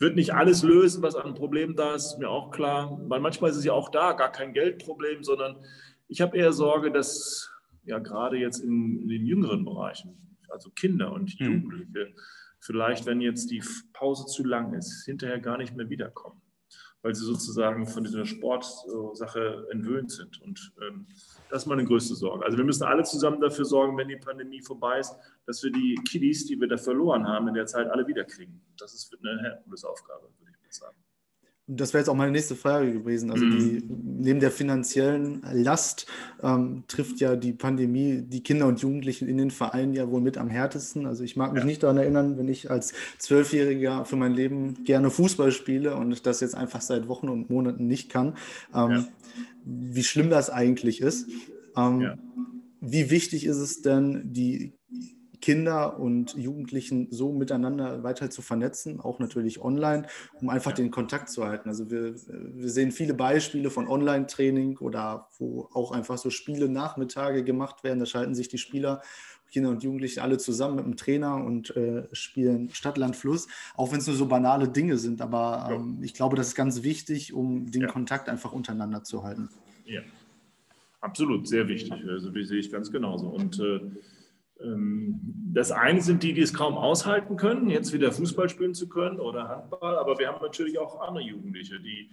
wird 0.03 0.17
nicht 0.17 0.35
alles 0.35 0.63
lösen, 0.63 1.03
was 1.03 1.15
an 1.15 1.35
Problemen 1.35 1.77
da 1.77 1.95
ist, 1.95 2.07
ist 2.07 2.19
mir 2.19 2.29
auch 2.29 2.51
klar. 2.51 3.01
Weil 3.09 3.21
manchmal 3.21 3.51
ist 3.51 3.57
es 3.57 3.65
ja 3.65 3.73
auch 3.73 3.89
da 3.89 4.13
gar 4.13 4.31
kein 4.31 4.53
Geldproblem, 4.53 5.23
sondern 5.23 5.57
ich 6.09 6.21
habe 6.21 6.37
eher 6.37 6.53
Sorge, 6.53 6.91
dass 6.91 7.51
ja 7.85 7.99
gerade 8.01 8.37
jetzt 8.37 8.59
in, 8.59 9.01
in, 9.01 9.09
den 9.09 9.25
jüngeren 9.25 9.65
Bereichen, 9.65 10.37
also 10.51 10.71
Kinder 10.71 11.13
und 11.13 11.31
hm. 11.31 11.47
Jugendliche, 11.47 12.15
vielleicht, 12.61 13.07
wenn 13.07 13.21
jetzt 13.21 13.51
die 13.51 13.63
Pause 13.93 14.27
zu 14.27 14.45
lang 14.45 14.75
ist, 14.75 15.05
hinterher 15.07 15.39
gar 15.39 15.57
nicht 15.57 15.75
mehr 15.75 15.89
wiederkommen 15.89 16.43
weil 17.03 17.15
sie 17.15 17.25
sozusagen 17.25 17.87
von 17.87 18.05
dieser 18.05 18.25
Sportsache 18.25 19.67
entwöhnt 19.71 20.11
sind. 20.11 20.41
Und 20.41 20.73
ähm, 20.81 21.07
das 21.51 21.63
ist 21.63 21.69
meine 21.69 21.85
größte 21.85 22.15
Sorge. 22.15 22.45
Also 22.45 22.57
wir 22.57 22.65
müssen 22.65 22.85
alle 22.85 23.03
zusammen 23.03 23.41
dafür 23.41 23.65
sorgen, 23.65 23.97
wenn 23.99 24.09
die 24.09 24.17
Pandemie 24.17 24.63
vorbei 24.63 25.01
ist, 25.01 25.15
dass 25.47 25.63
wir 25.63 25.73
die 25.73 25.97
Kiddies, 26.09 26.47
die 26.47 26.61
wir 26.61 26.69
da 26.69 26.77
verloren 26.77 27.27
haben 27.27 27.49
in 27.49 27.55
der 27.55 27.67
Zeit, 27.67 27.89
alle 27.89 28.07
wiederkriegen. 28.07 28.61
Das 28.79 28.95
ist 28.95 29.15
eine 29.23 29.41
Herkulesaufgabe, 29.43 30.23
würde 30.39 30.53
ich 30.53 30.63
mal 30.63 30.73
sagen. 30.73 30.97
Das 31.69 31.93
wäre 31.95 32.01
jetzt 32.01 32.09
auch 32.09 32.17
meine 32.17 32.33
nächste 32.33 32.57
Frage 32.57 32.93
gewesen. 32.93 33.31
Also 33.31 33.45
die, 33.45 33.85
mhm. 33.85 34.21
neben 34.21 34.41
der 34.41 34.51
finanziellen 34.51 35.43
Last 35.53 36.07
ähm, 36.43 36.83
trifft 36.89 37.21
ja 37.21 37.37
die 37.37 37.53
Pandemie 37.53 38.23
die 38.23 38.43
Kinder 38.43 38.67
und 38.67 38.81
Jugendlichen 38.81 39.29
in 39.29 39.39
den 39.39 39.53
Vereinen 39.53 39.95
ja 39.95 40.11
wohl 40.11 40.21
mit 40.21 40.39
am 40.39 40.49
härtesten. 40.49 41.07
Also 41.07 41.23
ich 41.23 41.37
mag 41.37 41.53
mich 41.53 41.63
ja. 41.63 41.67
nicht 41.67 41.83
daran 41.83 41.99
erinnern, 41.99 42.37
wenn 42.37 42.49
ich 42.49 42.71
als 42.71 42.95
Zwölfjähriger 43.19 44.05
für 44.05 44.17
mein 44.17 44.33
Leben 44.33 44.83
gerne 44.85 45.11
Fußball 45.11 45.53
spiele 45.53 45.95
und 45.95 46.27
das 46.27 46.41
jetzt 46.41 46.57
einfach 46.57 46.81
seit 46.81 47.07
Wochen 47.07 47.29
und 47.29 47.49
Monaten 47.49 47.87
nicht 47.87 48.11
kann. 48.11 48.37
Ähm, 48.75 48.91
ja. 48.91 49.05
Wie 49.65 50.03
schlimm 50.03 50.31
das 50.31 50.51
eigentlich 50.51 51.01
ist. 51.01 51.29
Ähm, 51.77 52.01
ja. 52.01 52.19
Wie 52.81 53.11
wichtig 53.11 53.47
ist 53.47 53.59
es 53.59 53.83
denn, 53.83 54.33
die 54.33 54.73
Kinder 55.43 55.99
und 55.99 56.35
Jugendlichen 56.37 57.09
so 57.11 57.33
miteinander 57.33 58.03
weiter 58.03 58.31
zu 58.31 58.41
vernetzen, 58.41 59.01
auch 59.01 59.19
natürlich 59.19 59.61
online, 59.61 60.07
um 60.41 60.49
einfach 60.49 60.73
den 60.73 60.91
Kontakt 60.91 61.29
zu 61.29 61.45
halten. 61.45 61.69
Also 61.69 61.91
wir, 61.91 62.15
wir 62.15 62.71
sehen 62.71 62.93
viele 62.93 63.13
Beispiele 63.13 63.69
von 63.69 63.89
Online-Training 63.89 64.79
oder 64.79 65.29
wo 65.39 65.69
auch 65.75 65.91
einfach 65.91 66.17
so 66.17 66.31
Spiele 66.31 66.69
Nachmittage 66.69 67.43
gemacht 67.43 67.83
werden. 67.85 67.99
Da 67.99 68.07
schalten 68.07 68.35
sich 68.35 68.49
die 68.49 68.59
Spieler 68.59 69.03
Kinder 69.51 69.69
und 69.69 69.83
Jugendliche 69.83 70.23
alle 70.23 70.39
zusammen 70.39 70.77
mit 70.77 70.85
dem 70.87 70.97
Trainer 70.97 71.37
und 71.37 71.77
äh, 71.77 72.09
spielen 72.13 72.71
Stadt, 72.71 72.97
Land, 72.97 73.17
Fluss, 73.17 73.49
auch 73.77 73.93
wenn 73.93 73.99
es 73.99 74.07
nur 74.07 74.17
so 74.17 74.27
banale 74.27 74.69
Dinge 74.69 74.97
sind. 74.97 75.21
Aber 75.21 75.69
ähm, 75.71 75.99
ich 76.03 76.15
glaube, 76.15 76.37
das 76.37 76.49
ist 76.49 76.55
ganz 76.55 76.83
wichtig, 76.83 77.35
um 77.35 77.71
den 77.71 77.83
ja. 77.83 77.89
Kontakt 77.89 78.29
einfach 78.29 78.53
untereinander 78.53 79.05
zu 79.05 79.23
halten. 79.23 79.51
Ja, 79.85 80.01
absolut, 81.01 81.47
sehr 81.47 81.69
wichtig. 81.69 81.93
Also 82.09 82.35
wie 82.35 82.45
sehe 82.45 82.59
ich 82.59 82.73
ganz 82.73 82.91
genauso. 82.91 83.27
Und 83.27 83.61
äh, 83.61 83.81
das 85.53 85.73
eine 85.73 86.01
sind 86.01 86.23
die, 86.23 86.33
die 86.33 86.41
es 86.41 86.55
kaum 86.55 86.77
aushalten 86.79 87.37
können, 87.37 87.69
jetzt 87.69 87.93
wieder 87.93 88.13
Fußball 88.13 88.49
spielen 88.49 88.75
zu 88.75 88.89
können 88.89 89.21
oder 89.21 89.49
Handball, 89.49 89.97
aber 89.97 90.19
wir 90.19 90.29
haben 90.29 90.43
natürlich 90.43 90.79
auch 90.79 91.01
andere 91.01 91.25
Jugendliche, 91.25 91.79
die, 91.81 92.11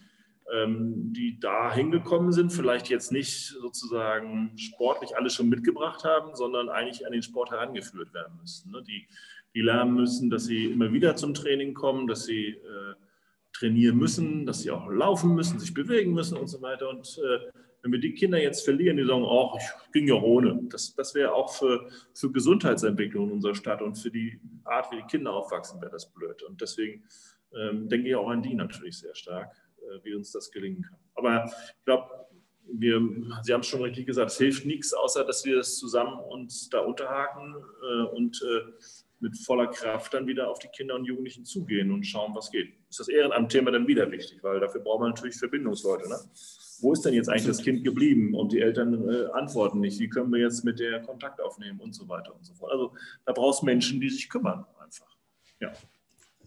ähm, 0.53 1.13
die 1.13 1.39
da 1.39 1.73
hingekommen 1.73 2.31
sind, 2.31 2.51
vielleicht 2.51 2.89
jetzt 2.89 3.11
nicht 3.11 3.55
sozusagen 3.61 4.57
sportlich 4.57 5.15
alles 5.15 5.35
schon 5.35 5.49
mitgebracht 5.49 6.03
haben, 6.03 6.35
sondern 6.35 6.69
eigentlich 6.69 7.05
an 7.05 7.13
den 7.13 7.23
Sport 7.23 7.51
herangeführt 7.51 8.13
werden 8.13 8.37
müssen. 8.41 8.71
Ne? 8.71 8.83
Die, 8.83 9.07
die 9.55 9.61
lernen 9.61 9.93
müssen, 9.93 10.29
dass 10.29 10.45
sie 10.45 10.65
immer 10.65 10.91
wieder 10.91 11.15
zum 11.15 11.33
Training 11.33 11.73
kommen, 11.73 12.07
dass 12.07 12.25
sie 12.25 12.47
äh, 12.47 12.95
trainieren 13.53 13.97
müssen, 13.97 14.45
dass 14.45 14.61
sie 14.61 14.71
auch 14.71 14.89
laufen 14.89 15.33
müssen, 15.33 15.59
sich 15.59 15.73
bewegen 15.73 16.13
müssen 16.13 16.37
und 16.37 16.47
so 16.47 16.61
weiter. 16.61 16.89
Und 16.89 17.19
äh, 17.19 17.51
wenn 17.81 17.91
wir 17.91 17.99
die 17.99 18.13
Kinder 18.13 18.41
jetzt 18.41 18.65
verlieren, 18.65 18.97
die 18.97 19.05
sagen, 19.05 19.25
ach, 19.25 19.55
ich 19.57 19.91
ging 19.91 20.07
ja 20.07 20.15
ohne, 20.15 20.59
das, 20.69 20.93
das 20.95 21.15
wäre 21.15 21.33
auch 21.33 21.53
für, 21.53 21.89
für 22.13 22.31
Gesundheitsentwicklung 22.31 23.27
in 23.27 23.33
unserer 23.35 23.55
Stadt 23.55 23.81
und 23.81 23.95
für 23.95 24.11
die 24.11 24.39
Art, 24.65 24.91
wie 24.91 24.97
die 24.97 25.07
Kinder 25.07 25.33
aufwachsen, 25.33 25.81
wäre 25.81 25.91
das 25.91 26.11
blöd. 26.11 26.43
Und 26.43 26.61
deswegen 26.61 27.03
ähm, 27.53 27.87
denke 27.87 28.09
ich 28.09 28.15
auch 28.15 28.29
an 28.29 28.41
die 28.41 28.53
natürlich 28.53 28.99
sehr 28.99 29.15
stark, 29.15 29.55
äh, 29.77 30.03
wie 30.03 30.13
uns 30.13 30.31
das 30.31 30.51
gelingen 30.51 30.83
kann. 30.83 30.99
Aber 31.15 31.45
ich 31.45 31.85
glaube, 31.85 32.09
wir, 32.71 33.01
Sie 33.43 33.53
haben 33.53 33.61
es 33.61 33.67
schon 33.67 33.81
richtig 33.81 34.05
gesagt, 34.05 34.31
es 34.31 34.37
hilft 34.37 34.65
nichts, 34.65 34.93
außer 34.93 35.23
dass 35.23 35.43
wir 35.45 35.59
es 35.59 35.77
zusammen 35.77 36.19
uns 36.19 36.69
da 36.69 36.81
unterhaken 36.81 37.55
äh, 37.81 38.03
und 38.15 38.41
äh, 38.43 38.71
mit 39.21 39.37
voller 39.37 39.67
Kraft 39.67 40.13
dann 40.13 40.27
wieder 40.27 40.49
auf 40.49 40.59
die 40.59 40.69
Kinder 40.69 40.95
und 40.95 41.05
Jugendlichen 41.05 41.45
zugehen 41.45 41.91
und 41.91 42.05
schauen, 42.05 42.33
was 42.35 42.51
geht. 42.51 42.73
Ist 42.89 42.99
das 42.99 43.09
Ehrenamtthema 43.09 43.71
dann 43.71 43.87
wieder 43.87 44.09
wichtig, 44.11 44.41
weil 44.43 44.59
dafür 44.59 44.81
braucht 44.81 45.01
man 45.01 45.09
natürlich 45.09 45.35
Verbindungsleute. 45.35 46.07
Ne? 46.07 46.17
Wo 46.81 46.93
ist 46.93 47.05
denn 47.05 47.13
jetzt 47.13 47.29
eigentlich 47.29 47.45
das 47.45 47.61
Kind 47.61 47.83
geblieben? 47.83 48.33
Und 48.33 48.51
die 48.51 48.59
Eltern 48.59 49.07
äh, 49.09 49.25
antworten 49.33 49.79
nicht. 49.79 49.99
Wie 49.99 50.09
können 50.09 50.31
wir 50.31 50.39
jetzt 50.39 50.63
mit 50.63 50.79
der 50.79 51.01
Kontakt 51.01 51.41
aufnehmen 51.41 51.79
und 51.79 51.93
so 51.93 52.07
weiter 52.07 52.35
und 52.35 52.45
so 52.45 52.53
fort. 52.53 52.71
Also 52.71 52.93
da 53.25 53.33
brauchst 53.33 53.61
du 53.61 53.65
Menschen, 53.65 53.99
die 53.99 54.09
sich 54.09 54.29
kümmern 54.29 54.65
einfach. 54.81 55.07
Ja. 55.59 55.71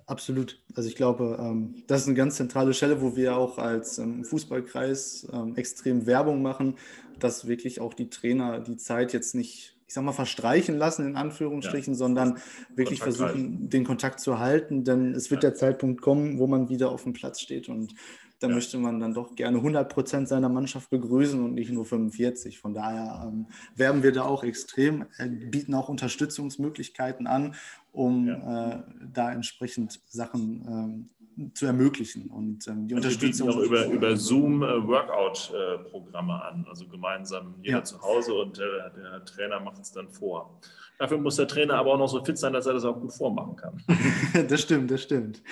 Absolut. 0.07 0.61
Also 0.75 0.89
ich 0.89 0.97
glaube, 0.97 1.39
ähm, 1.41 1.85
das 1.87 2.03
ist 2.03 2.09
eine 2.09 2.17
ganz 2.17 2.37
zentrale 2.37 2.75
Stelle, 2.75 3.01
wo 3.01 3.17
wir 3.17 3.37
auch 3.37 3.59
als 3.59 3.99
ähm, 3.99 4.25
Fußballkreis 4.25 5.29
ähm, 5.33 5.55
extrem 5.57 6.07
Werbung 6.07 6.43
machen, 6.43 6.77
dass 7.19 7.47
wirklich 7.47 7.81
auch 7.81 7.95
die 7.95 8.11
Trainer 8.11 8.61
die 8.61 8.77
Zeit 8.77 9.13
jetzt 9.13 9.35
nicht 9.35 9.77
ich 9.93 9.95
sag 9.95 10.05
mal, 10.05 10.13
verstreichen 10.13 10.79
lassen, 10.79 11.07
in 11.07 11.17
Anführungsstrichen, 11.17 11.93
ja. 11.93 11.99
sondern 11.99 12.39
wirklich 12.75 13.01
Kontakt 13.01 13.19
versuchen, 13.19 13.43
halten. 13.43 13.69
den 13.69 13.85
Kontakt 13.85 14.21
zu 14.21 14.39
halten, 14.39 14.85
denn 14.85 15.15
es 15.15 15.31
wird 15.31 15.43
ja. 15.43 15.51
der 15.51 15.59
Zeitpunkt 15.59 16.01
kommen, 16.01 16.39
wo 16.39 16.47
man 16.47 16.71
wieder 16.71 16.91
auf 16.91 17.03
dem 17.03 17.13
Platz 17.13 17.43
steht 17.43 17.69
und 17.69 17.93
da 18.43 18.49
ja. 18.49 18.55
möchte 18.55 18.79
man 18.79 18.99
dann 18.99 19.15
doch 19.15 19.35
gerne 19.37 19.59
100 19.59 19.89
Prozent 19.89 20.29
seiner 20.29 20.49
Mannschaft 20.49 20.91
begrüßen 20.91 21.43
und 21.43 21.55
nicht 21.55 21.71
nur 21.71 21.85
45. 21.85 22.59
Von 22.59 22.75
daher 22.75 23.23
ähm, 23.27 23.47
werben 23.77 24.03
wir 24.03 24.13
da 24.13 24.25
auch 24.25 24.43
extrem, 24.43 25.07
äh, 25.19 25.29
bieten 25.29 25.75
auch 25.75 25.89
Unterstützungsmöglichkeiten 25.89 27.27
an, 27.27 27.55
um 27.93 28.27
ja. 28.27 28.71
äh, 28.71 28.83
da 29.13 29.33
entsprechend 29.33 30.01
Sachen 30.09 31.09
ähm, 31.39 31.53
zu 31.55 31.67
ermöglichen. 31.67 32.29
Und 32.31 32.67
ähm, 32.67 32.89
die 32.89 32.95
also 32.95 33.07
Unterstützung. 33.07 33.49
auch 33.51 33.59
über, 33.59 33.87
über 33.87 34.17
Zoom 34.17 34.63
äh, 34.63 34.87
Workout-Programme 34.87 36.33
äh, 36.33 36.49
an, 36.49 36.67
also 36.69 36.87
gemeinsam 36.89 37.55
jeder 37.63 37.79
ja. 37.79 37.85
zu 37.85 38.03
Hause 38.03 38.35
und 38.35 38.59
der, 38.59 38.91
der 38.91 39.25
Trainer 39.25 39.61
macht 39.61 39.81
es 39.81 39.93
dann 39.93 40.09
vor. 40.09 40.59
Dafür 40.99 41.19
muss 41.19 41.37
der 41.37 41.47
Trainer 41.47 41.75
aber 41.75 41.95
auch 41.95 41.99
noch 41.99 42.09
so 42.09 42.25
fit 42.25 42.39
sein, 42.39 42.53
dass 42.53 42.67
er 42.67 42.75
das 42.75 42.85
auch 42.85 42.99
gut 43.01 43.13
vormachen 43.13 43.57
kann. 43.57 43.83
das 44.49 44.63
stimmt, 44.63 44.91
das 44.91 45.03
stimmt. 45.03 45.43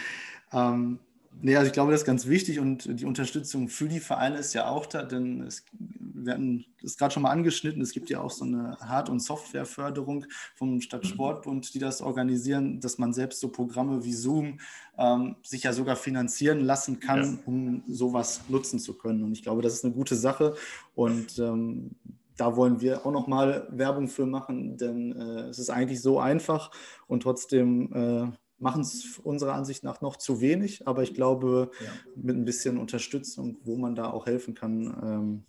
Ähm, 0.53 0.99
Nee, 1.43 1.57
also 1.57 1.69
ich 1.69 1.73
glaube, 1.73 1.93
das 1.93 2.03
ist 2.03 2.07
ganz 2.07 2.27
wichtig 2.27 2.59
und 2.59 3.01
die 3.01 3.07
Unterstützung 3.07 3.69
für 3.69 3.89
die 3.89 4.01
Vereine 4.01 4.37
ist 4.39 4.53
ja 4.53 4.69
auch 4.69 4.85
da, 4.85 5.03
denn 5.03 5.43
es, 5.43 5.65
wir 5.73 6.35
hatten 6.35 6.67
das 6.83 6.99
gerade 6.99 7.15
schon 7.15 7.23
mal 7.23 7.31
angeschnitten, 7.31 7.81
es 7.81 7.93
gibt 7.93 8.11
ja 8.11 8.21
auch 8.21 8.31
so 8.31 8.45
eine 8.45 8.77
Hard- 8.81 9.09
und 9.09 9.21
Softwareförderung 9.21 10.27
vom 10.55 10.81
Stadtsportbund, 10.81 11.73
die 11.73 11.79
das 11.79 12.03
organisieren, 12.03 12.81
dass 12.81 12.99
man 12.99 13.15
selbst 13.15 13.41
so 13.41 13.49
Programme 13.49 14.05
wie 14.05 14.13
Zoom 14.13 14.59
ähm, 14.99 15.37
sich 15.43 15.63
ja 15.63 15.73
sogar 15.73 15.97
finanzieren 15.97 16.61
lassen 16.61 17.01
kann, 17.01 17.23
ja. 17.23 17.39
um 17.47 17.85
sowas 17.89 18.43
nutzen 18.49 18.79
zu 18.79 18.99
können. 18.99 19.23
Und 19.23 19.33
ich 19.33 19.43
glaube, 19.43 19.63
das 19.63 19.75
ist 19.75 19.85
eine 19.85 19.95
gute 19.95 20.17
Sache 20.17 20.57
und 20.95 21.39
ähm, 21.39 21.93
da 22.37 22.57
wollen 22.57 22.81
wir 22.81 23.07
auch 23.07 23.13
nochmal 23.13 23.67
Werbung 23.71 24.09
für 24.09 24.27
machen, 24.27 24.79
denn 24.79 25.13
äh, 25.13 25.49
es 25.49 25.59
ist 25.59 25.71
eigentlich 25.71 26.01
so 26.01 26.19
einfach 26.19 26.71
und 27.07 27.23
trotzdem 27.23 27.93
äh, 27.93 28.37
machen 28.61 28.83
es 28.83 29.19
unserer 29.19 29.55
Ansicht 29.55 29.85
nach 29.85 30.01
noch 30.01 30.17
zu 30.17 30.41
wenig, 30.41 30.87
aber 30.87 31.03
ich 31.03 31.15
glaube, 31.15 31.71
ja. 31.83 31.91
mit 32.15 32.37
ein 32.37 32.45
bisschen 32.45 32.79
Unterstützung, 32.79 33.57
wo 33.65 33.77
man 33.77 33.95
da 33.95 34.11
auch 34.11 34.27
helfen 34.27 34.55
kann, 34.55 34.97
ähm, 35.03 35.45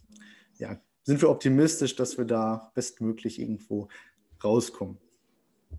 ja, 0.58 0.80
sind 1.04 1.22
wir 1.22 1.30
optimistisch, 1.30 1.96
dass 1.96 2.18
wir 2.18 2.26
da 2.26 2.72
bestmöglich 2.74 3.40
irgendwo 3.40 3.90
rauskommen. 4.44 4.98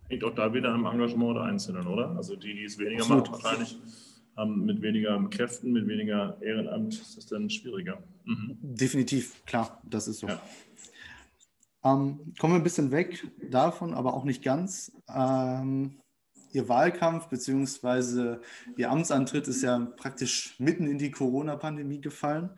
Hängt 0.08 0.24
auch 0.24 0.34
da 0.34 0.52
wieder 0.52 0.70
am 0.70 0.84
Engagement 0.84 1.36
der 1.36 1.44
Einzelnen, 1.44 1.86
oder? 1.86 2.10
Also 2.16 2.36
die, 2.36 2.54
die 2.54 2.64
es 2.64 2.78
weniger 2.78 3.02
Absolut. 3.02 3.30
machen, 3.30 3.44
wahrscheinlich 3.44 3.78
haben 4.36 4.64
mit 4.64 4.80
weniger 4.82 5.22
Kräften, 5.30 5.72
mit 5.72 5.86
weniger 5.86 6.40
Ehrenamt, 6.40 6.94
ist 6.94 7.16
das 7.16 7.26
dann 7.26 7.50
schwieriger. 7.50 8.02
Mhm. 8.24 8.56
Definitiv, 8.62 9.44
klar, 9.44 9.80
das 9.84 10.08
ist 10.08 10.20
so. 10.20 10.28
Ja. 10.28 10.40
Ähm, 11.84 12.34
kommen 12.38 12.54
wir 12.54 12.60
ein 12.60 12.62
bisschen 12.62 12.90
weg 12.92 13.26
davon, 13.50 13.92
aber 13.94 14.14
auch 14.14 14.24
nicht 14.24 14.42
ganz. 14.42 14.92
Ähm, 15.08 16.01
Ihr 16.52 16.68
Wahlkampf 16.68 17.28
bzw. 17.28 18.36
Ihr 18.76 18.90
Amtsantritt 18.90 19.48
ist 19.48 19.62
ja 19.62 19.78
praktisch 19.96 20.54
mitten 20.58 20.86
in 20.86 20.98
die 20.98 21.10
Corona-Pandemie 21.10 22.00
gefallen. 22.00 22.50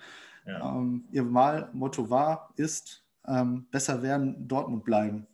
Ja. 0.46 0.76
Ähm, 0.76 1.04
ihr 1.10 1.32
Wahlmotto 1.32 2.10
war, 2.10 2.52
ist, 2.56 3.04
ähm, 3.26 3.66
besser 3.70 4.02
werden, 4.02 4.46
Dortmund 4.46 4.84
bleiben. 4.84 5.26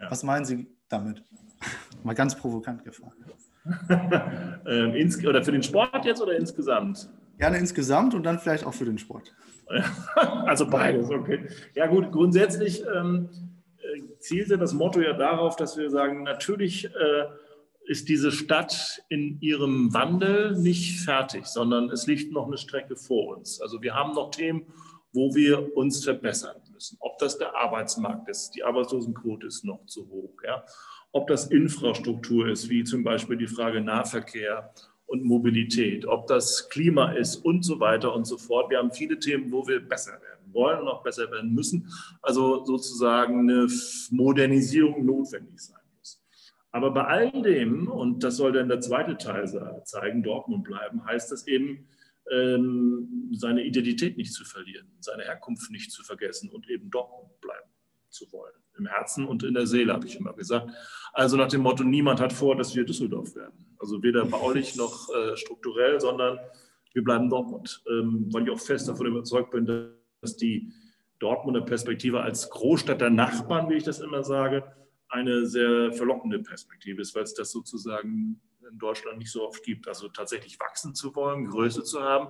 Ja. 0.00 0.10
Was 0.10 0.22
meinen 0.22 0.44
Sie 0.44 0.66
damit? 0.88 1.22
Mal 2.02 2.14
ganz 2.14 2.34
provokant 2.34 2.84
gefragt. 2.84 3.16
ähm, 4.66 5.10
oder 5.26 5.44
für 5.44 5.52
den 5.52 5.62
Sport 5.62 6.04
jetzt 6.04 6.22
oder 6.22 6.36
insgesamt? 6.36 7.10
Gerne 7.36 7.58
insgesamt 7.58 8.14
und 8.14 8.24
dann 8.24 8.38
vielleicht 8.38 8.64
auch 8.64 8.74
für 8.74 8.86
den 8.86 8.98
Sport. 8.98 9.34
also 10.46 10.66
beides, 10.66 11.10
okay. 11.10 11.46
Ja 11.74 11.86
gut, 11.86 12.10
grundsätzlich 12.10 12.82
ähm, 12.96 13.28
äh, 13.78 14.18
zielte 14.18 14.56
das 14.56 14.72
Motto 14.72 15.00
ja 15.00 15.12
darauf, 15.12 15.56
dass 15.56 15.76
wir 15.76 15.90
sagen, 15.90 16.22
natürlich 16.22 16.86
äh, 16.86 17.24
ist 17.88 18.08
diese 18.10 18.30
Stadt 18.30 19.02
in 19.08 19.40
ihrem 19.40 19.94
Wandel 19.94 20.56
nicht 20.58 21.00
fertig, 21.00 21.46
sondern 21.46 21.88
es 21.88 22.06
liegt 22.06 22.32
noch 22.32 22.46
eine 22.46 22.58
Strecke 22.58 22.96
vor 22.96 23.36
uns. 23.36 23.60
Also 23.62 23.80
wir 23.80 23.94
haben 23.94 24.14
noch 24.14 24.30
Themen, 24.30 24.66
wo 25.12 25.34
wir 25.34 25.74
uns 25.74 26.04
verbessern 26.04 26.56
müssen. 26.70 26.98
Ob 27.00 27.18
das 27.18 27.38
der 27.38 27.56
Arbeitsmarkt 27.56 28.28
ist, 28.28 28.50
die 28.50 28.62
Arbeitslosenquote 28.62 29.46
ist 29.46 29.64
noch 29.64 29.86
zu 29.86 30.06
hoch. 30.10 30.34
Ja? 30.44 30.64
Ob 31.12 31.28
das 31.28 31.46
Infrastruktur 31.46 32.48
ist, 32.48 32.68
wie 32.68 32.84
zum 32.84 33.02
Beispiel 33.04 33.38
die 33.38 33.48
Frage 33.48 33.80
Nahverkehr 33.80 34.70
und 35.06 35.24
Mobilität, 35.24 36.06
ob 36.06 36.26
das 36.26 36.68
Klima 36.68 37.12
ist 37.12 37.36
und 37.36 37.64
so 37.64 37.80
weiter 37.80 38.14
und 38.14 38.26
so 38.26 38.36
fort. 38.36 38.68
Wir 38.68 38.78
haben 38.78 38.92
viele 38.92 39.18
Themen, 39.18 39.50
wo 39.50 39.66
wir 39.66 39.80
besser 39.80 40.12
werden 40.12 40.52
wollen 40.52 40.80
und 40.80 40.88
auch 40.88 41.02
besser 41.02 41.30
werden 41.30 41.54
müssen. 41.54 41.90
Also 42.20 42.66
sozusagen 42.66 43.48
eine 43.48 43.66
Modernisierung 44.10 45.06
notwendig 45.06 45.58
sein. 45.58 45.77
Aber 46.70 46.90
bei 46.92 47.04
all 47.04 47.42
dem, 47.42 47.88
und 47.88 48.22
das 48.22 48.36
soll 48.36 48.52
dann 48.52 48.68
der 48.68 48.80
zweite 48.80 49.16
Teil 49.16 49.46
zeigen, 49.84 50.22
Dortmund 50.22 50.64
bleiben, 50.64 51.04
heißt 51.04 51.32
das 51.32 51.46
eben, 51.46 51.88
ähm, 52.30 53.30
seine 53.32 53.64
Identität 53.64 54.16
nicht 54.16 54.34
zu 54.34 54.44
verlieren, 54.44 54.86
seine 55.00 55.24
Herkunft 55.24 55.70
nicht 55.70 55.90
zu 55.90 56.02
vergessen 56.02 56.50
und 56.50 56.68
eben 56.68 56.90
Dortmund 56.90 57.40
bleiben 57.40 57.70
zu 58.10 58.30
wollen. 58.32 58.52
Im 58.76 58.86
Herzen 58.86 59.26
und 59.26 59.42
in 59.42 59.54
der 59.54 59.66
Seele, 59.66 59.92
habe 59.92 60.06
ich 60.06 60.16
immer 60.16 60.34
gesagt. 60.34 60.70
Also 61.12 61.36
nach 61.36 61.48
dem 61.48 61.62
Motto, 61.62 61.84
niemand 61.84 62.20
hat 62.20 62.32
vor, 62.32 62.54
dass 62.54 62.76
wir 62.76 62.84
Düsseldorf 62.84 63.34
werden. 63.34 63.74
Also 63.78 64.02
weder 64.02 64.24
baulich 64.24 64.76
noch 64.76 65.08
äh, 65.14 65.36
strukturell, 65.36 66.00
sondern 66.00 66.38
wir 66.92 67.02
bleiben 67.02 67.28
Dortmund. 67.28 67.82
Ähm, 67.90 68.28
weil 68.30 68.44
ich 68.44 68.50
auch 68.50 68.60
fest 68.60 68.88
davon 68.88 69.06
überzeugt 69.06 69.50
bin, 69.50 69.66
dass 70.20 70.36
die 70.36 70.72
Dortmunder 71.18 71.62
Perspektive 71.62 72.20
als 72.20 72.50
Großstadt 72.50 73.00
der 73.00 73.10
Nachbarn, 73.10 73.68
wie 73.68 73.74
ich 73.74 73.84
das 73.84 73.98
immer 73.98 74.22
sage, 74.22 74.64
eine 75.08 75.46
sehr 75.46 75.92
verlockende 75.92 76.38
Perspektive 76.40 77.00
ist, 77.02 77.14
weil 77.14 77.22
es 77.22 77.34
das 77.34 77.50
sozusagen 77.50 78.40
in 78.70 78.78
Deutschland 78.78 79.18
nicht 79.18 79.32
so 79.32 79.46
oft 79.46 79.62
gibt. 79.62 79.88
Also 79.88 80.08
tatsächlich 80.08 80.58
wachsen 80.60 80.94
zu 80.94 81.14
wollen, 81.14 81.46
Größe 81.46 81.84
zu 81.84 82.02
haben, 82.02 82.28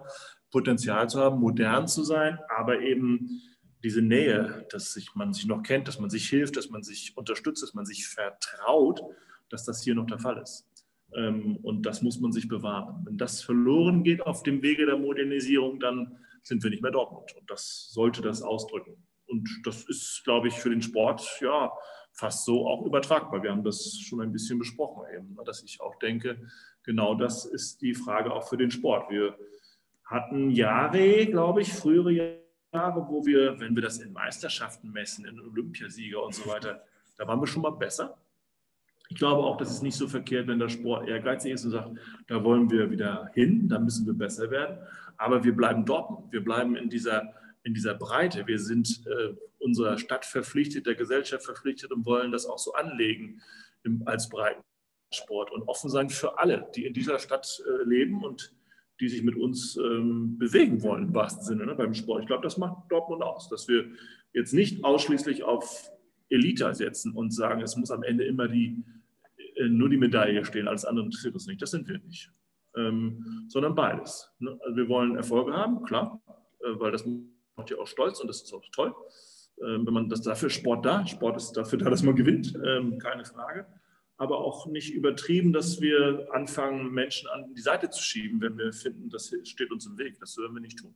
Potenzial 0.51 1.09
zu 1.09 1.21
haben, 1.21 1.41
modern 1.41 1.89
zu 1.89 2.05
sein, 2.05 2.39
aber 2.49 2.81
eben 2.81 3.43
diese 3.83 4.03
Nähe, 4.03 4.67
dass 4.71 4.93
sich, 4.93 5.15
man 5.15 5.33
sich 5.33 5.47
noch 5.47 5.63
kennt, 5.63 5.89
dass 5.89 5.99
man 5.99 6.11
sich 6.11 6.29
hilft, 6.29 6.57
dass 6.57 6.71
man 6.71 6.83
sich 6.83 7.17
unterstützt, 7.17 7.63
dass 7.63 7.75
man 7.75 7.87
sich 7.87 8.09
vertraut, 8.09 9.01
dass 9.51 9.65
das 9.65 9.83
hier 9.83 9.95
noch 9.95 10.07
der 10.07 10.19
Fall 10.19 10.39
ist. 10.39 10.67
Ähm, 11.15 11.57
und 11.63 11.83
das 11.83 12.03
muss 12.03 12.21
man 12.21 12.33
sich 12.33 12.49
bewahren. 12.49 13.03
Wenn 13.05 13.17
das 13.17 13.43
verloren 13.43 14.03
geht 14.03 14.21
auf 14.27 14.43
dem 14.43 14.63
Wege 14.63 14.87
der 14.87 14.99
Modernisierung, 14.99 15.81
dann 15.81 16.19
sind 16.43 16.63
wir 16.63 16.71
nicht 16.71 16.83
mehr 16.83 16.91
Dortmund. 16.91 17.35
Und 17.39 17.51
das 17.51 17.89
sollte 17.91 18.23
das 18.23 18.43
ausdrücken. 18.43 19.07
Und 19.27 19.49
das 19.65 19.85
ist, 19.85 20.23
glaube 20.25 20.49
ich, 20.49 20.55
für 20.55 20.71
den 20.71 20.83
Sport, 20.83 21.39
ja, 21.41 21.71
fast 22.19 22.45
so 22.45 22.67
auch 22.67 22.85
übertragbar. 22.85 23.43
Wir 23.43 23.53
haben 23.53 23.63
das 23.63 23.97
schon 24.01 24.21
ein 24.21 24.33
bisschen 24.33 24.59
besprochen 24.59 25.05
eben, 25.15 25.35
ne, 25.35 25.43
dass 25.45 25.63
ich 25.63 25.81
auch 25.81 25.95
denke, 26.01 26.37
genau 26.83 27.15
das 27.15 27.45
ist 27.45 27.81
die 27.81 27.95
Frage 27.95 28.33
auch 28.33 28.49
für 28.49 28.57
den 28.57 28.73
Sport. 28.73 29.09
Wir 29.09 29.39
hatten 30.05 30.51
Jahre, 30.51 31.27
glaube 31.27 31.63
ich, 31.63 31.73
frühere 31.73 32.41
Jahre, 32.73 33.07
wo 33.09 33.25
wir, 33.25 33.61
wenn 33.61 33.77
wir 33.77 33.83
das 33.83 33.99
in 33.99 34.13
Meisterschaften 34.13 34.91
messen, 34.91 35.27
in 35.27 35.41
Olympiasieger 35.41 36.21
und 36.21 36.35
so 36.35 36.51
weiter, 36.51 36.83
da 37.17 37.29
waren 37.29 37.41
wir 37.41 37.47
schon 37.47 37.63
mal 37.63 37.71
besser. 37.71 38.19
Ich 39.11 39.17
glaube 39.17 39.45
auch, 39.45 39.57
das 39.57 39.71
ist 39.71 39.83
nicht 39.83 39.97
so 39.97 40.09
verkehrt, 40.09 40.49
wenn 40.49 40.59
der 40.59 40.69
Sport 40.69 41.09
ehrgeizig 41.09 41.53
ist 41.53 41.65
und 41.65 41.71
sagt, 41.71 41.97
da 42.27 42.43
wollen 42.43 42.69
wir 42.69 42.91
wieder 42.91 43.31
hin, 43.33 43.69
da 43.69 43.79
müssen 43.79 44.07
wir 44.07 44.13
besser 44.13 44.51
werden. 44.51 44.79
Aber 45.17 45.45
wir 45.45 45.55
bleiben 45.55 45.85
dort. 45.85 46.33
Wir 46.33 46.43
bleiben 46.45 46.75
in 46.77 46.91
dieser 46.91 47.33
in 47.63 47.75
dieser 47.75 47.95
Breite. 47.95 48.47
Wir 48.47 48.59
sind 48.59 49.05
äh, 49.07 49.35
unserer 49.59 49.99
Stadt 49.99 50.25
verpflichtet, 50.25 50.87
der 50.87 50.95
Gesellschaft 50.95 51.45
verpflichtet 51.45 51.93
und 51.93 52.07
wollen 52.07 52.33
das 52.33 52.47
auch 52.47 52.59
so 52.59 52.73
anlegen 52.75 53.41
im, 53.85 54.03
als 54.07 54.29
Breitensport 54.29 55.51
und 55.53 55.63
offen 55.63 55.91
sein 55.91 56.11
für 56.11 56.39
alle, 56.39 56.69
die 56.75 56.87
in 56.87 56.95
dieser 56.95 57.19
Stadt 57.19 57.63
äh, 57.67 57.85
leben 57.85 58.25
und 58.25 58.55
die 59.01 59.09
sich 59.09 59.23
mit 59.23 59.37
uns 59.37 59.77
ähm, 59.77 60.39
bewegen 60.39 60.83
wollen, 60.83 61.05
im 61.05 61.15
wahrsten 61.15 61.45
Sinne 61.45 61.67
ne, 61.67 61.75
beim 61.75 61.95
Sport. 61.95 62.23
Ich 62.23 62.27
glaube, 62.27 62.43
das 62.43 62.59
macht 62.59 62.91
Dortmund 62.91 63.23
aus, 63.23 63.49
dass 63.49 63.69
wir 63.69 63.87
jetzt 64.33 64.53
nicht 64.53 64.85
ausschließlich 64.85 65.45
auf 65.45 65.91
Elite 66.29 66.75
setzen 66.75 67.15
und 67.15 67.33
sagen, 67.33 67.63
es 67.63 67.77
muss 67.77 67.91
am 67.91 68.03
Ende 68.03 68.25
immer 68.25 68.49
die, 68.49 68.83
äh, 69.57 69.69
nur 69.69 69.89
die 69.89 69.97
Medaille 69.97 70.45
stehen, 70.45 70.69
alles 70.69 70.85
andere 70.85 71.07
interessiert 71.07 71.35
uns 71.35 71.47
nicht. 71.47 71.63
Das 71.63 71.71
sind 71.71 71.89
wir 71.89 71.99
nicht. 71.99 72.31
Ähm, 72.77 73.47
sondern 73.49 73.75
beides. 73.75 74.31
Ne? 74.39 74.59
Also 74.63 74.77
wir 74.77 74.89
wollen 74.89 75.17
Erfolge 75.17 75.53
haben, 75.53 75.83
klar, 75.85 76.21
äh, 76.61 76.79
weil 76.79 76.93
das 76.93 77.07
macht 77.57 77.71
ja 77.71 77.79
auch 77.79 77.87
stolz 77.87 78.21
und 78.21 78.29
das 78.29 78.43
ist 78.43 78.53
auch 78.53 78.65
toll. 78.73 78.95
Ähm, 79.65 79.87
wenn 79.87 79.95
man 79.95 80.09
das 80.09 80.23
dafür 80.23 80.51
Sport 80.51 80.85
da, 80.85 81.07
Sport 81.07 81.37
ist 81.37 81.53
dafür 81.53 81.79
da, 81.79 81.91
dass 81.91 82.03
man 82.03 82.17
gewinnt, 82.17 82.55
ähm, 82.65 82.99
keine 82.99 83.25
Frage. 83.25 83.67
Aber 84.17 84.39
auch 84.39 84.67
nicht 84.67 84.93
übertrieben, 84.93 85.53
dass 85.53 85.81
wir 85.81 86.29
anfangen, 86.33 86.93
Menschen 86.93 87.29
an 87.29 87.55
die 87.55 87.61
Seite 87.61 87.89
zu 87.91 88.03
schieben, 88.03 88.41
wenn 88.41 88.59
wir 88.59 88.73
finden, 88.73 89.11
das 89.11 89.33
steht 89.45 89.71
uns 89.71 89.87
im 89.87 89.97
Weg. 89.97 90.19
Das 90.19 90.33
sollen 90.33 90.53
wir 90.55 90.61
nicht 90.61 90.79
tun. 90.79 90.95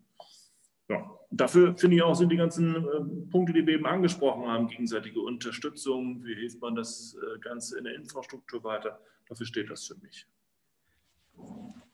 Ja. 0.88 1.11
Dafür 1.31 1.77
finde 1.77 1.96
ich 1.96 2.03
auch 2.03 2.14
sind 2.14 2.31
die 2.31 2.37
ganzen 2.37 2.77
äh, 2.77 3.31
Punkte, 3.31 3.53
die 3.53 3.66
wir 3.66 3.75
eben 3.75 3.87
angesprochen 3.87 4.46
haben, 4.46 4.68
gegenseitige 4.68 5.20
Unterstützung, 5.20 6.22
wie 6.25 6.35
hilft 6.35 6.61
man 6.61 6.75
das 6.75 7.16
äh, 7.16 7.38
Ganze 7.38 7.79
in 7.79 7.85
der 7.85 7.94
Infrastruktur 7.94 8.62
weiter, 8.64 9.01
dafür 9.29 9.46
steht 9.46 9.70
das 9.70 9.87
für 9.87 9.96
mich. 9.96 10.27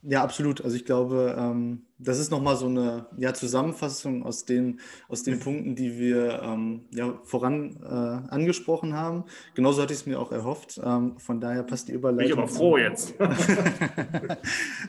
Ja, 0.03 0.23
absolut. 0.23 0.63
Also 0.63 0.77
ich 0.77 0.85
glaube, 0.85 1.37
ähm, 1.37 1.83
das 1.99 2.21
ist 2.21 2.31
nochmal 2.31 2.57
so 2.57 2.67
eine 2.67 3.07
ja, 3.17 3.35
Zusammenfassung 3.35 4.25
aus 4.25 4.45
den, 4.45 4.79
aus 5.09 5.25
den 5.25 5.41
Punkten, 5.41 5.75
die 5.75 5.99
wir 5.99 6.41
ähm, 6.41 6.85
ja, 6.93 7.19
voran 7.25 7.77
äh, 7.83 8.33
angesprochen 8.33 8.95
haben. 8.95 9.25
Genauso 9.55 9.83
hatte 9.83 9.93
ich 9.93 10.01
es 10.01 10.07
mir 10.07 10.21
auch 10.21 10.31
erhofft. 10.31 10.81
Ähm, 10.83 11.19
von 11.19 11.41
daher 11.41 11.65
passt 11.65 11.89
die 11.89 11.93
Überleitung. 11.93 12.19
Bin 12.19 12.27
ich 12.27 12.39
aber 12.39 12.49
froh 12.49 12.79
jetzt. 12.79 13.15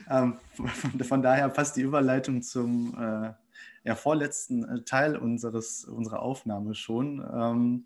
Ähm, 0.08 0.38
von, 0.54 1.04
von, 1.04 1.22
daher 1.22 1.48
passt 1.48 1.76
die 1.76 1.82
Überleitung 1.82 2.42
zum 2.42 2.94
äh, 2.98 3.32
ja, 3.84 3.94
vorletzten 3.94 4.64
äh, 4.64 4.82
Teil 4.82 5.16
unseres, 5.16 5.84
unserer 5.84 6.20
Aufnahme 6.20 6.74
schon. 6.74 7.24
Ähm, 7.32 7.84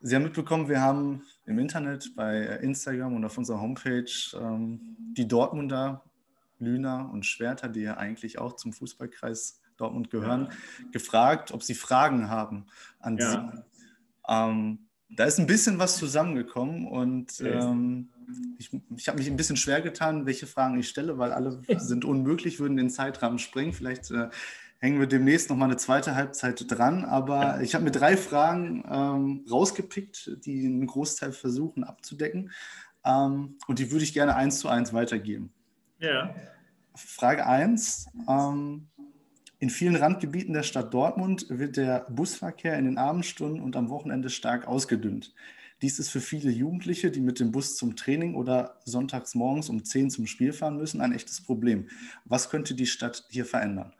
Sie 0.00 0.14
haben 0.14 0.22
mitbekommen, 0.22 0.68
wir 0.68 0.80
haben 0.80 1.22
im 1.46 1.58
Internet, 1.58 2.14
bei 2.16 2.40
Instagram 2.40 3.14
und 3.14 3.24
auf 3.24 3.36
unserer 3.36 3.60
Homepage 3.60 4.10
ähm, 4.34 4.80
die 5.16 5.28
Dortmunder, 5.28 6.04
Lüner 6.58 7.10
und 7.12 7.26
Schwerter, 7.26 7.68
die 7.68 7.80
ja 7.80 7.96
eigentlich 7.96 8.38
auch 8.38 8.56
zum 8.56 8.72
Fußballkreis 8.72 9.60
Dortmund 9.76 10.10
gehören, 10.10 10.48
ja. 10.50 10.88
gefragt, 10.92 11.52
ob 11.52 11.62
sie 11.62 11.74
Fragen 11.74 12.28
haben 12.30 12.66
an 13.00 13.18
ja. 13.18 13.30
Sie. 13.30 13.62
Ähm, 14.28 14.78
da 15.10 15.24
ist 15.24 15.38
ein 15.38 15.46
bisschen 15.46 15.78
was 15.78 15.96
zusammengekommen 15.96 16.86
und 16.86 17.40
ähm, 17.40 18.08
ich, 18.58 18.70
ich 18.96 19.08
habe 19.08 19.18
mich 19.18 19.28
ein 19.28 19.36
bisschen 19.36 19.56
schwer 19.56 19.80
getan, 19.80 20.26
welche 20.26 20.46
Fragen 20.46 20.78
ich 20.78 20.88
stelle, 20.88 21.18
weil 21.18 21.32
alle 21.32 21.60
sind 21.78 22.04
unmöglich, 22.04 22.58
würden 22.58 22.76
den 22.76 22.90
Zeitrahmen 22.90 23.38
sprengen. 23.38 23.72
Vielleicht 23.72 24.10
äh, 24.10 24.30
hängen 24.78 25.00
wir 25.00 25.06
demnächst 25.06 25.50
noch 25.50 25.56
mal 25.56 25.66
eine 25.66 25.76
zweite 25.76 26.14
Halbzeit 26.14 26.64
dran. 26.68 27.04
Aber 27.04 27.60
ich 27.62 27.74
habe 27.74 27.84
mir 27.84 27.90
drei 27.90 28.16
Fragen 28.16 28.84
ähm, 28.90 29.44
rausgepickt, 29.50 30.44
die 30.44 30.66
einen 30.66 30.86
Großteil 30.86 31.32
versuchen 31.32 31.84
abzudecken. 31.84 32.50
Ähm, 33.04 33.56
und 33.66 33.78
die 33.78 33.90
würde 33.90 34.04
ich 34.04 34.12
gerne 34.12 34.36
eins 34.36 34.58
zu 34.58 34.68
eins 34.68 34.92
weitergeben. 34.92 35.52
Ja. 35.98 36.34
Frage 36.94 37.46
1. 37.46 38.06
Ähm, 38.28 38.88
in 39.58 39.70
vielen 39.70 39.96
Randgebieten 39.96 40.52
der 40.52 40.62
Stadt 40.62 40.92
Dortmund 40.92 41.46
wird 41.48 41.76
der 41.76 42.06
Busverkehr 42.10 42.78
in 42.78 42.84
den 42.84 42.98
Abendstunden 42.98 43.62
und 43.62 43.76
am 43.76 43.88
Wochenende 43.88 44.28
stark 44.28 44.66
ausgedünnt. 44.66 45.34
Dies 45.82 45.98
ist 45.98 46.10
für 46.10 46.20
viele 46.20 46.50
Jugendliche, 46.50 47.10
die 47.10 47.20
mit 47.20 47.40
dem 47.40 47.50
Bus 47.50 47.76
zum 47.76 47.96
Training 47.96 48.34
oder 48.34 48.78
sonntags 48.84 49.34
morgens 49.34 49.68
um 49.68 49.84
10 49.84 50.10
zum 50.10 50.26
Spiel 50.26 50.52
fahren 50.52 50.76
müssen, 50.76 51.00
ein 51.00 51.12
echtes 51.12 51.40
Problem. 51.40 51.88
Was 52.24 52.50
könnte 52.50 52.74
die 52.74 52.86
Stadt 52.86 53.24
hier 53.28 53.44
verändern? 53.44 53.92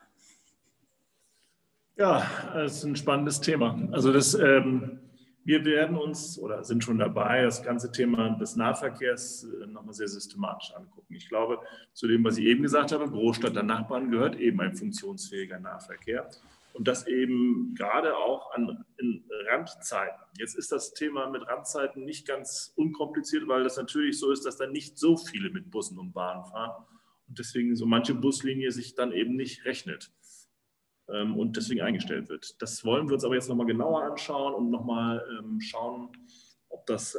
Ja, 1.97 2.29
das 2.53 2.79
ist 2.79 2.85
ein 2.85 2.97
spannendes 2.97 3.41
Thema. 3.41 3.89
Also 3.93 4.13
das, 4.13 4.35
ähm, 4.35 4.99
wir 5.45 5.65
werden 5.65 5.97
uns 5.97 6.39
oder 6.41 6.65
sind 6.65 6.83
schon 6.83 6.99
dabei, 6.99 7.43
das 7.43 7.63
ganze 7.63 7.93
Thema 7.93 8.31
des 8.31 8.57
Nahverkehrs 8.57 9.45
äh, 9.45 9.67
nochmal 9.67 9.95
sehr 9.95 10.09
systematisch 10.09 10.73
angucken. 10.75 11.15
Ich 11.15 11.29
glaube, 11.29 11.61
zu 11.93 12.09
dem, 12.09 12.25
was 12.25 12.37
ich 12.37 12.47
eben 12.47 12.63
gesagt 12.63 12.91
habe, 12.91 13.09
Großstadt 13.09 13.55
der 13.55 13.63
Nachbarn 13.63 14.11
gehört 14.11 14.35
eben 14.37 14.61
ein 14.61 14.75
funktionsfähiger 14.75 15.61
Nahverkehr. 15.61 16.29
Und 16.73 16.89
das 16.89 17.07
eben 17.07 17.77
gerade 17.77 18.17
auch 18.17 18.53
an 18.55 18.85
in 18.99 19.25
Randzeiten. 19.49 20.21
Jetzt 20.37 20.57
ist 20.57 20.73
das 20.73 20.95
Thema 20.95 21.31
mit 21.31 21.47
Randzeiten 21.47 22.05
nicht 22.05 22.27
ganz 22.27 22.73
unkompliziert, 22.75 23.47
weil 23.47 23.63
das 23.63 23.77
natürlich 23.77 24.19
so 24.19 24.33
ist, 24.33 24.45
dass 24.45 24.57
da 24.57 24.67
nicht 24.67 24.99
so 24.99 25.17
viele 25.17 25.51
mit 25.51 25.71
Bussen 25.71 26.01
und 26.01 26.13
Bahnen 26.13 26.45
fahren 26.45 26.85
und 27.29 27.39
deswegen 27.39 27.77
so 27.77 27.87
manche 27.87 28.15
Buslinie 28.15 28.73
sich 28.73 28.97
dann 28.97 29.13
eben 29.13 29.37
nicht 29.37 29.65
rechnet. 29.65 30.11
Ähm, 31.09 31.37
und 31.37 31.57
deswegen 31.57 31.83
eingestellt 31.83 32.29
wird. 32.29 32.61
Das 32.63 32.85
wollen 32.85 33.09
wir 33.09 33.15
uns 33.15 33.25
aber 33.25 33.35
jetzt 33.35 33.49
nochmal 33.49 33.67
genauer 33.67 34.03
anschauen 34.05 34.55
und 34.55 34.71
nochmal 34.71 35.23
ähm, 35.39 35.61
schauen, 35.61 36.11
ob 36.71 36.87
das 36.87 37.17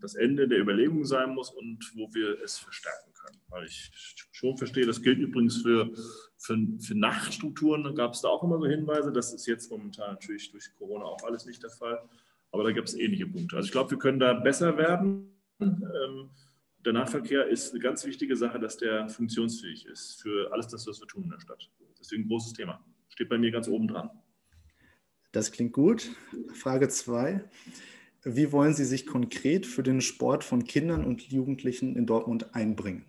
das 0.00 0.14
Ende 0.14 0.46
der 0.46 0.60
Überlegung 0.60 1.04
sein 1.04 1.34
muss 1.34 1.50
und 1.50 1.92
wo 1.96 2.08
wir 2.14 2.40
es 2.42 2.56
verstärken 2.56 3.12
können. 3.14 3.40
Weil 3.48 3.66
ich 3.66 3.90
schon 4.30 4.56
verstehe, 4.56 4.86
das 4.86 5.02
gilt 5.02 5.18
übrigens 5.18 5.60
für, 5.60 5.90
für, 6.38 6.56
für 6.78 6.94
Nachtstrukturen, 6.94 7.82
da 7.82 7.90
gab 7.90 8.14
es 8.14 8.20
da 8.20 8.28
auch 8.28 8.44
immer 8.44 8.60
so 8.60 8.66
Hinweise. 8.66 9.10
Das 9.10 9.34
ist 9.34 9.44
jetzt 9.46 9.72
momentan 9.72 10.12
natürlich 10.12 10.52
durch 10.52 10.72
Corona 10.78 11.04
auch 11.04 11.22
alles 11.24 11.46
nicht 11.46 11.62
der 11.64 11.70
Fall. 11.70 12.00
Aber 12.52 12.62
da 12.62 12.70
gibt 12.70 12.88
es 12.88 12.94
ähnliche 12.94 13.26
Punkte. 13.26 13.56
Also 13.56 13.66
ich 13.66 13.72
glaube, 13.72 13.90
wir 13.90 13.98
können 13.98 14.20
da 14.20 14.34
besser 14.34 14.78
werden. 14.78 15.36
Ähm, 15.60 16.30
der 16.84 16.92
Nahverkehr 16.92 17.48
ist 17.48 17.72
eine 17.72 17.80
ganz 17.80 18.06
wichtige 18.06 18.36
Sache, 18.36 18.60
dass 18.60 18.76
der 18.76 19.08
funktionsfähig 19.08 19.86
ist 19.86 20.22
für 20.22 20.52
alles 20.52 20.68
das, 20.68 20.86
was 20.86 21.00
wir 21.00 21.08
tun 21.08 21.24
in 21.24 21.30
der 21.30 21.40
Stadt. 21.40 21.68
Deswegen 21.98 22.22
ein 22.22 22.28
großes 22.28 22.52
Thema 22.52 22.84
steht 23.08 23.28
bei 23.28 23.38
mir 23.38 23.50
ganz 23.50 23.68
oben 23.68 23.88
dran. 23.88 24.10
Das 25.32 25.52
klingt 25.52 25.72
gut. 25.72 26.10
Frage 26.54 26.88
2. 26.88 27.44
Wie 28.24 28.52
wollen 28.52 28.74
Sie 28.74 28.84
sich 28.84 29.06
konkret 29.06 29.66
für 29.66 29.82
den 29.82 30.00
Sport 30.00 30.44
von 30.44 30.64
Kindern 30.64 31.04
und 31.04 31.22
Jugendlichen 31.22 31.94
in 31.94 32.06
Dortmund 32.06 32.54
einbringen? 32.54 33.04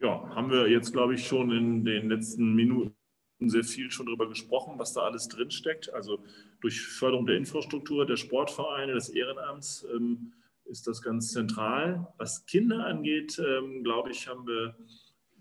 Ja, 0.00 0.28
haben 0.34 0.50
wir 0.50 0.68
jetzt, 0.68 0.92
glaube 0.92 1.14
ich, 1.14 1.26
schon 1.26 1.50
in 1.50 1.84
den 1.84 2.08
letzten 2.08 2.54
Minuten 2.54 2.94
sehr 3.40 3.64
viel 3.64 3.90
schon 3.90 4.06
darüber 4.06 4.28
gesprochen, 4.28 4.78
was 4.78 4.92
da 4.92 5.00
alles 5.02 5.28
drinsteckt. 5.28 5.92
Also 5.92 6.22
durch 6.60 6.80
Förderung 6.80 7.26
der 7.26 7.36
Infrastruktur, 7.36 8.06
der 8.06 8.16
Sportvereine, 8.16 8.92
des 8.92 9.08
Ehrenamts 9.08 9.86
ähm, 9.94 10.32
ist 10.64 10.86
das 10.86 11.02
ganz 11.02 11.32
zentral. 11.32 12.06
Was 12.18 12.46
Kinder 12.46 12.84
angeht, 12.86 13.38
ähm, 13.38 13.82
glaube 13.82 14.10
ich, 14.10 14.28
haben 14.28 14.46
wir 14.46 14.76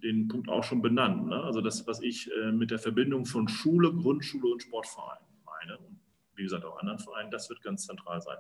den 0.06 0.28
Punkt 0.28 0.50
auch 0.50 0.64
schon 0.64 0.82
benannt. 0.82 1.28
Ne? 1.28 1.44
Also 1.44 1.62
das, 1.62 1.88
was 1.88 2.02
ich 2.02 2.30
äh, 2.32 2.52
mit 2.52 2.72
der 2.72 2.80
Verbindung 2.80 3.26
von 3.26 3.48
Schule, 3.48 3.92
Grundschule 3.92 4.52
und 4.52 4.62
Sportverein 4.62 5.18
meine 5.46 5.78
und 5.80 6.00
wie 6.36 6.44
gesagt 6.44 6.66
auch 6.66 6.80
anderen 6.80 7.00
Vereinen, 7.00 7.32
das 7.32 7.50
wird 7.50 7.62
ganz 7.62 7.86
zentral 7.86 8.22
sein. 8.22 8.38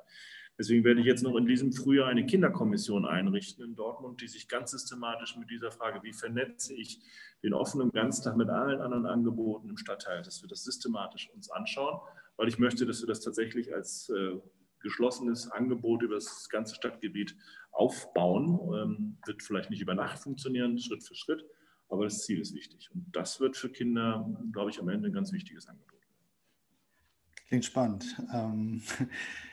Deswegen 0.57 0.83
werde 0.85 1.01
ich 1.01 1.05
jetzt 1.05 1.23
noch 1.23 1.35
in 1.35 1.45
diesem 1.45 1.73
Frühjahr 1.73 2.07
eine 2.07 2.25
Kinderkommission 2.25 3.05
einrichten 3.05 3.65
in 3.65 3.75
Dortmund, 3.75 4.21
die 4.21 4.27
sich 4.27 4.47
ganz 4.47 4.71
systematisch 4.71 5.35
mit 5.37 5.49
dieser 5.49 5.71
Frage, 5.71 6.01
wie 6.03 6.13
vernetze 6.13 6.73
ich 6.73 7.01
den 7.43 7.53
offenen 7.53 7.91
Ganztag 7.91 8.37
mit 8.37 8.49
allen 8.49 8.79
anderen 8.79 9.05
Angeboten 9.05 9.69
im 9.69 9.77
Stadtteil, 9.77 10.21
dass 10.21 10.41
wir 10.41 10.47
das 10.47 10.63
systematisch 10.63 11.29
uns 11.33 11.49
anschauen, 11.51 11.99
weil 12.37 12.47
ich 12.47 12.57
möchte, 12.57 12.85
dass 12.85 13.01
wir 13.01 13.07
das 13.07 13.21
tatsächlich 13.21 13.73
als 13.73 14.09
äh, 14.09 14.39
geschlossenes 14.81 15.51
Angebot 15.51 16.03
über 16.03 16.15
das 16.15 16.47
ganze 16.47 16.75
Stadtgebiet 16.75 17.35
aufbauen. 17.71 18.59
Ähm, 18.73 19.17
wird 19.25 19.43
vielleicht 19.43 19.69
nicht 19.69 19.81
über 19.81 19.95
Nacht 19.95 20.19
funktionieren, 20.19 20.79
Schritt 20.79 21.03
für 21.03 21.15
Schritt, 21.15 21.43
aber 21.89 22.05
das 22.05 22.23
Ziel 22.23 22.39
ist 22.39 22.53
wichtig. 22.53 22.89
Und 22.93 23.05
das 23.15 23.39
wird 23.39 23.57
für 23.57 23.69
Kinder, 23.69 24.27
glaube 24.51 24.69
ich, 24.69 24.79
am 24.79 24.89
Ende 24.89 25.09
ein 25.09 25.13
ganz 25.13 25.31
wichtiges 25.31 25.67
Angebot. 25.67 25.95
Klingt 27.47 27.65
spannend. 27.65 28.21
Ähm, 28.33 28.81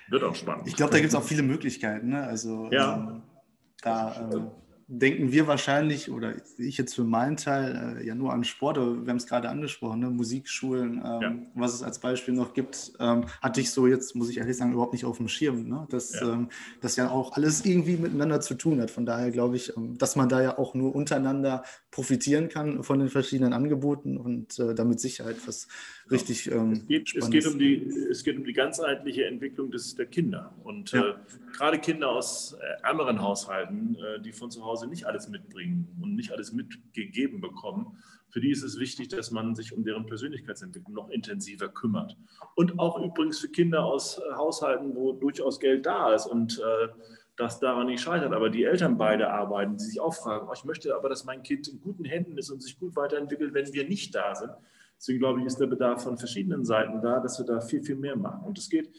wird 0.08 0.22
auch 0.24 0.34
spannend. 0.34 0.66
Ich 0.66 0.76
glaube, 0.76 0.92
da 0.92 0.98
gibt 0.98 1.10
es 1.10 1.14
auch 1.14 1.24
viele 1.24 1.42
Möglichkeiten. 1.42 2.08
Ne? 2.08 2.22
Also 2.22 2.70
ja. 2.70 2.96
ähm, 2.96 3.22
da 3.82 4.30
ähm, 4.32 4.50
denken 4.88 5.32
wir 5.32 5.46
wahrscheinlich, 5.46 6.10
oder 6.10 6.34
ich 6.58 6.76
jetzt 6.76 6.94
für 6.94 7.04
meinen 7.04 7.36
Teil, 7.36 7.98
äh, 7.98 8.06
ja 8.06 8.14
nur 8.14 8.32
an 8.32 8.44
Sport, 8.44 8.78
aber 8.78 9.04
wir 9.04 9.10
haben 9.10 9.16
es 9.16 9.26
gerade 9.26 9.48
angesprochen, 9.48 10.00
ne? 10.00 10.10
Musikschulen, 10.10 11.02
ähm, 11.04 11.20
ja. 11.20 11.32
was 11.54 11.74
es 11.74 11.82
als 11.82 11.98
Beispiel 11.98 12.34
noch 12.34 12.52
gibt, 12.52 12.92
ähm, 13.00 13.24
hatte 13.40 13.60
ich 13.60 13.70
so 13.70 13.86
jetzt, 13.86 14.14
muss 14.14 14.28
ich 14.28 14.38
ehrlich 14.38 14.56
sagen, 14.56 14.72
überhaupt 14.72 14.92
nicht 14.92 15.04
auf 15.04 15.16
dem 15.16 15.28
Schirm, 15.28 15.68
ne? 15.68 15.86
dass 15.90 16.12
ja. 16.14 16.32
Ähm, 16.32 16.48
das 16.80 16.96
ja 16.96 17.10
auch 17.10 17.32
alles 17.32 17.64
irgendwie 17.64 17.96
miteinander 17.96 18.40
zu 18.40 18.54
tun 18.54 18.80
hat. 18.80 18.90
Von 18.90 19.06
daher 19.06 19.30
glaube 19.30 19.56
ich, 19.56 19.76
ähm, 19.76 19.96
dass 19.96 20.14
man 20.16 20.28
da 20.28 20.42
ja 20.42 20.58
auch 20.58 20.74
nur 20.74 20.94
untereinander 20.94 21.62
profitieren 21.92 22.48
kann 22.48 22.82
von 22.82 22.98
den 22.98 23.10
verschiedenen 23.10 23.52
Angeboten 23.52 24.16
und 24.16 24.58
äh, 24.58 24.74
damit 24.74 24.98
Sicherheit 24.98 25.36
was 25.46 25.68
richtig 26.10 26.50
ähm, 26.50 26.72
es, 26.72 26.86
geht, 26.86 27.14
es, 27.14 27.30
geht 27.30 27.46
um 27.46 27.58
die, 27.58 27.86
es 28.10 28.24
geht 28.24 28.38
um 28.38 28.44
die 28.44 28.54
ganzheitliche 28.54 29.26
Entwicklung 29.26 29.70
des, 29.70 29.94
der 29.94 30.06
Kinder. 30.06 30.54
Und 30.64 30.92
ja. 30.92 31.10
äh, 31.10 31.14
gerade 31.52 31.78
Kinder 31.78 32.08
aus 32.08 32.54
äh, 32.54 32.86
ärmeren 32.86 33.20
Haushalten, 33.20 33.96
äh, 33.96 34.22
die 34.22 34.32
von 34.32 34.50
zu 34.50 34.64
Hause 34.64 34.86
nicht 34.88 35.04
alles 35.04 35.28
mitbringen 35.28 35.86
und 36.00 36.14
nicht 36.14 36.32
alles 36.32 36.52
mitgegeben 36.54 37.42
bekommen, 37.42 37.98
für 38.30 38.40
die 38.40 38.50
ist 38.50 38.62
es 38.62 38.80
wichtig, 38.80 39.08
dass 39.08 39.30
man 39.30 39.54
sich 39.54 39.74
um 39.74 39.84
deren 39.84 40.06
Persönlichkeitsentwicklung 40.06 40.94
noch 40.94 41.10
intensiver 41.10 41.68
kümmert. 41.68 42.16
Und 42.54 42.78
auch 42.78 42.98
übrigens 42.98 43.38
für 43.38 43.48
Kinder 43.48 43.84
aus 43.84 44.18
äh, 44.18 44.34
Haushalten, 44.34 44.94
wo 44.94 45.12
durchaus 45.12 45.60
Geld 45.60 45.84
da 45.84 46.14
ist 46.14 46.24
und 46.24 46.58
äh, 46.58 46.88
das 47.36 47.60
daran 47.60 47.86
nicht 47.86 48.02
scheitert, 48.02 48.32
aber 48.32 48.50
die 48.50 48.64
Eltern 48.64 48.98
beide 48.98 49.30
arbeiten, 49.30 49.76
die 49.76 49.84
sich 49.84 50.00
auch 50.00 50.14
fragen, 50.14 50.48
oh, 50.48 50.52
ich 50.54 50.64
möchte 50.64 50.94
aber, 50.94 51.08
dass 51.08 51.24
mein 51.24 51.42
Kind 51.42 51.66
in 51.68 51.80
guten 51.80 52.04
Händen 52.04 52.36
ist 52.36 52.50
und 52.50 52.62
sich 52.62 52.78
gut 52.78 52.94
weiterentwickelt, 52.94 53.54
wenn 53.54 53.72
wir 53.72 53.88
nicht 53.88 54.14
da 54.14 54.34
sind. 54.34 54.52
Deswegen 54.98 55.18
glaube 55.18 55.40
ich, 55.40 55.46
ist 55.46 55.58
der 55.58 55.66
Bedarf 55.66 56.04
von 56.04 56.18
verschiedenen 56.18 56.64
Seiten 56.64 57.00
da, 57.00 57.20
dass 57.20 57.38
wir 57.38 57.46
da 57.46 57.60
viel, 57.60 57.82
viel 57.82 57.96
mehr 57.96 58.16
machen. 58.16 58.44
Und 58.44 58.58
es 58.58 58.68
geht, 58.68 58.90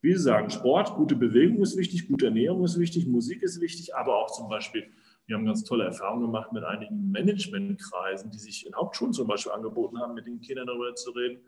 wie 0.00 0.12
Sie 0.12 0.18
sagen, 0.18 0.50
Sport, 0.50 0.94
gute 0.96 1.14
Bewegung 1.14 1.62
ist 1.62 1.76
wichtig, 1.76 2.08
gute 2.08 2.26
Ernährung 2.26 2.64
ist 2.64 2.78
wichtig, 2.78 3.06
Musik 3.06 3.42
ist 3.42 3.60
wichtig, 3.60 3.94
aber 3.94 4.16
auch 4.16 4.30
zum 4.30 4.48
Beispiel, 4.48 4.84
wir 5.26 5.36
haben 5.36 5.46
ganz 5.46 5.62
tolle 5.62 5.84
Erfahrungen 5.84 6.26
gemacht 6.26 6.52
mit 6.52 6.64
einigen 6.64 7.12
Managementkreisen, 7.12 8.30
die 8.30 8.38
sich 8.38 8.66
in 8.66 8.74
Hauptschulen 8.74 9.12
zum 9.12 9.28
Beispiel 9.28 9.52
angeboten 9.52 10.00
haben, 10.00 10.14
mit 10.14 10.26
den 10.26 10.40
Kindern 10.40 10.66
darüber 10.66 10.94
zu 10.94 11.12
reden, 11.12 11.40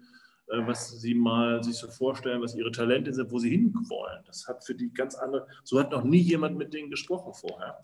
was 0.46 1.00
sie 1.00 1.14
mal 1.14 1.62
sich 1.62 1.76
so 1.76 1.88
vorstellen, 1.88 2.42
was 2.42 2.54
ihre 2.54 2.70
Talente 2.70 3.12
sind, 3.12 3.30
wo 3.30 3.38
sie 3.38 3.50
hinwollen. 3.50 4.22
Das 4.26 4.46
hat 4.46 4.64
für 4.64 4.74
die 4.74 4.92
ganz 4.92 5.14
andere, 5.14 5.46
so 5.62 5.78
hat 5.78 5.90
noch 5.90 6.04
nie 6.04 6.20
jemand 6.20 6.56
mit 6.58 6.74
denen 6.74 6.90
gesprochen 6.90 7.32
vorher, 7.34 7.80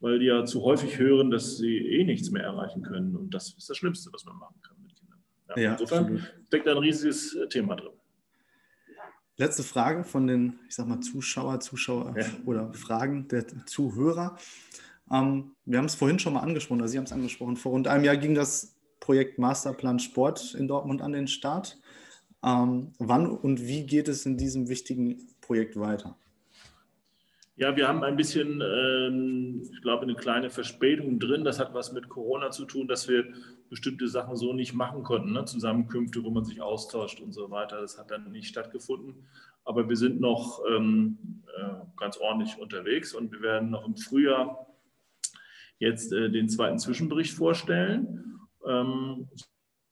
weil 0.00 0.18
die 0.18 0.26
ja 0.26 0.44
zu 0.44 0.62
häufig 0.62 0.98
hören, 0.98 1.30
dass 1.30 1.58
sie 1.58 1.78
eh 1.78 2.04
nichts 2.04 2.30
mehr 2.30 2.42
erreichen 2.42 2.82
können. 2.82 3.16
Und 3.16 3.34
das 3.34 3.52
ist 3.52 3.68
das 3.68 3.76
Schlimmste, 3.76 4.10
was 4.12 4.24
man 4.24 4.36
machen 4.36 4.60
kann. 4.62 4.80
Ja, 5.56 5.62
ja, 5.62 5.72
insofern 5.72 6.04
absolut. 6.04 6.32
steckt 6.46 6.66
da 6.66 6.72
ein 6.72 6.78
riesiges 6.78 7.34
äh, 7.34 7.48
Thema 7.48 7.76
drin. 7.76 7.92
Letzte 9.36 9.62
Frage 9.62 10.04
von 10.04 10.26
den, 10.26 10.58
ich 10.68 10.74
sag 10.74 10.86
mal, 10.86 11.00
Zuschauer, 11.00 11.60
Zuschauer 11.60 12.14
ja. 12.16 12.26
oder 12.44 12.72
Fragen 12.74 13.26
der 13.28 13.46
Zuhörer. 13.66 14.36
Ähm, 15.10 15.52
wir 15.64 15.78
haben 15.78 15.86
es 15.86 15.94
vorhin 15.94 16.18
schon 16.18 16.34
mal 16.34 16.40
angesprochen, 16.40 16.80
oder 16.80 16.88
Sie 16.88 16.98
haben 16.98 17.04
es 17.04 17.12
angesprochen. 17.12 17.56
Vor 17.56 17.72
rund 17.72 17.88
einem 17.88 18.04
Jahr 18.04 18.16
ging 18.16 18.34
das 18.34 18.76
Projekt 19.00 19.38
Masterplan 19.38 19.98
Sport 19.98 20.54
in 20.54 20.68
Dortmund 20.68 21.00
an 21.00 21.12
den 21.12 21.26
Start. 21.26 21.78
Ähm, 22.44 22.92
wann 22.98 23.26
und 23.26 23.60
wie 23.60 23.84
geht 23.84 24.08
es 24.08 24.24
in 24.26 24.36
diesem 24.36 24.68
wichtigen 24.68 25.28
Projekt 25.40 25.78
weiter? 25.78 26.16
Ja, 27.56 27.76
wir 27.76 27.86
haben 27.86 28.02
ein 28.04 28.16
bisschen, 28.16 28.62
ähm, 28.62 29.68
ich 29.70 29.82
glaube, 29.82 30.04
eine 30.04 30.14
kleine 30.14 30.48
Verspätung 30.48 31.18
drin. 31.18 31.44
Das 31.44 31.60
hat 31.60 31.74
was 31.74 31.92
mit 31.92 32.08
Corona 32.08 32.50
zu 32.50 32.64
tun, 32.64 32.88
dass 32.88 33.06
wir 33.06 33.34
bestimmte 33.68 34.08
Sachen 34.08 34.34
so 34.34 34.54
nicht 34.54 34.72
machen 34.72 35.02
konnten. 35.02 35.32
Ne? 35.32 35.44
Zusammenkünfte, 35.44 36.24
wo 36.24 36.30
man 36.30 36.46
sich 36.46 36.62
austauscht 36.62 37.20
und 37.20 37.34
so 37.34 37.50
weiter. 37.50 37.82
Das 37.82 37.98
hat 37.98 38.10
dann 38.10 38.32
nicht 38.32 38.48
stattgefunden. 38.48 39.26
Aber 39.64 39.90
wir 39.90 39.96
sind 39.96 40.20
noch 40.20 40.62
ähm, 40.74 41.42
äh, 41.54 41.74
ganz 41.98 42.16
ordentlich 42.16 42.58
unterwegs 42.58 43.12
und 43.12 43.30
wir 43.30 43.42
werden 43.42 43.70
noch 43.70 43.86
im 43.86 43.94
Frühjahr 43.94 44.66
jetzt 45.78 46.14
äh, 46.14 46.30
den 46.30 46.48
zweiten 46.48 46.78
Zwischenbericht 46.78 47.34
vorstellen. 47.34 48.40
Ähm, 48.66 49.28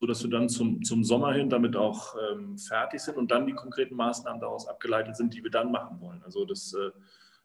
sodass 0.01 0.22
wir 0.22 0.30
dann 0.30 0.49
zum, 0.49 0.82
zum 0.82 1.03
Sommer 1.03 1.32
hin 1.32 1.51
damit 1.51 1.76
auch 1.76 2.14
ähm, 2.30 2.57
fertig 2.57 3.01
sind 3.01 3.16
und 3.16 3.30
dann 3.30 3.46
die 3.46 3.55
konkreten 3.55 3.96
Maßnahmen 3.96 4.40
daraus 4.40 4.68
abgeleitet 4.68 5.16
sind, 5.16 5.34
die 5.34 5.42
wir 5.42 5.51
dann 5.51 5.72
machen 5.72 6.01
wollen. 6.01 6.22
Also 6.22 6.44
das 6.44 6.72
äh, 6.74 6.90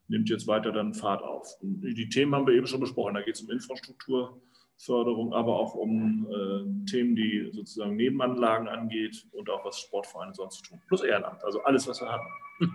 nimmt 0.07 0.29
jetzt 0.29 0.47
weiter 0.47 0.71
dann 0.71 0.93
Fahrt 0.93 1.23
auf. 1.23 1.57
Und 1.61 1.81
die 1.81 2.09
Themen 2.09 2.35
haben 2.35 2.45
wir 2.45 2.53
eben 2.53 2.67
schon 2.67 2.79
besprochen. 2.79 3.15
Da 3.15 3.21
geht 3.21 3.35
es 3.35 3.41
um 3.41 3.49
Infrastrukturförderung, 3.49 5.33
aber 5.33 5.59
auch 5.59 5.73
um 5.73 6.27
äh, 6.29 6.85
Themen, 6.89 7.15
die 7.15 7.49
sozusagen 7.51 7.95
Nebenanlagen 7.95 8.67
angeht 8.67 9.25
und 9.31 9.49
auch 9.49 9.65
was 9.65 9.79
Sportvereine 9.79 10.33
sonst 10.33 10.63
tun. 10.63 10.79
Plus 10.87 11.01
Ehrenamt, 11.01 11.43
also 11.43 11.63
alles, 11.63 11.87
was 11.87 12.01
wir 12.01 12.09
haben. 12.09 12.27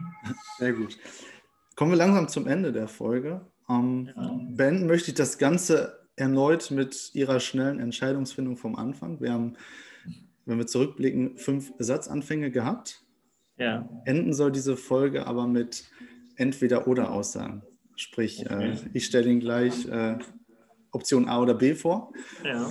Sehr 0.58 0.72
gut. 0.72 0.98
Kommen 1.76 1.92
wir 1.92 1.98
langsam 1.98 2.26
zum 2.26 2.48
Ende 2.48 2.72
der 2.72 2.88
Folge. 2.88 3.42
Ähm, 3.68 4.10
ja. 4.16 4.40
Beenden 4.56 4.86
möchte 4.86 5.10
ich 5.10 5.14
das 5.14 5.38
Ganze 5.38 5.97
erneut 6.18 6.70
mit 6.70 7.10
Ihrer 7.14 7.40
schnellen 7.40 7.80
Entscheidungsfindung 7.80 8.56
vom 8.56 8.76
Anfang. 8.76 9.20
Wir 9.20 9.32
haben, 9.32 9.54
wenn 10.44 10.58
wir 10.58 10.66
zurückblicken, 10.66 11.36
fünf 11.36 11.72
Satzanfänge 11.78 12.50
gehabt. 12.50 13.02
Ja. 13.56 13.88
Enden 14.04 14.32
soll 14.32 14.52
diese 14.52 14.76
Folge 14.76 15.26
aber 15.26 15.46
mit 15.46 15.84
Entweder-Oder-Aussagen. 16.36 17.62
Sprich, 17.96 18.44
okay. 18.46 18.72
äh, 18.72 18.76
ich 18.92 19.06
stelle 19.06 19.28
Ihnen 19.28 19.40
gleich 19.40 19.86
äh, 19.88 20.18
Option 20.92 21.28
A 21.28 21.40
oder 21.40 21.54
B 21.54 21.74
vor. 21.74 22.12
Ja. 22.44 22.70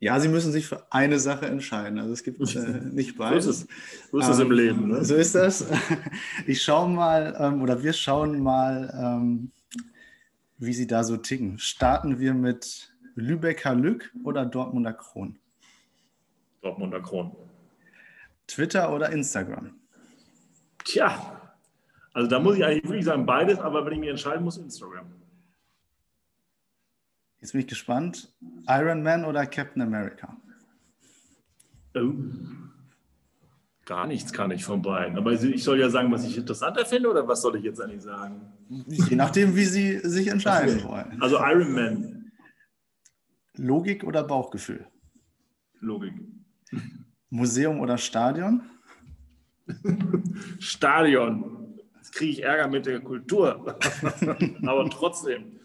Ja, 0.00 0.20
Sie 0.20 0.28
müssen 0.28 0.52
sich 0.52 0.66
für 0.66 0.92
eine 0.92 1.18
Sache 1.18 1.46
entscheiden. 1.46 1.98
Also 1.98 2.12
es 2.12 2.22
gibt 2.22 2.40
äh, 2.54 2.80
nicht 2.92 3.16
beides. 3.16 3.44
So 3.44 3.50
ist 3.50 3.60
es, 3.60 4.10
so 4.10 4.18
ist 4.18 4.28
es 4.28 4.38
ähm, 4.38 4.46
im 4.46 4.52
Leben. 4.52 4.88
Ne? 4.88 5.04
So 5.04 5.14
ist 5.14 5.34
das. 5.34 5.66
Ich 6.46 6.62
schaue 6.62 6.88
mal, 6.88 7.36
ähm, 7.38 7.62
oder 7.62 7.82
wir 7.82 7.92
schauen 7.92 8.40
mal, 8.40 8.92
ähm, 8.96 9.50
wie 10.58 10.72
Sie 10.72 10.86
da 10.86 11.04
so 11.04 11.16
ticken. 11.16 11.58
Starten 11.58 12.18
wir 12.18 12.34
mit 12.34 12.92
Lübecker 13.14 13.74
Lück 13.74 14.12
oder 14.24 14.44
Dortmunder 14.44 14.92
Kron? 14.92 15.38
Dortmunder 16.62 17.00
Kron. 17.00 17.34
Twitter 18.46 18.92
oder 18.92 19.10
Instagram? 19.10 19.74
Tja, 20.84 21.38
also 22.12 22.28
da 22.28 22.40
muss 22.40 22.56
ich 22.56 22.64
eigentlich 22.64 22.84
wirklich 22.84 23.04
sagen, 23.04 23.26
beides, 23.26 23.58
aber 23.58 23.84
wenn 23.84 23.92
ich 23.94 23.98
mich 24.00 24.08
entscheiden 24.08 24.44
muss, 24.44 24.56
Instagram. 24.56 25.06
Jetzt 27.40 27.52
bin 27.52 27.60
ich 27.60 27.66
gespannt. 27.66 28.32
Iron 28.66 29.02
Man 29.02 29.24
oder 29.24 29.46
Captain 29.46 29.82
America? 29.82 30.36
Oh. 31.94 32.12
Gar 33.88 34.06
nichts 34.06 34.34
kann 34.34 34.50
ich 34.50 34.66
von 34.66 34.82
beiden. 34.82 35.16
Aber 35.16 35.32
ich 35.32 35.64
soll 35.64 35.80
ja 35.80 35.88
sagen, 35.88 36.12
was 36.12 36.22
ich 36.22 36.36
interessanter 36.36 36.84
finde, 36.84 37.08
oder 37.08 37.26
was 37.26 37.40
soll 37.40 37.56
ich 37.56 37.64
jetzt 37.64 37.80
eigentlich 37.80 38.02
sagen? 38.02 38.42
Je 38.86 39.16
nachdem, 39.16 39.56
wie 39.56 39.64
Sie 39.64 40.00
sich 40.00 40.28
entscheiden 40.28 40.84
wollen. 40.84 41.16
Also 41.22 41.38
Iron 41.38 41.72
Man. 41.72 42.32
Logik 43.54 44.04
oder 44.04 44.24
Bauchgefühl? 44.24 44.86
Logik. 45.80 46.12
Museum 47.30 47.80
oder 47.80 47.96
Stadion? 47.96 48.60
Stadion. 50.58 51.78
Jetzt 51.96 52.12
kriege 52.12 52.32
ich 52.32 52.42
Ärger 52.42 52.68
mit 52.68 52.84
der 52.84 53.00
Kultur. 53.00 53.64
Aber 54.66 54.90
trotzdem. 54.90 55.60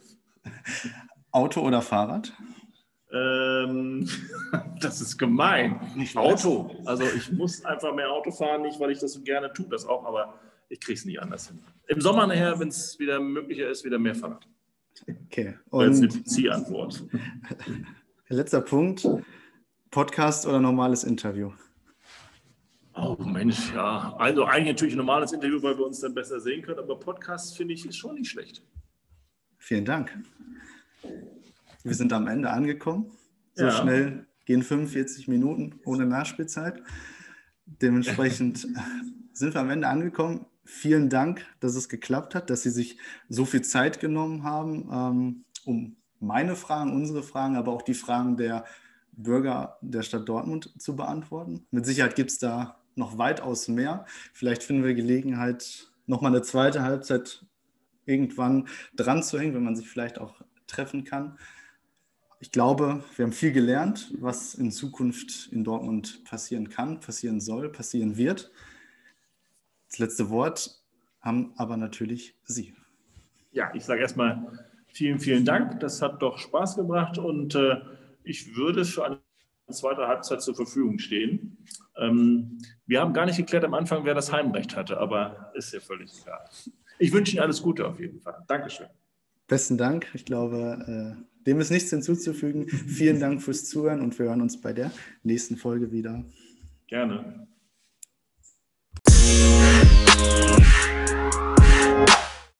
Auto 1.31 1.59
oder 1.59 1.81
Fahrrad? 1.81 2.31
Ähm, 3.13 4.09
das 4.81 4.99
ist 5.01 5.17
gemein. 5.17 5.79
Nicht 5.95 6.17
Auto. 6.17 6.75
Also 6.85 7.03
ich 7.03 7.31
muss 7.31 7.63
einfach 7.63 7.93
mehr 7.93 8.11
Auto 8.11 8.31
fahren, 8.31 8.63
nicht 8.63 8.79
weil 8.79 8.91
ich 8.91 8.99
das 8.99 9.13
so 9.13 9.21
gerne 9.21 9.53
tue, 9.53 9.67
das 9.69 9.85
auch, 9.85 10.05
aber 10.05 10.39
ich 10.69 10.79
kriege 10.79 10.97
es 10.97 11.05
nicht 11.05 11.21
anders 11.21 11.47
hin. 11.47 11.59
Im 11.87 12.01
Sommer 12.01 12.25
nachher, 12.25 12.59
wenn 12.59 12.69
es 12.69 12.97
wieder 12.97 13.19
möglicher 13.19 13.69
ist, 13.69 13.85
wieder 13.85 13.99
mehr 13.99 14.15
Fahrrad. 14.15 14.47
Okay. 15.25 15.55
Und 15.69 15.87
das 15.87 15.99
ist 15.99 16.13
eine 16.13 16.23
Zielantwort. 16.23 17.03
Letzter 18.29 18.61
Punkt. 18.61 19.07
Podcast 19.91 20.47
oder 20.47 20.59
normales 20.59 21.03
Interview? 21.03 21.51
Oh 22.95 23.15
Mensch, 23.19 23.73
ja. 23.73 24.15
Also 24.17 24.45
eigentlich 24.45 24.73
natürlich 24.73 24.95
ein 24.95 24.97
normales 24.97 25.33
Interview, 25.33 25.61
weil 25.61 25.77
wir 25.77 25.85
uns 25.85 25.99
dann 25.99 26.15
besser 26.15 26.39
sehen 26.39 26.63
können, 26.63 26.79
aber 26.79 26.99
Podcast 26.99 27.55
finde 27.55 27.75
ich 27.75 27.85
ist 27.85 27.97
schon 27.97 28.15
nicht 28.15 28.29
schlecht. 28.29 28.63
Vielen 29.57 29.85
Dank. 29.85 30.17
Wir 31.83 31.95
sind 31.95 32.13
am 32.13 32.27
Ende 32.27 32.49
angekommen. 32.49 33.11
So 33.55 33.65
ja. 33.65 33.71
schnell 33.71 34.25
gehen 34.45 34.63
45 34.63 35.27
Minuten 35.27 35.79
ohne 35.85 36.05
Nachspielzeit. 36.05 36.81
Dementsprechend 37.65 38.67
sind 39.33 39.53
wir 39.53 39.61
am 39.61 39.69
Ende 39.69 39.87
angekommen. 39.87 40.45
Vielen 40.65 41.09
Dank, 41.09 41.45
dass 41.59 41.75
es 41.75 41.89
geklappt 41.89 42.35
hat, 42.35 42.49
dass 42.49 42.63
Sie 42.63 42.69
sich 42.69 42.97
so 43.27 43.43
viel 43.43 43.61
Zeit 43.61 43.99
genommen 43.99 44.43
haben, 44.43 44.89
ähm, 44.91 45.43
um 45.65 45.97
meine 46.19 46.55
Fragen, 46.55 46.93
unsere 46.93 47.21
Fragen, 47.21 47.57
aber 47.57 47.73
auch 47.73 47.81
die 47.81 47.93
Fragen 47.93 48.37
der 48.37 48.63
Bürger 49.11 49.77
der 49.81 50.03
Stadt 50.03 50.27
Dortmund 50.27 50.73
zu 50.81 50.95
beantworten. 50.95 51.65
Mit 51.69 51.85
Sicherheit 51.85 52.15
gibt 52.15 52.31
es 52.31 52.39
da 52.39 52.79
noch 52.95 53.17
weitaus 53.17 53.67
mehr. 53.67 54.05
Vielleicht 54.31 54.63
finden 54.63 54.83
wir 54.83 54.93
Gelegenheit, 54.93 55.91
nochmal 56.05 56.31
eine 56.31 56.41
zweite 56.41 56.83
Halbzeit 56.83 57.45
irgendwann 58.05 58.67
dran 58.95 59.21
zu 59.21 59.39
hängen, 59.39 59.53
wenn 59.53 59.63
man 59.63 59.75
sich 59.75 59.89
vielleicht 59.89 60.19
auch 60.19 60.41
treffen 60.67 61.03
kann. 61.03 61.37
Ich 62.43 62.51
glaube, 62.51 63.01
wir 63.15 63.23
haben 63.23 63.31
viel 63.31 63.53
gelernt, 63.53 64.13
was 64.19 64.53
in 64.53 64.69
Zukunft 64.69 65.47
in 65.53 65.63
Dortmund 65.63 66.25
passieren 66.25 66.67
kann, 66.67 66.99
passieren 66.99 67.39
soll, 67.39 67.71
passieren 67.71 68.17
wird. 68.17 68.51
Das 69.87 69.99
letzte 69.99 70.29
Wort 70.29 70.83
haben 71.21 71.53
aber 71.55 71.77
natürlich 71.77 72.35
Sie. 72.43 72.75
Ja, 73.53 73.71
ich 73.73 73.85
sage 73.85 74.01
erstmal 74.01 74.59
vielen, 74.87 75.21
vielen 75.21 75.45
Dank. 75.45 75.79
Das 75.79 76.01
hat 76.01 76.21
doch 76.21 76.37
Spaß 76.37 76.75
gebracht 76.75 77.17
und 77.17 77.55
äh, 77.55 77.77
ich 78.25 78.57
würde 78.57 78.83
für 78.83 79.05
eine 79.05 79.21
zweite 79.71 80.05
Halbzeit 80.05 80.41
zur 80.41 80.53
Verfügung 80.53 80.99
stehen. 80.99 81.65
Ähm, 81.95 82.57
wir 82.85 82.99
haben 82.99 83.13
gar 83.13 83.25
nicht 83.25 83.37
geklärt 83.37 83.63
am 83.63 83.73
Anfang, 83.73 84.03
wer 84.03 84.15
das 84.15 84.33
Heimrecht 84.33 84.75
hatte, 84.75 84.97
aber 84.97 85.53
ist 85.55 85.71
ja 85.71 85.79
völlig 85.79 86.11
egal. 86.21 86.45
Ich 86.99 87.13
wünsche 87.13 87.37
Ihnen 87.37 87.43
alles 87.43 87.61
Gute 87.61 87.87
auf 87.87 88.01
jeden 88.01 88.19
Fall. 88.19 88.43
Dankeschön. 88.49 88.87
Besten 89.47 89.77
Dank. 89.77 90.11
Ich 90.13 90.25
glaube, 90.25 91.15
äh, 91.17 91.32
dem 91.45 91.59
ist 91.59 91.71
nichts 91.71 91.89
hinzuzufügen. 91.89 92.67
Vielen 92.69 93.19
Dank 93.19 93.41
fürs 93.41 93.65
Zuhören 93.65 94.01
und 94.01 94.17
wir 94.17 94.27
hören 94.27 94.41
uns 94.41 94.59
bei 94.59 94.73
der 94.73 94.91
nächsten 95.23 95.57
Folge 95.57 95.91
wieder. 95.91 96.23
Gerne. 96.87 97.47